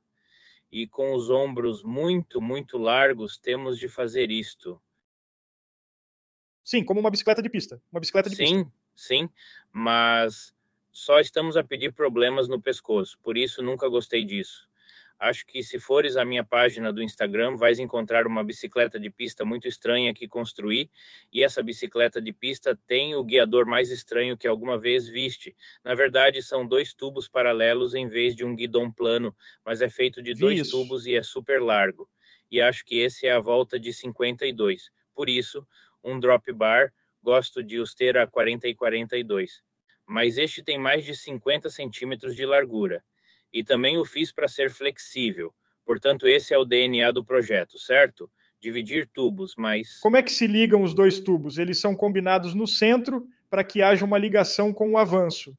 E 0.70 0.86
com 0.86 1.14
os 1.14 1.28
ombros 1.28 1.82
muito, 1.82 2.40
muito 2.40 2.78
largos, 2.78 3.36
temos 3.38 3.78
de 3.78 3.88
fazer 3.88 4.30
isto. 4.30 4.80
Sim, 6.64 6.84
como 6.84 7.00
uma 7.00 7.10
bicicleta 7.10 7.42
de 7.42 7.50
pista. 7.50 7.82
Uma 7.92 8.00
bicicleta 8.00 8.30
de 8.30 8.36
sim, 8.36 8.44
pista. 8.44 8.72
Sim, 8.94 9.26
sim, 9.26 9.30
mas 9.72 10.54
só 10.92 11.20
estamos 11.20 11.56
a 11.56 11.64
pedir 11.64 11.92
problemas 11.92 12.48
no 12.48 12.60
pescoço, 12.60 13.18
por 13.22 13.36
isso 13.36 13.62
nunca 13.62 13.88
gostei 13.88 14.24
disso. 14.24 14.68
Acho 15.22 15.46
que 15.46 15.62
se 15.62 15.78
fores 15.78 16.16
à 16.16 16.24
minha 16.24 16.42
página 16.42 16.92
do 16.92 17.00
Instagram, 17.00 17.54
vais 17.54 17.78
encontrar 17.78 18.26
uma 18.26 18.42
bicicleta 18.42 18.98
de 18.98 19.08
pista 19.08 19.44
muito 19.44 19.68
estranha 19.68 20.12
que 20.12 20.26
construí, 20.26 20.90
e 21.32 21.44
essa 21.44 21.62
bicicleta 21.62 22.20
de 22.20 22.32
pista 22.32 22.76
tem 22.88 23.14
o 23.14 23.22
guiador 23.22 23.64
mais 23.64 23.92
estranho 23.92 24.36
que 24.36 24.48
alguma 24.48 24.76
vez 24.76 25.06
viste. 25.06 25.54
Na 25.84 25.94
verdade, 25.94 26.42
são 26.42 26.66
dois 26.66 26.92
tubos 26.92 27.28
paralelos 27.28 27.94
em 27.94 28.08
vez 28.08 28.34
de 28.34 28.44
um 28.44 28.56
guidão 28.56 28.90
plano, 28.90 29.32
mas 29.64 29.80
é 29.80 29.88
feito 29.88 30.20
de 30.20 30.34
dois 30.34 30.58
Isso. 30.58 30.72
tubos 30.72 31.06
e 31.06 31.14
é 31.14 31.22
super 31.22 31.62
largo. 31.62 32.10
E 32.50 32.60
acho 32.60 32.84
que 32.84 32.98
esse 32.98 33.24
é 33.24 33.30
a 33.30 33.38
volta 33.38 33.78
de 33.78 33.92
52. 33.92 34.90
Por 35.14 35.28
isso, 35.28 35.64
um 36.02 36.18
drop 36.18 36.52
bar, 36.52 36.92
gosto 37.22 37.62
de 37.62 37.78
os 37.78 37.94
ter 37.94 38.18
a 38.18 38.26
40 38.26 38.66
e 38.66 38.74
42. 38.74 39.62
Mas 40.04 40.36
este 40.36 40.64
tem 40.64 40.80
mais 40.80 41.04
de 41.04 41.14
50 41.14 41.70
centímetros 41.70 42.34
de 42.34 42.44
largura 42.44 43.04
e 43.52 43.62
também 43.62 43.98
o 43.98 44.04
fiz 44.04 44.32
para 44.32 44.48
ser 44.48 44.70
flexível. 44.70 45.54
Portanto, 45.84 46.26
esse 46.26 46.54
é 46.54 46.58
o 46.58 46.64
DNA 46.64 47.10
do 47.12 47.24
projeto, 47.24 47.78
certo? 47.78 48.30
Dividir 48.60 49.08
tubos, 49.08 49.54
mas. 49.56 49.98
Como 49.98 50.16
é 50.16 50.22
que 50.22 50.30
se 50.30 50.46
ligam 50.46 50.82
os 50.82 50.94
dois 50.94 51.18
tubos? 51.18 51.58
Eles 51.58 51.78
são 51.78 51.94
combinados 51.94 52.54
no 52.54 52.66
centro 52.66 53.26
para 53.50 53.64
que 53.64 53.82
haja 53.82 54.04
uma 54.04 54.18
ligação 54.18 54.72
com 54.72 54.92
o 54.92 54.98
avanço. 54.98 55.56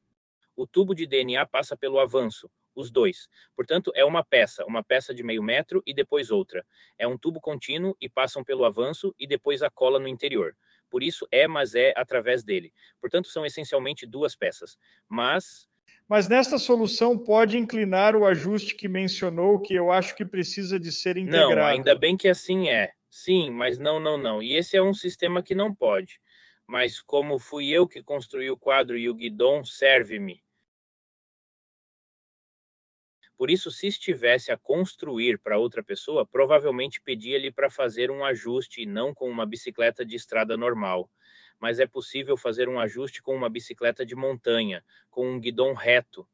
O 0.56 0.66
tubo 0.66 0.94
de 0.94 1.06
DNA 1.06 1.44
passa 1.46 1.76
pelo 1.76 1.98
avanço, 1.98 2.50
os 2.74 2.90
dois. 2.90 3.28
Portanto, 3.54 3.92
é 3.94 4.04
uma 4.04 4.24
peça, 4.24 4.64
uma 4.64 4.82
peça 4.82 5.14
de 5.14 5.22
meio 5.22 5.42
metro 5.42 5.82
e 5.86 5.92
depois 5.92 6.30
outra. 6.30 6.64
É 6.98 7.06
um 7.06 7.18
tubo 7.18 7.40
contínuo 7.40 7.96
e 8.00 8.08
passam 8.08 8.42
pelo 8.42 8.64
avanço 8.64 9.14
e 9.18 9.26
depois 9.26 9.62
a 9.62 9.70
cola 9.70 9.98
no 9.98 10.08
interior. 10.08 10.56
Por 10.88 11.02
isso 11.02 11.26
é, 11.30 11.46
mas 11.46 11.74
é 11.74 11.92
através 11.96 12.42
dele. 12.44 12.72
Portanto, 13.00 13.28
são 13.28 13.44
essencialmente 13.44 14.06
duas 14.06 14.36
peças. 14.36 14.78
Mas 15.08 15.68
mas 16.08 16.28
nesta 16.28 16.58
solução 16.58 17.18
pode 17.18 17.56
inclinar 17.56 18.14
o 18.14 18.26
ajuste 18.26 18.74
que 18.74 18.88
mencionou, 18.88 19.60
que 19.60 19.74
eu 19.74 19.90
acho 19.90 20.14
que 20.14 20.24
precisa 20.24 20.78
de 20.78 20.92
ser 20.92 21.16
integrado. 21.16 21.56
Não, 21.56 21.64
ainda 21.64 21.94
bem 21.94 22.16
que 22.16 22.28
assim 22.28 22.68
é. 22.68 22.92
Sim, 23.10 23.50
mas 23.50 23.78
não, 23.78 23.98
não, 23.98 24.18
não. 24.18 24.42
E 24.42 24.54
esse 24.54 24.76
é 24.76 24.82
um 24.82 24.92
sistema 24.92 25.42
que 25.42 25.54
não 25.54 25.74
pode. 25.74 26.20
Mas 26.66 27.00
como 27.00 27.38
fui 27.38 27.70
eu 27.70 27.86
que 27.86 28.02
construí 28.02 28.50
o 28.50 28.56
quadro 28.56 28.98
e 28.98 29.08
o 29.08 29.14
guidon, 29.14 29.64
serve-me. 29.64 30.42
Por 33.36 33.50
isso, 33.50 33.70
se 33.70 33.88
estivesse 33.88 34.52
a 34.52 34.56
construir 34.56 35.38
para 35.38 35.58
outra 35.58 35.82
pessoa, 35.82 36.26
provavelmente 36.26 37.00
pedia-lhe 37.00 37.50
para 37.50 37.68
fazer 37.70 38.10
um 38.10 38.24
ajuste 38.24 38.82
e 38.82 38.86
não 38.86 39.12
com 39.12 39.28
uma 39.28 39.44
bicicleta 39.44 40.04
de 40.04 40.16
estrada 40.16 40.56
normal 40.56 41.10
mas 41.60 41.78
é 41.78 41.86
possível 41.86 42.36
fazer 42.36 42.68
um 42.68 42.78
ajuste 42.78 43.22
com 43.22 43.34
uma 43.34 43.48
bicicleta 43.48 44.04
de 44.04 44.14
montanha, 44.14 44.84
com 45.10 45.28
um 45.28 45.40
guidão 45.40 45.74
reto. 45.74 46.26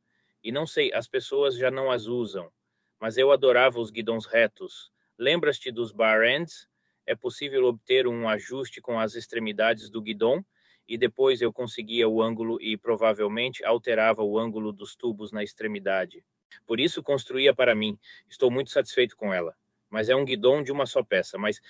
E 0.42 0.50
não 0.50 0.66
sei, 0.66 0.92
as 0.92 1.06
pessoas 1.06 1.56
já 1.56 1.70
não 1.70 1.90
as 1.90 2.06
usam, 2.06 2.50
mas 2.98 3.16
eu 3.16 3.30
adorava 3.30 3.80
os 3.80 3.90
guidões 3.90 4.26
retos. 4.26 4.90
Lembras-te 5.18 5.70
dos 5.70 5.92
bar 5.92 6.24
ends? 6.24 6.68
É 7.06 7.14
possível 7.14 7.64
obter 7.64 8.06
um 8.06 8.28
ajuste 8.28 8.80
com 8.80 8.98
as 8.98 9.14
extremidades 9.14 9.90
do 9.90 10.00
guidão 10.00 10.44
e 10.86 10.98
depois 10.98 11.40
eu 11.40 11.52
conseguia 11.52 12.08
o 12.08 12.20
ângulo 12.20 12.60
e 12.60 12.76
provavelmente 12.76 13.64
alterava 13.64 14.22
o 14.22 14.38
ângulo 14.38 14.72
dos 14.72 14.96
tubos 14.96 15.30
na 15.30 15.42
extremidade. 15.42 16.24
Por 16.66 16.80
isso 16.80 17.02
construía 17.02 17.54
para 17.54 17.74
mim. 17.74 17.98
Estou 18.28 18.50
muito 18.50 18.70
satisfeito 18.70 19.16
com 19.16 19.32
ela. 19.32 19.54
Mas 19.88 20.08
é 20.08 20.16
um 20.16 20.24
guidão 20.24 20.62
de 20.62 20.72
uma 20.72 20.86
só 20.86 21.02
peça. 21.02 21.38
Mas 21.38 21.60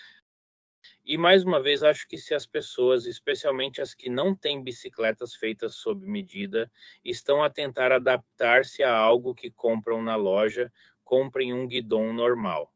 e 1.04 1.18
mais 1.18 1.44
uma 1.44 1.60
vez, 1.60 1.82
acho 1.82 2.06
que 2.06 2.16
se 2.16 2.34
as 2.34 2.46
pessoas, 2.46 3.06
especialmente 3.06 3.80
as 3.80 3.94
que 3.94 4.08
não 4.08 4.34
têm 4.34 4.62
bicicletas 4.62 5.34
feitas 5.34 5.74
sob 5.74 6.06
medida, 6.06 6.70
estão 7.04 7.42
a 7.42 7.50
tentar 7.50 7.90
adaptar-se 7.92 8.82
a 8.82 8.94
algo 8.94 9.34
que 9.34 9.50
compram 9.50 10.02
na 10.02 10.16
loja, 10.16 10.72
comprem 11.04 11.52
um 11.52 11.66
guidão 11.66 12.12
normal. 12.12 12.72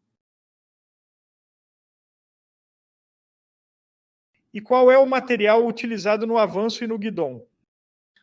E 4.53 4.61
qual 4.61 4.91
é 4.91 4.99
o 4.99 5.07
material 5.07 5.67
utilizado 5.67 6.27
no 6.27 6.39
avanço 6.39 6.85
e 6.85 6.87
no 6.87 6.99
guidão? 6.99 7.47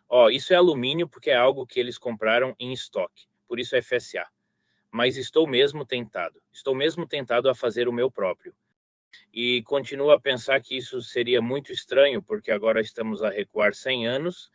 Ó, 0.07 0.25
oh, 0.25 0.29
isso 0.29 0.53
é 0.53 0.55
alumínio 0.57 1.07
porque 1.07 1.29
é 1.29 1.35
algo 1.35 1.65
que 1.65 1.79
eles 1.79 1.97
compraram 1.97 2.55
em 2.59 2.73
estoque, 2.73 3.27
por 3.47 3.59
isso 3.59 3.75
é 3.75 3.81
FSA. 3.81 4.27
Mas 4.89 5.15
estou 5.15 5.47
mesmo 5.47 5.85
tentado, 5.85 6.41
estou 6.51 6.75
mesmo 6.75 7.07
tentado 7.07 7.49
a 7.49 7.55
fazer 7.55 7.87
o 7.87 7.93
meu 7.93 8.11
próprio 8.11 8.53
e 9.33 9.63
continuo 9.63 10.11
a 10.11 10.19
pensar 10.19 10.61
que 10.61 10.75
isso 10.77 11.01
seria 11.01 11.41
muito 11.41 11.71
estranho, 11.71 12.21
porque 12.21 12.51
agora 12.51 12.81
estamos 12.81 13.23
a 13.23 13.29
recuar 13.29 13.73
100 13.73 14.07
anos, 14.07 14.51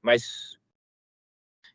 mas 0.00 0.58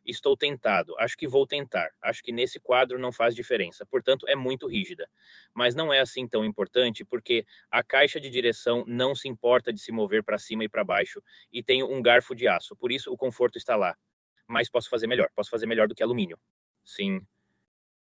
estou 0.04 0.36
tentado, 0.36 0.96
acho 0.98 1.16
que 1.16 1.28
vou 1.28 1.46
tentar. 1.46 1.90
Acho 2.00 2.22
que 2.22 2.32
nesse 2.32 2.58
quadro 2.58 2.98
não 2.98 3.12
faz 3.12 3.34
diferença, 3.34 3.84
portanto 3.84 4.26
é 4.26 4.34
muito 4.34 4.66
rígida. 4.66 5.08
Mas 5.54 5.74
não 5.74 5.92
é 5.92 6.00
assim 6.00 6.26
tão 6.26 6.44
importante, 6.44 7.04
porque 7.04 7.46
a 7.70 7.82
caixa 7.82 8.18
de 8.18 8.30
direção 8.30 8.84
não 8.86 9.14
se 9.14 9.28
importa 9.28 9.72
de 9.72 9.80
se 9.80 9.92
mover 9.92 10.24
para 10.24 10.38
cima 10.38 10.64
e 10.64 10.68
para 10.68 10.84
baixo, 10.84 11.22
e 11.52 11.62
tem 11.62 11.82
um 11.82 12.00
garfo 12.02 12.34
de 12.34 12.48
aço, 12.48 12.74
por 12.76 12.90
isso 12.90 13.12
o 13.12 13.16
conforto 13.16 13.58
está 13.58 13.76
lá. 13.76 13.96
Mas 14.46 14.70
posso 14.70 14.88
fazer 14.88 15.06
melhor, 15.06 15.30
posso 15.34 15.50
fazer 15.50 15.66
melhor 15.66 15.88
do 15.88 15.94
que 15.94 16.02
alumínio. 16.02 16.38
Sim. 16.82 17.20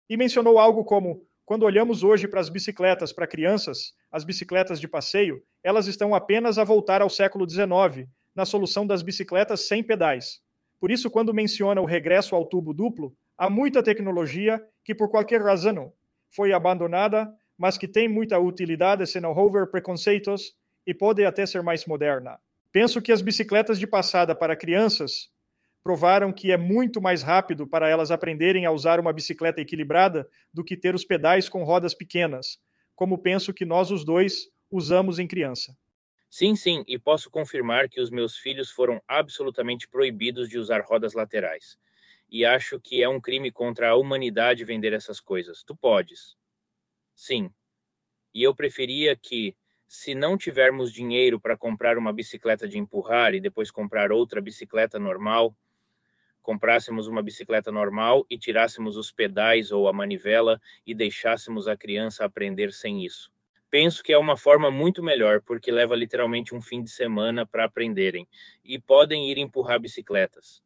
E 0.08 0.16
mencionou 0.16 0.58
algo 0.58 0.84
como 0.84 1.26
quando 1.44 1.64
olhamos 1.64 2.02
hoje 2.02 2.28
para 2.28 2.40
as 2.40 2.48
bicicletas 2.48 3.12
para 3.12 3.26
crianças, 3.26 3.94
as 4.10 4.24
bicicletas 4.24 4.80
de 4.80 4.86
passeio, 4.86 5.42
elas 5.62 5.86
estão 5.86 6.14
apenas 6.14 6.58
a 6.58 6.64
voltar 6.64 7.02
ao 7.02 7.10
século 7.10 7.48
XIX, 7.48 8.08
na 8.34 8.44
solução 8.44 8.86
das 8.86 9.02
bicicletas 9.02 9.66
sem 9.66 9.82
pedais. 9.82 10.40
Por 10.80 10.90
isso, 10.90 11.10
quando 11.10 11.34
menciona 11.34 11.80
o 11.80 11.84
regresso 11.84 12.34
ao 12.34 12.46
tubo 12.46 12.72
duplo, 12.72 13.14
há 13.36 13.50
muita 13.50 13.82
tecnologia 13.82 14.62
que, 14.84 14.94
por 14.94 15.08
qualquer 15.08 15.42
razão, 15.42 15.92
foi 16.30 16.52
abandonada, 16.52 17.32
mas 17.58 17.76
que 17.76 17.86
tem 17.86 18.08
muita 18.08 18.38
utilidade 18.38 19.06
sem 19.06 19.24
houver 19.24 19.70
preconceitos 19.70 20.54
e 20.86 20.94
pode 20.94 21.24
até 21.24 21.44
ser 21.46 21.62
mais 21.62 21.86
moderna. 21.86 22.38
Penso 22.72 23.02
que 23.02 23.12
as 23.12 23.20
bicicletas 23.20 23.78
de 23.78 23.86
passada 23.86 24.34
para 24.34 24.56
crianças 24.56 25.30
provaram 25.82 26.32
que 26.32 26.52
é 26.52 26.56
muito 26.56 27.00
mais 27.00 27.22
rápido 27.22 27.66
para 27.66 27.88
elas 27.88 28.10
aprenderem 28.10 28.66
a 28.66 28.70
usar 28.72 29.00
uma 29.00 29.12
bicicleta 29.12 29.60
equilibrada 29.60 30.28
do 30.52 30.64
que 30.64 30.76
ter 30.76 30.94
os 30.94 31.04
pedais 31.04 31.48
com 31.48 31.64
rodas 31.64 31.94
pequenas, 31.94 32.58
como 32.94 33.18
penso 33.18 33.52
que 33.54 33.64
nós 33.64 33.90
os 33.90 34.04
dois 34.04 34.48
usamos 34.70 35.18
em 35.18 35.26
criança. 35.26 35.76
Sim, 36.30 36.56
sim, 36.56 36.82
e 36.88 36.98
posso 36.98 37.30
confirmar 37.30 37.88
que 37.88 38.00
os 38.00 38.10
meus 38.10 38.36
filhos 38.36 38.70
foram 38.70 39.00
absolutamente 39.06 39.86
proibidos 39.88 40.48
de 40.48 40.58
usar 40.58 40.80
rodas 40.80 41.12
laterais. 41.12 41.76
E 42.30 42.44
acho 42.44 42.80
que 42.80 43.02
é 43.02 43.08
um 43.08 43.20
crime 43.20 43.52
contra 43.52 43.90
a 43.90 43.96
humanidade 43.96 44.64
vender 44.64 44.92
essas 44.94 45.20
coisas. 45.20 45.62
Tu 45.62 45.76
podes. 45.76 46.34
Sim. 47.14 47.50
E 48.34 48.42
eu 48.42 48.54
preferia 48.54 49.16
que, 49.16 49.56
se 49.88 50.14
não 50.14 50.38
tivermos 50.38 50.92
dinheiro 50.92 51.40
para 51.40 51.56
comprar 51.56 51.98
uma 51.98 52.12
bicicleta 52.12 52.68
de 52.68 52.78
empurrar 52.78 53.34
e 53.34 53.40
depois 53.40 53.70
comprar 53.70 54.12
outra 54.12 54.40
bicicleta 54.40 54.98
normal, 54.98 55.56
comprássemos 56.42 57.06
uma 57.06 57.22
bicicleta 57.22 57.70
normal 57.70 58.26
e 58.28 58.36
tirássemos 58.36 58.96
os 58.96 59.12
pedais 59.12 59.70
ou 59.70 59.88
a 59.88 59.92
manivela 59.92 60.60
e 60.86 60.94
deixássemos 60.94 61.68
a 61.68 61.76
criança 61.76 62.24
aprender 62.24 62.72
sem 62.72 63.04
isso. 63.04 63.30
Penso 63.70 64.02
que 64.02 64.12
é 64.12 64.18
uma 64.18 64.36
forma 64.36 64.70
muito 64.70 65.02
melhor, 65.02 65.40
porque 65.40 65.72
leva 65.72 65.96
literalmente 65.96 66.54
um 66.54 66.60
fim 66.60 66.82
de 66.82 66.90
semana 66.90 67.46
para 67.46 67.64
aprenderem 67.64 68.28
e 68.62 68.78
podem 68.78 69.30
ir 69.30 69.38
empurrar 69.38 69.80
bicicletas. 69.80 70.62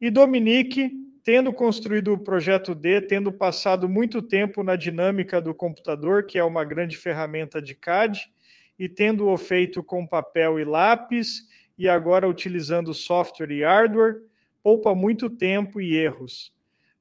E 0.00 0.10
Dominique 0.10 0.92
tendo 1.28 1.52
construído 1.52 2.14
o 2.14 2.18
projeto 2.18 2.74
D, 2.74 3.02
tendo 3.02 3.30
passado 3.30 3.86
muito 3.86 4.22
tempo 4.22 4.62
na 4.62 4.76
dinâmica 4.76 5.42
do 5.42 5.54
computador, 5.54 6.24
que 6.24 6.38
é 6.38 6.42
uma 6.42 6.64
grande 6.64 6.96
ferramenta 6.96 7.60
de 7.60 7.74
CAD, 7.74 8.32
e 8.78 8.88
tendo-o 8.88 9.36
feito 9.36 9.82
com 9.82 10.06
papel 10.06 10.58
e 10.58 10.64
lápis, 10.64 11.42
e 11.78 11.88
agora 11.88 12.28
utilizando 12.28 12.92
software 12.92 13.52
e 13.52 13.62
hardware, 13.62 14.20
poupa 14.62 14.94
muito 14.94 15.30
tempo 15.30 15.80
e 15.80 15.96
erros. 15.96 16.52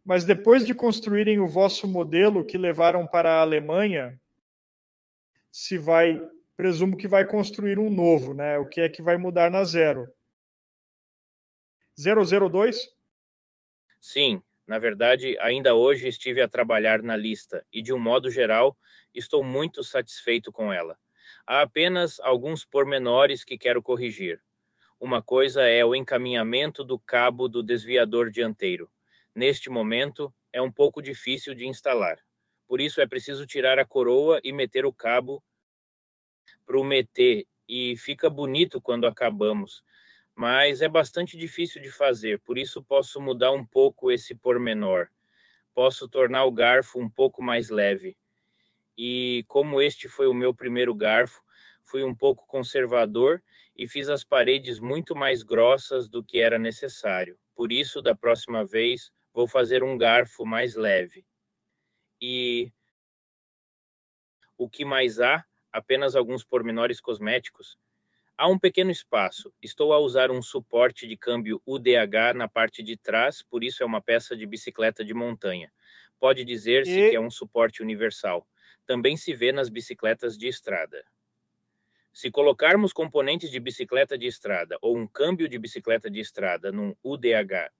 Mas 0.06 0.24
depois 0.24 0.66
de 0.66 0.74
construírem 0.74 1.40
o 1.40 1.48
vosso 1.48 1.88
modelo 1.88 2.46
que 2.46 2.58
levaram 2.58 3.06
para 3.06 3.34
a 3.34 3.42
Alemanha, 3.42 4.20
se 5.52 5.78
vai, 5.78 6.22
presumo 6.56 6.96
que 6.96 7.08
vai 7.08 7.26
construir 7.26 7.80
um 7.80 7.90
novo, 7.90 8.34
né? 8.34 8.58
O 8.60 8.68
que 8.68 8.80
é 8.80 8.88
que 8.88 9.02
vai 9.02 9.18
mudar 9.18 9.50
na 9.50 9.64
zero? 9.64 10.08
002? 11.98 12.96
Sim, 14.00 14.42
na 14.68 14.78
verdade, 14.78 15.38
ainda 15.40 15.74
hoje 15.74 16.08
estive 16.08 16.42
a 16.42 16.48
trabalhar 16.48 17.02
na 17.02 17.18
lista 17.18 17.66
e, 17.74 17.82
de 17.82 17.92
um 17.92 18.00
modo 18.00 18.30
geral, 18.30 18.78
estou 19.14 19.44
muito 19.44 19.84
satisfeito 19.84 20.52
com 20.52 20.72
ela. 20.72 20.98
Há 21.46 21.62
apenas 21.62 22.20
alguns 22.20 22.64
pormenores 22.64 23.44
que 23.44 23.58
quero 23.58 23.82
corrigir. 23.82 24.42
Uma 25.00 25.22
coisa 25.22 25.62
é 25.62 25.86
o 25.86 25.94
encaminhamento 25.94 26.84
do 26.84 26.98
cabo 26.98 27.48
do 27.48 27.62
desviador 27.62 28.32
dianteiro. 28.32 28.90
Neste 29.34 29.70
momento, 29.70 30.34
é 30.52 30.60
um 30.60 30.72
pouco 30.72 31.02
difícil 31.02 31.54
de 31.54 31.68
instalar. 31.68 32.18
Por 32.68 32.82
isso, 32.82 33.00
é 33.00 33.06
preciso 33.06 33.46
tirar 33.46 33.78
a 33.78 33.86
coroa 33.86 34.42
e 34.44 34.52
meter 34.52 34.86
o 34.86 34.92
cabo 34.94 35.44
para 36.66 36.80
o 36.80 36.84
meter. 36.84 37.46
E 37.70 37.96
fica 37.98 38.30
bonito 38.30 38.82
quando 38.82 39.06
acabamos, 39.06 39.84
mas 40.34 40.82
é 40.82 40.88
bastante 40.88 41.38
difícil 41.38 41.82
de 41.82 41.92
fazer, 41.92 42.40
por 42.40 42.58
isso 42.58 42.82
posso 42.82 43.20
mudar 43.20 43.52
um 43.52 43.66
pouco 43.66 44.12
esse 44.12 44.34
pormenor. 44.34 45.08
Posso 45.74 46.08
tornar 46.08 46.46
o 46.46 46.52
garfo 46.52 47.00
um 47.00 47.10
pouco 47.10 47.44
mais 47.44 47.70
leve. 47.70 48.18
E 48.98 49.44
como 49.48 49.82
este 49.82 50.08
foi 50.08 50.28
o 50.28 50.34
meu 50.34 50.54
primeiro 50.54 50.96
garfo, 50.96 51.44
fui 51.88 52.04
um 52.04 52.14
pouco 52.14 52.46
conservador 52.46 53.42
e 53.76 53.88
fiz 53.88 54.10
as 54.10 54.24
paredes 54.24 54.80
muito 54.80 55.16
mais 55.16 55.42
grossas 55.42 56.08
do 56.08 56.24
que 56.24 56.40
era 56.40 56.60
necessário. 56.60 57.38
Por 57.56 57.72
isso, 57.72 58.02
da 58.02 58.14
próxima 58.14 58.66
vez, 58.66 59.12
vou 59.34 59.48
fazer 59.48 59.84
um 59.84 59.98
garfo 59.98 60.46
mais 60.46 60.76
leve. 60.76 61.26
E 62.22 62.72
o 64.58 64.70
que 64.70 64.86
mais 64.86 65.20
há? 65.20 65.46
Apenas 65.72 66.16
alguns 66.16 66.44
pormenores 66.44 67.00
cosméticos 67.00 67.78
Há 68.40 68.48
um 68.48 68.60
pequeno 68.60 68.92
espaço. 68.92 69.52
Estou 69.60 69.92
a 69.92 69.98
usar 69.98 70.30
um 70.30 70.44
suporte 70.44 71.08
de 71.08 71.18
câmbio 71.18 71.60
UDH 71.66 72.36
na 72.36 72.48
parte 72.48 72.84
de 72.84 72.96
trás, 72.96 73.42
por 73.42 73.64
isso 73.64 73.82
é 73.82 73.86
uma 73.86 74.00
peça 74.00 74.38
de 74.38 74.46
bicicleta 74.46 75.04
de 75.04 75.12
montanha. 75.12 75.72
Pode 76.20 76.46
dizer-se 76.46 76.92
e... 76.92 77.10
que 77.10 77.16
é 77.16 77.20
um 77.20 77.32
suporte 77.32 77.82
universal. 77.82 78.48
Também 78.86 79.18
se 79.18 79.34
vê 79.34 79.52
nas 79.52 79.70
bicicletas 79.70 80.38
de 80.38 80.48
estrada. 80.48 81.04
Se 82.18 82.32
colocarmos 82.32 82.94
componentes 82.94 83.52
de 83.52 83.60
bicicleta 83.60 84.18
de 84.18 84.26
estrada 84.26 84.76
ou 84.82 84.98
um 84.98 85.06
câmbio 85.06 85.48
de 85.48 85.60
bicicleta 85.60 86.10
de 86.10 86.20
estrada 86.20 86.72
num 86.72 86.96
UDH, 87.04 87.72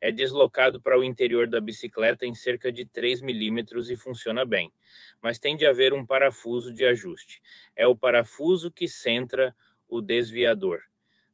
é 0.00 0.10
deslocado 0.10 0.80
para 0.80 0.98
o 0.98 1.04
interior 1.04 1.46
da 1.46 1.60
bicicleta 1.60 2.26
em 2.26 2.34
cerca 2.34 2.72
de 2.72 2.84
3 2.84 3.22
milímetros 3.22 3.88
e 3.88 3.94
funciona 3.94 4.44
bem. 4.44 4.72
Mas 5.22 5.38
tem 5.38 5.56
de 5.56 5.64
haver 5.64 5.92
um 5.92 6.04
parafuso 6.04 6.74
de 6.74 6.84
ajuste. 6.84 7.40
É 7.76 7.86
o 7.86 7.94
parafuso 7.94 8.68
que 8.68 8.88
centra 8.88 9.54
o 9.88 10.00
desviador. 10.00 10.80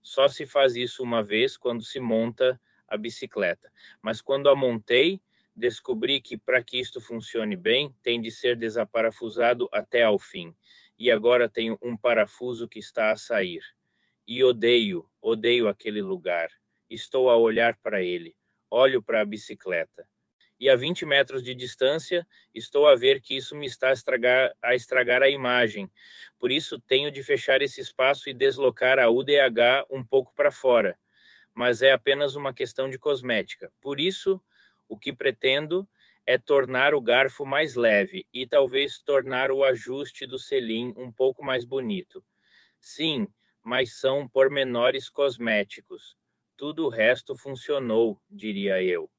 Só 0.03 0.28
se 0.28 0.45
faz 0.45 0.76
isso 0.76 1.03
uma 1.03 1.22
vez 1.22 1.57
quando 1.57 1.82
se 1.82 1.99
monta 1.99 2.61
a 2.86 2.99
bicicleta. 2.99 3.72
Mas 4.03 4.20
quando 4.20 4.51
a 4.51 4.55
montei, 4.55 5.18
descobri 5.57 6.20
que 6.20 6.36
para 6.36 6.62
que 6.62 6.78
isto 6.78 7.01
funcione 7.01 7.57
bem, 7.57 7.95
tem 8.03 8.20
de 8.20 8.30
ser 8.30 8.55
desaparafusado 8.55 9.66
até 9.72 10.03
ao 10.03 10.18
fim. 10.18 10.55
E 10.99 11.11
agora 11.11 11.49
tenho 11.49 11.78
um 11.82 11.97
parafuso 11.97 12.68
que 12.68 12.78
está 12.78 13.11
a 13.11 13.16
sair. 13.16 13.62
E 14.26 14.42
odeio, 14.42 15.09
odeio 15.20 15.68
aquele 15.68 16.03
lugar. 16.03 16.51
Estou 16.88 17.28
a 17.30 17.36
olhar 17.36 17.76
para 17.82 18.03
ele. 18.03 18.36
Olho 18.70 19.03
para 19.03 19.20
a 19.20 19.24
bicicleta 19.24 20.07
e 20.59 20.68
a 20.70 20.76
20 20.76 21.05
metros 21.05 21.42
de 21.42 21.55
distância 21.55 22.26
estou 22.55 22.86
a 22.86 22.95
ver 22.95 23.20
que 23.20 23.36
isso 23.36 23.55
me 23.57 23.66
está 23.66 23.90
a 23.90 23.92
estragar 23.92 24.53
a, 24.62 24.74
estragar 24.74 25.22
a 25.22 25.28
imagem. 25.28 25.90
Por 26.38 26.51
isso, 26.51 26.80
tenho 26.80 27.11
de 27.11 27.22
fechar 27.22 27.62
esse 27.62 27.80
espaço 27.80 28.28
e 28.28 28.34
deslocar 28.34 28.99
a 28.99 29.11
UDH 29.11 29.86
um 29.90 30.03
pouco 30.03 30.32
para 30.34 30.51
fora. 30.51 30.99
Mas 31.53 31.82
é 31.82 31.92
apenas 31.92 32.34
uma 32.34 32.55
questão 32.55 32.88
de 32.88 32.99
cosmética. 32.99 33.70
Por 33.80 34.01
isso, 34.01 34.40
o 34.88 34.99
que 34.99 35.12
pretendo 35.12 35.88
é 36.27 36.39
tornar 36.39 36.95
o 36.95 37.01
garfo 37.01 37.45
mais 37.47 37.75
leve 37.75 38.27
e 38.33 38.47
talvez 38.47 39.01
tornar 39.03 39.51
o 39.51 39.64
ajuste 39.64 40.27
do 40.27 40.39
selim 40.39 40.93
um 40.97 41.12
pouco 41.12 41.45
mais 41.45 41.64
bonito. 41.64 42.25
Sim, 42.81 43.29
mas 43.64 43.99
são 44.01 44.29
pormenores 44.29 45.11
cosméticos. 45.11 46.16
Tudo 46.57 46.87
o 46.87 46.91
resto 46.91 47.37
funcionou, 47.37 48.20
diria 48.31 48.83
eu. 48.83 49.11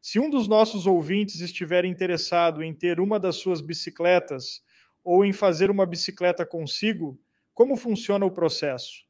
Se 0.00 0.18
um 0.18 0.28
dos 0.28 0.46
nossos 0.46 0.86
ouvintes 0.86 1.40
estiver 1.40 1.84
interessado 1.86 2.62
em 2.62 2.74
ter 2.74 3.00
uma 3.00 3.18
das 3.18 3.36
suas 3.36 3.60
bicicletas 3.62 4.60
ou 5.02 5.24
em 5.24 5.32
fazer 5.32 5.70
uma 5.70 5.86
bicicleta 5.86 6.44
consigo, 6.44 7.18
como 7.54 7.76
funciona 7.76 8.24
o 8.26 8.30
processo? 8.30 9.04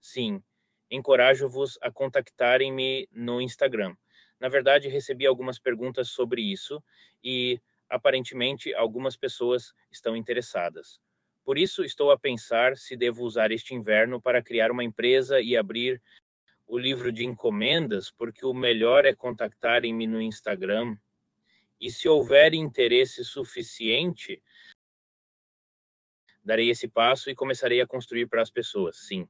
Sim, 0.00 0.40
encorajo-vos 0.88 1.78
a 1.82 1.90
contactarem-me 1.90 3.08
no 3.10 3.40
Instagram. 3.40 3.96
Na 4.40 4.48
verdade, 4.48 4.88
recebi 4.88 5.26
algumas 5.26 5.58
perguntas 5.58 6.08
sobre 6.08 6.42
isso 6.42 6.82
e 7.22 7.60
aparentemente 7.88 8.74
algumas 8.74 9.16
pessoas 9.16 9.72
estão 9.90 10.16
interessadas. 10.16 11.00
Por 11.44 11.58
isso, 11.58 11.84
estou 11.84 12.10
a 12.10 12.18
pensar 12.18 12.76
se 12.76 12.96
devo 12.96 13.22
usar 13.22 13.52
este 13.52 13.74
inverno 13.74 14.20
para 14.20 14.42
criar 14.42 14.70
uma 14.70 14.82
empresa 14.82 15.40
e 15.40 15.56
abrir 15.56 16.00
o 16.66 16.78
livro 16.78 17.12
de 17.12 17.24
encomendas, 17.24 18.10
porque 18.10 18.46
o 18.46 18.54
melhor 18.54 19.04
é 19.04 19.14
contactarem-me 19.14 20.06
no 20.06 20.20
Instagram. 20.20 20.96
E 21.78 21.90
se 21.90 22.08
houver 22.08 22.54
interesse 22.54 23.22
suficiente, 23.24 24.42
darei 26.42 26.70
esse 26.70 26.88
passo 26.88 27.28
e 27.28 27.34
começarei 27.34 27.80
a 27.80 27.86
construir 27.86 28.26
para 28.26 28.40
as 28.40 28.50
pessoas, 28.50 28.96
sim. 28.96 29.28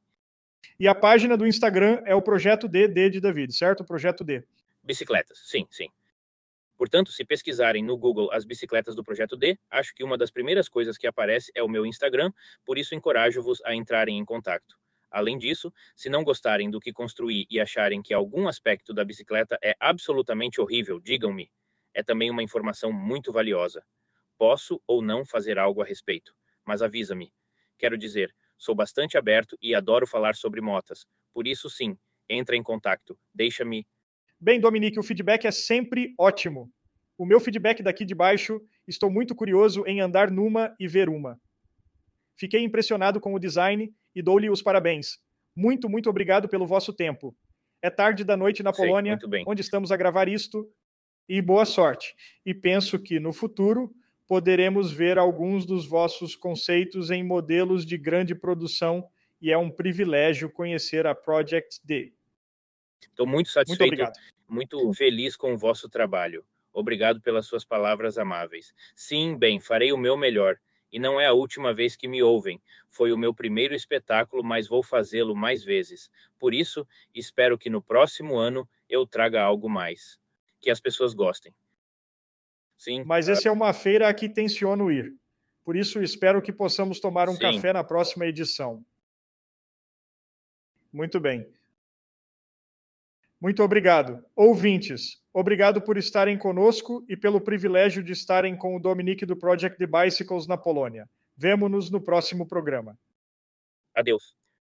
E 0.79 0.89
a 0.89 0.95
página 0.95 1.37
do 1.37 1.47
Instagram 1.47 2.01
é 2.05 2.15
o 2.15 2.23
Projeto 2.23 2.69
D, 2.69 2.89
D 2.89 3.11
de 3.11 3.21
David, 3.21 3.53
certo? 3.53 3.81
O 3.81 3.87
Projeto 3.87 4.25
D. 4.25 4.43
Bicicletas, 4.85 5.39
sim, 5.45 5.67
sim. 5.71 5.89
Portanto, 6.77 7.13
se 7.13 7.25
pesquisarem 7.25 7.85
no 7.85 7.97
Google 7.97 8.31
as 8.33 8.45
bicicletas 8.45 8.95
do 8.97 9.05
Projeto 9.05 9.37
D, 9.37 9.59
acho 9.71 9.95
que 9.95 10.05
uma 10.05 10.19
das 10.19 10.31
primeiras 10.31 10.69
coisas 10.69 10.99
que 10.99 11.07
aparece 11.07 11.53
é 11.55 11.63
o 11.63 11.69
meu 11.69 11.87
Instagram, 11.87 12.33
por 12.65 12.79
isso 12.79 12.95
encorajo-vos 12.95 13.63
a 13.65 13.75
entrarem 13.75 14.19
em 14.19 14.25
contato. 14.25 14.77
Além 15.11 15.39
disso, 15.39 15.73
se 15.97 16.09
não 16.11 16.25
gostarem 16.25 16.71
do 16.71 16.81
que 16.81 16.93
construí 16.93 17.47
e 17.51 17.61
acharem 17.61 18.03
que 18.03 18.15
algum 18.15 18.49
aspecto 18.49 18.95
da 18.95 19.05
bicicleta 19.05 19.59
é 19.63 19.77
absolutamente 19.81 20.61
horrível, 20.61 21.01
digam-me. 21.01 21.51
É 21.95 22.03
também 22.03 22.31
uma 22.31 22.43
informação 22.43 22.93
muito 22.93 23.33
valiosa. 23.33 23.85
Posso 24.39 24.83
ou 24.87 25.03
não 25.03 25.25
fazer 25.25 25.59
algo 25.59 25.83
a 25.83 25.85
respeito, 25.85 26.35
mas 26.65 26.83
avisa-me. 26.83 27.33
Quero 27.79 27.99
dizer, 27.99 28.35
sou 28.59 28.75
bastante 28.75 29.19
aberto 29.19 29.57
e 29.63 29.75
adoro 29.75 30.07
falar 30.07 30.35
sobre 30.35 30.61
motas. 30.61 31.07
Por 31.33 31.47
isso, 31.47 31.71
sim, 31.71 31.97
entra 32.29 32.57
em 32.57 32.63
contato. 32.63 33.19
Deixa-me. 33.35 33.87
Bem, 34.45 34.61
Dominique, 34.61 35.01
o 35.01 35.03
feedback 35.03 35.47
é 35.47 35.51
sempre 35.51 36.13
ótimo. 36.19 36.71
O 37.17 37.25
meu 37.25 37.41
feedback 37.41 37.83
daqui 37.83 38.05
de 38.05 38.15
baixo, 38.15 38.61
estou 38.87 39.11
muito 39.11 39.35
curioso 39.35 39.83
em 39.87 40.03
andar 40.03 40.31
numa 40.31 40.77
e 40.79 40.87
ver 40.87 41.09
uma. 41.09 41.41
Fiquei 42.37 42.63
impressionado 42.63 43.19
com 43.19 43.33
o 43.33 43.39
design 43.39 43.91
e 44.15 44.21
dou-lhe 44.21 44.51
os 44.51 44.61
parabéns. 44.61 45.17
Muito, 45.57 45.89
muito 45.89 46.11
obrigado 46.11 46.47
pelo 46.47 46.67
vosso 46.67 46.93
tempo. 46.93 47.35
É 47.81 47.89
tarde 47.89 48.23
da 48.23 48.37
noite 48.37 48.63
na 48.63 48.71
Polônia, 48.71 49.19
onde 49.47 49.63
estamos 49.63 49.91
a 49.91 49.97
gravar 49.97 50.29
isto, 50.29 50.71
e 51.27 51.41
boa 51.41 51.65
sorte. 51.65 52.15
E 52.45 52.53
penso 52.53 52.99
que 52.99 53.19
no 53.19 53.33
futuro 53.33 53.95
poderemos 54.29 54.93
ver 54.93 55.17
alguns 55.17 55.65
dos 55.65 55.89
vossos 55.89 56.37
conceitos 56.37 57.11
em 57.11 57.25
modelos 57.25 57.87
de 57.87 57.97
grande 57.97 58.35
produção 58.35 59.09
e 59.41 59.51
é 59.51 59.57
um 59.57 59.71
privilégio 59.71 60.51
conhecer 60.51 61.07
a 61.07 61.15
Project 61.15 61.81
D. 61.83 62.13
Estou 63.01 63.27
muito 63.27 63.51
satisfeito, 63.51 63.97
muito, 63.97 64.13
muito 64.49 64.93
feliz 64.95 65.37
com 65.37 65.55
o 65.55 65.59
vosso 65.59 65.89
trabalho. 65.89 66.45
Obrigado 66.73 67.21
pelas 67.21 67.47
suas 67.47 67.65
palavras 67.65 68.19
amáveis. 68.19 68.75
Sim, 68.95 69.37
bem, 69.37 69.61
farei 69.61 69.93
o 69.93 69.99
meu 69.99 70.17
melhor 70.17 70.59
e 70.95 70.99
não 70.99 71.21
é 71.21 71.27
a 71.27 71.33
última 71.33 71.75
vez 71.75 71.97
que 71.97 72.07
me 72.07 72.23
ouvem. 72.23 72.63
Foi 72.89 73.13
o 73.13 73.19
meu 73.19 73.35
primeiro 73.35 73.75
espetáculo, 73.75 74.45
mas 74.45 74.69
vou 74.69 74.81
fazê-lo 74.81 75.35
mais 75.35 75.65
vezes. 75.65 76.09
Por 76.39 76.55
isso, 76.55 76.87
espero 77.13 77.59
que 77.59 77.69
no 77.69 77.83
próximo 77.83 78.37
ano 78.37 78.69
eu 78.89 79.05
traga 79.05 79.43
algo 79.43 79.69
mais. 79.69 80.21
Que 80.61 80.71
as 80.71 80.81
pessoas 80.81 81.13
gostem. 81.13 81.53
Sim. 82.79 83.03
Mas 83.05 83.29
essa 83.29 83.49
é 83.49 83.51
uma 83.51 83.73
feira 83.73 84.09
a 84.09 84.15
que 84.15 84.29
tenciono 84.29 84.91
ir. 84.91 85.15
Por 85.65 85.75
isso, 85.75 86.03
espero 86.03 86.43
que 86.43 86.53
possamos 86.53 87.01
tomar 87.01 87.29
um 87.29 87.35
Sim. 87.35 87.41
café 87.41 87.73
na 87.73 87.83
próxima 87.83 88.27
edição. 88.27 88.85
Muito 90.93 91.19
bem. 91.19 91.45
Muito 93.45 93.63
obrigado. 93.63 94.25
Ouvintes, 94.35 95.23
obrigado 95.31 95.79
por 95.83 95.99
estarem 95.99 96.39
conosco 96.39 97.05
e 97.07 97.15
pelo 97.15 97.39
privilégio 97.39 98.03
de 98.03 98.11
estarem 98.11 98.57
com 98.57 98.75
o 98.75 98.81
Dominique 98.81 99.27
do 99.27 99.37
Project 99.37 99.77
the 99.77 99.87
Bicycles 99.87 100.47
na 100.47 100.57
Polônia. 100.57 101.07
Vemo-nos 101.37 101.91
no 101.91 102.01
próximo 102.01 102.49
programa. 102.49 102.99
Adeus. 103.95 104.35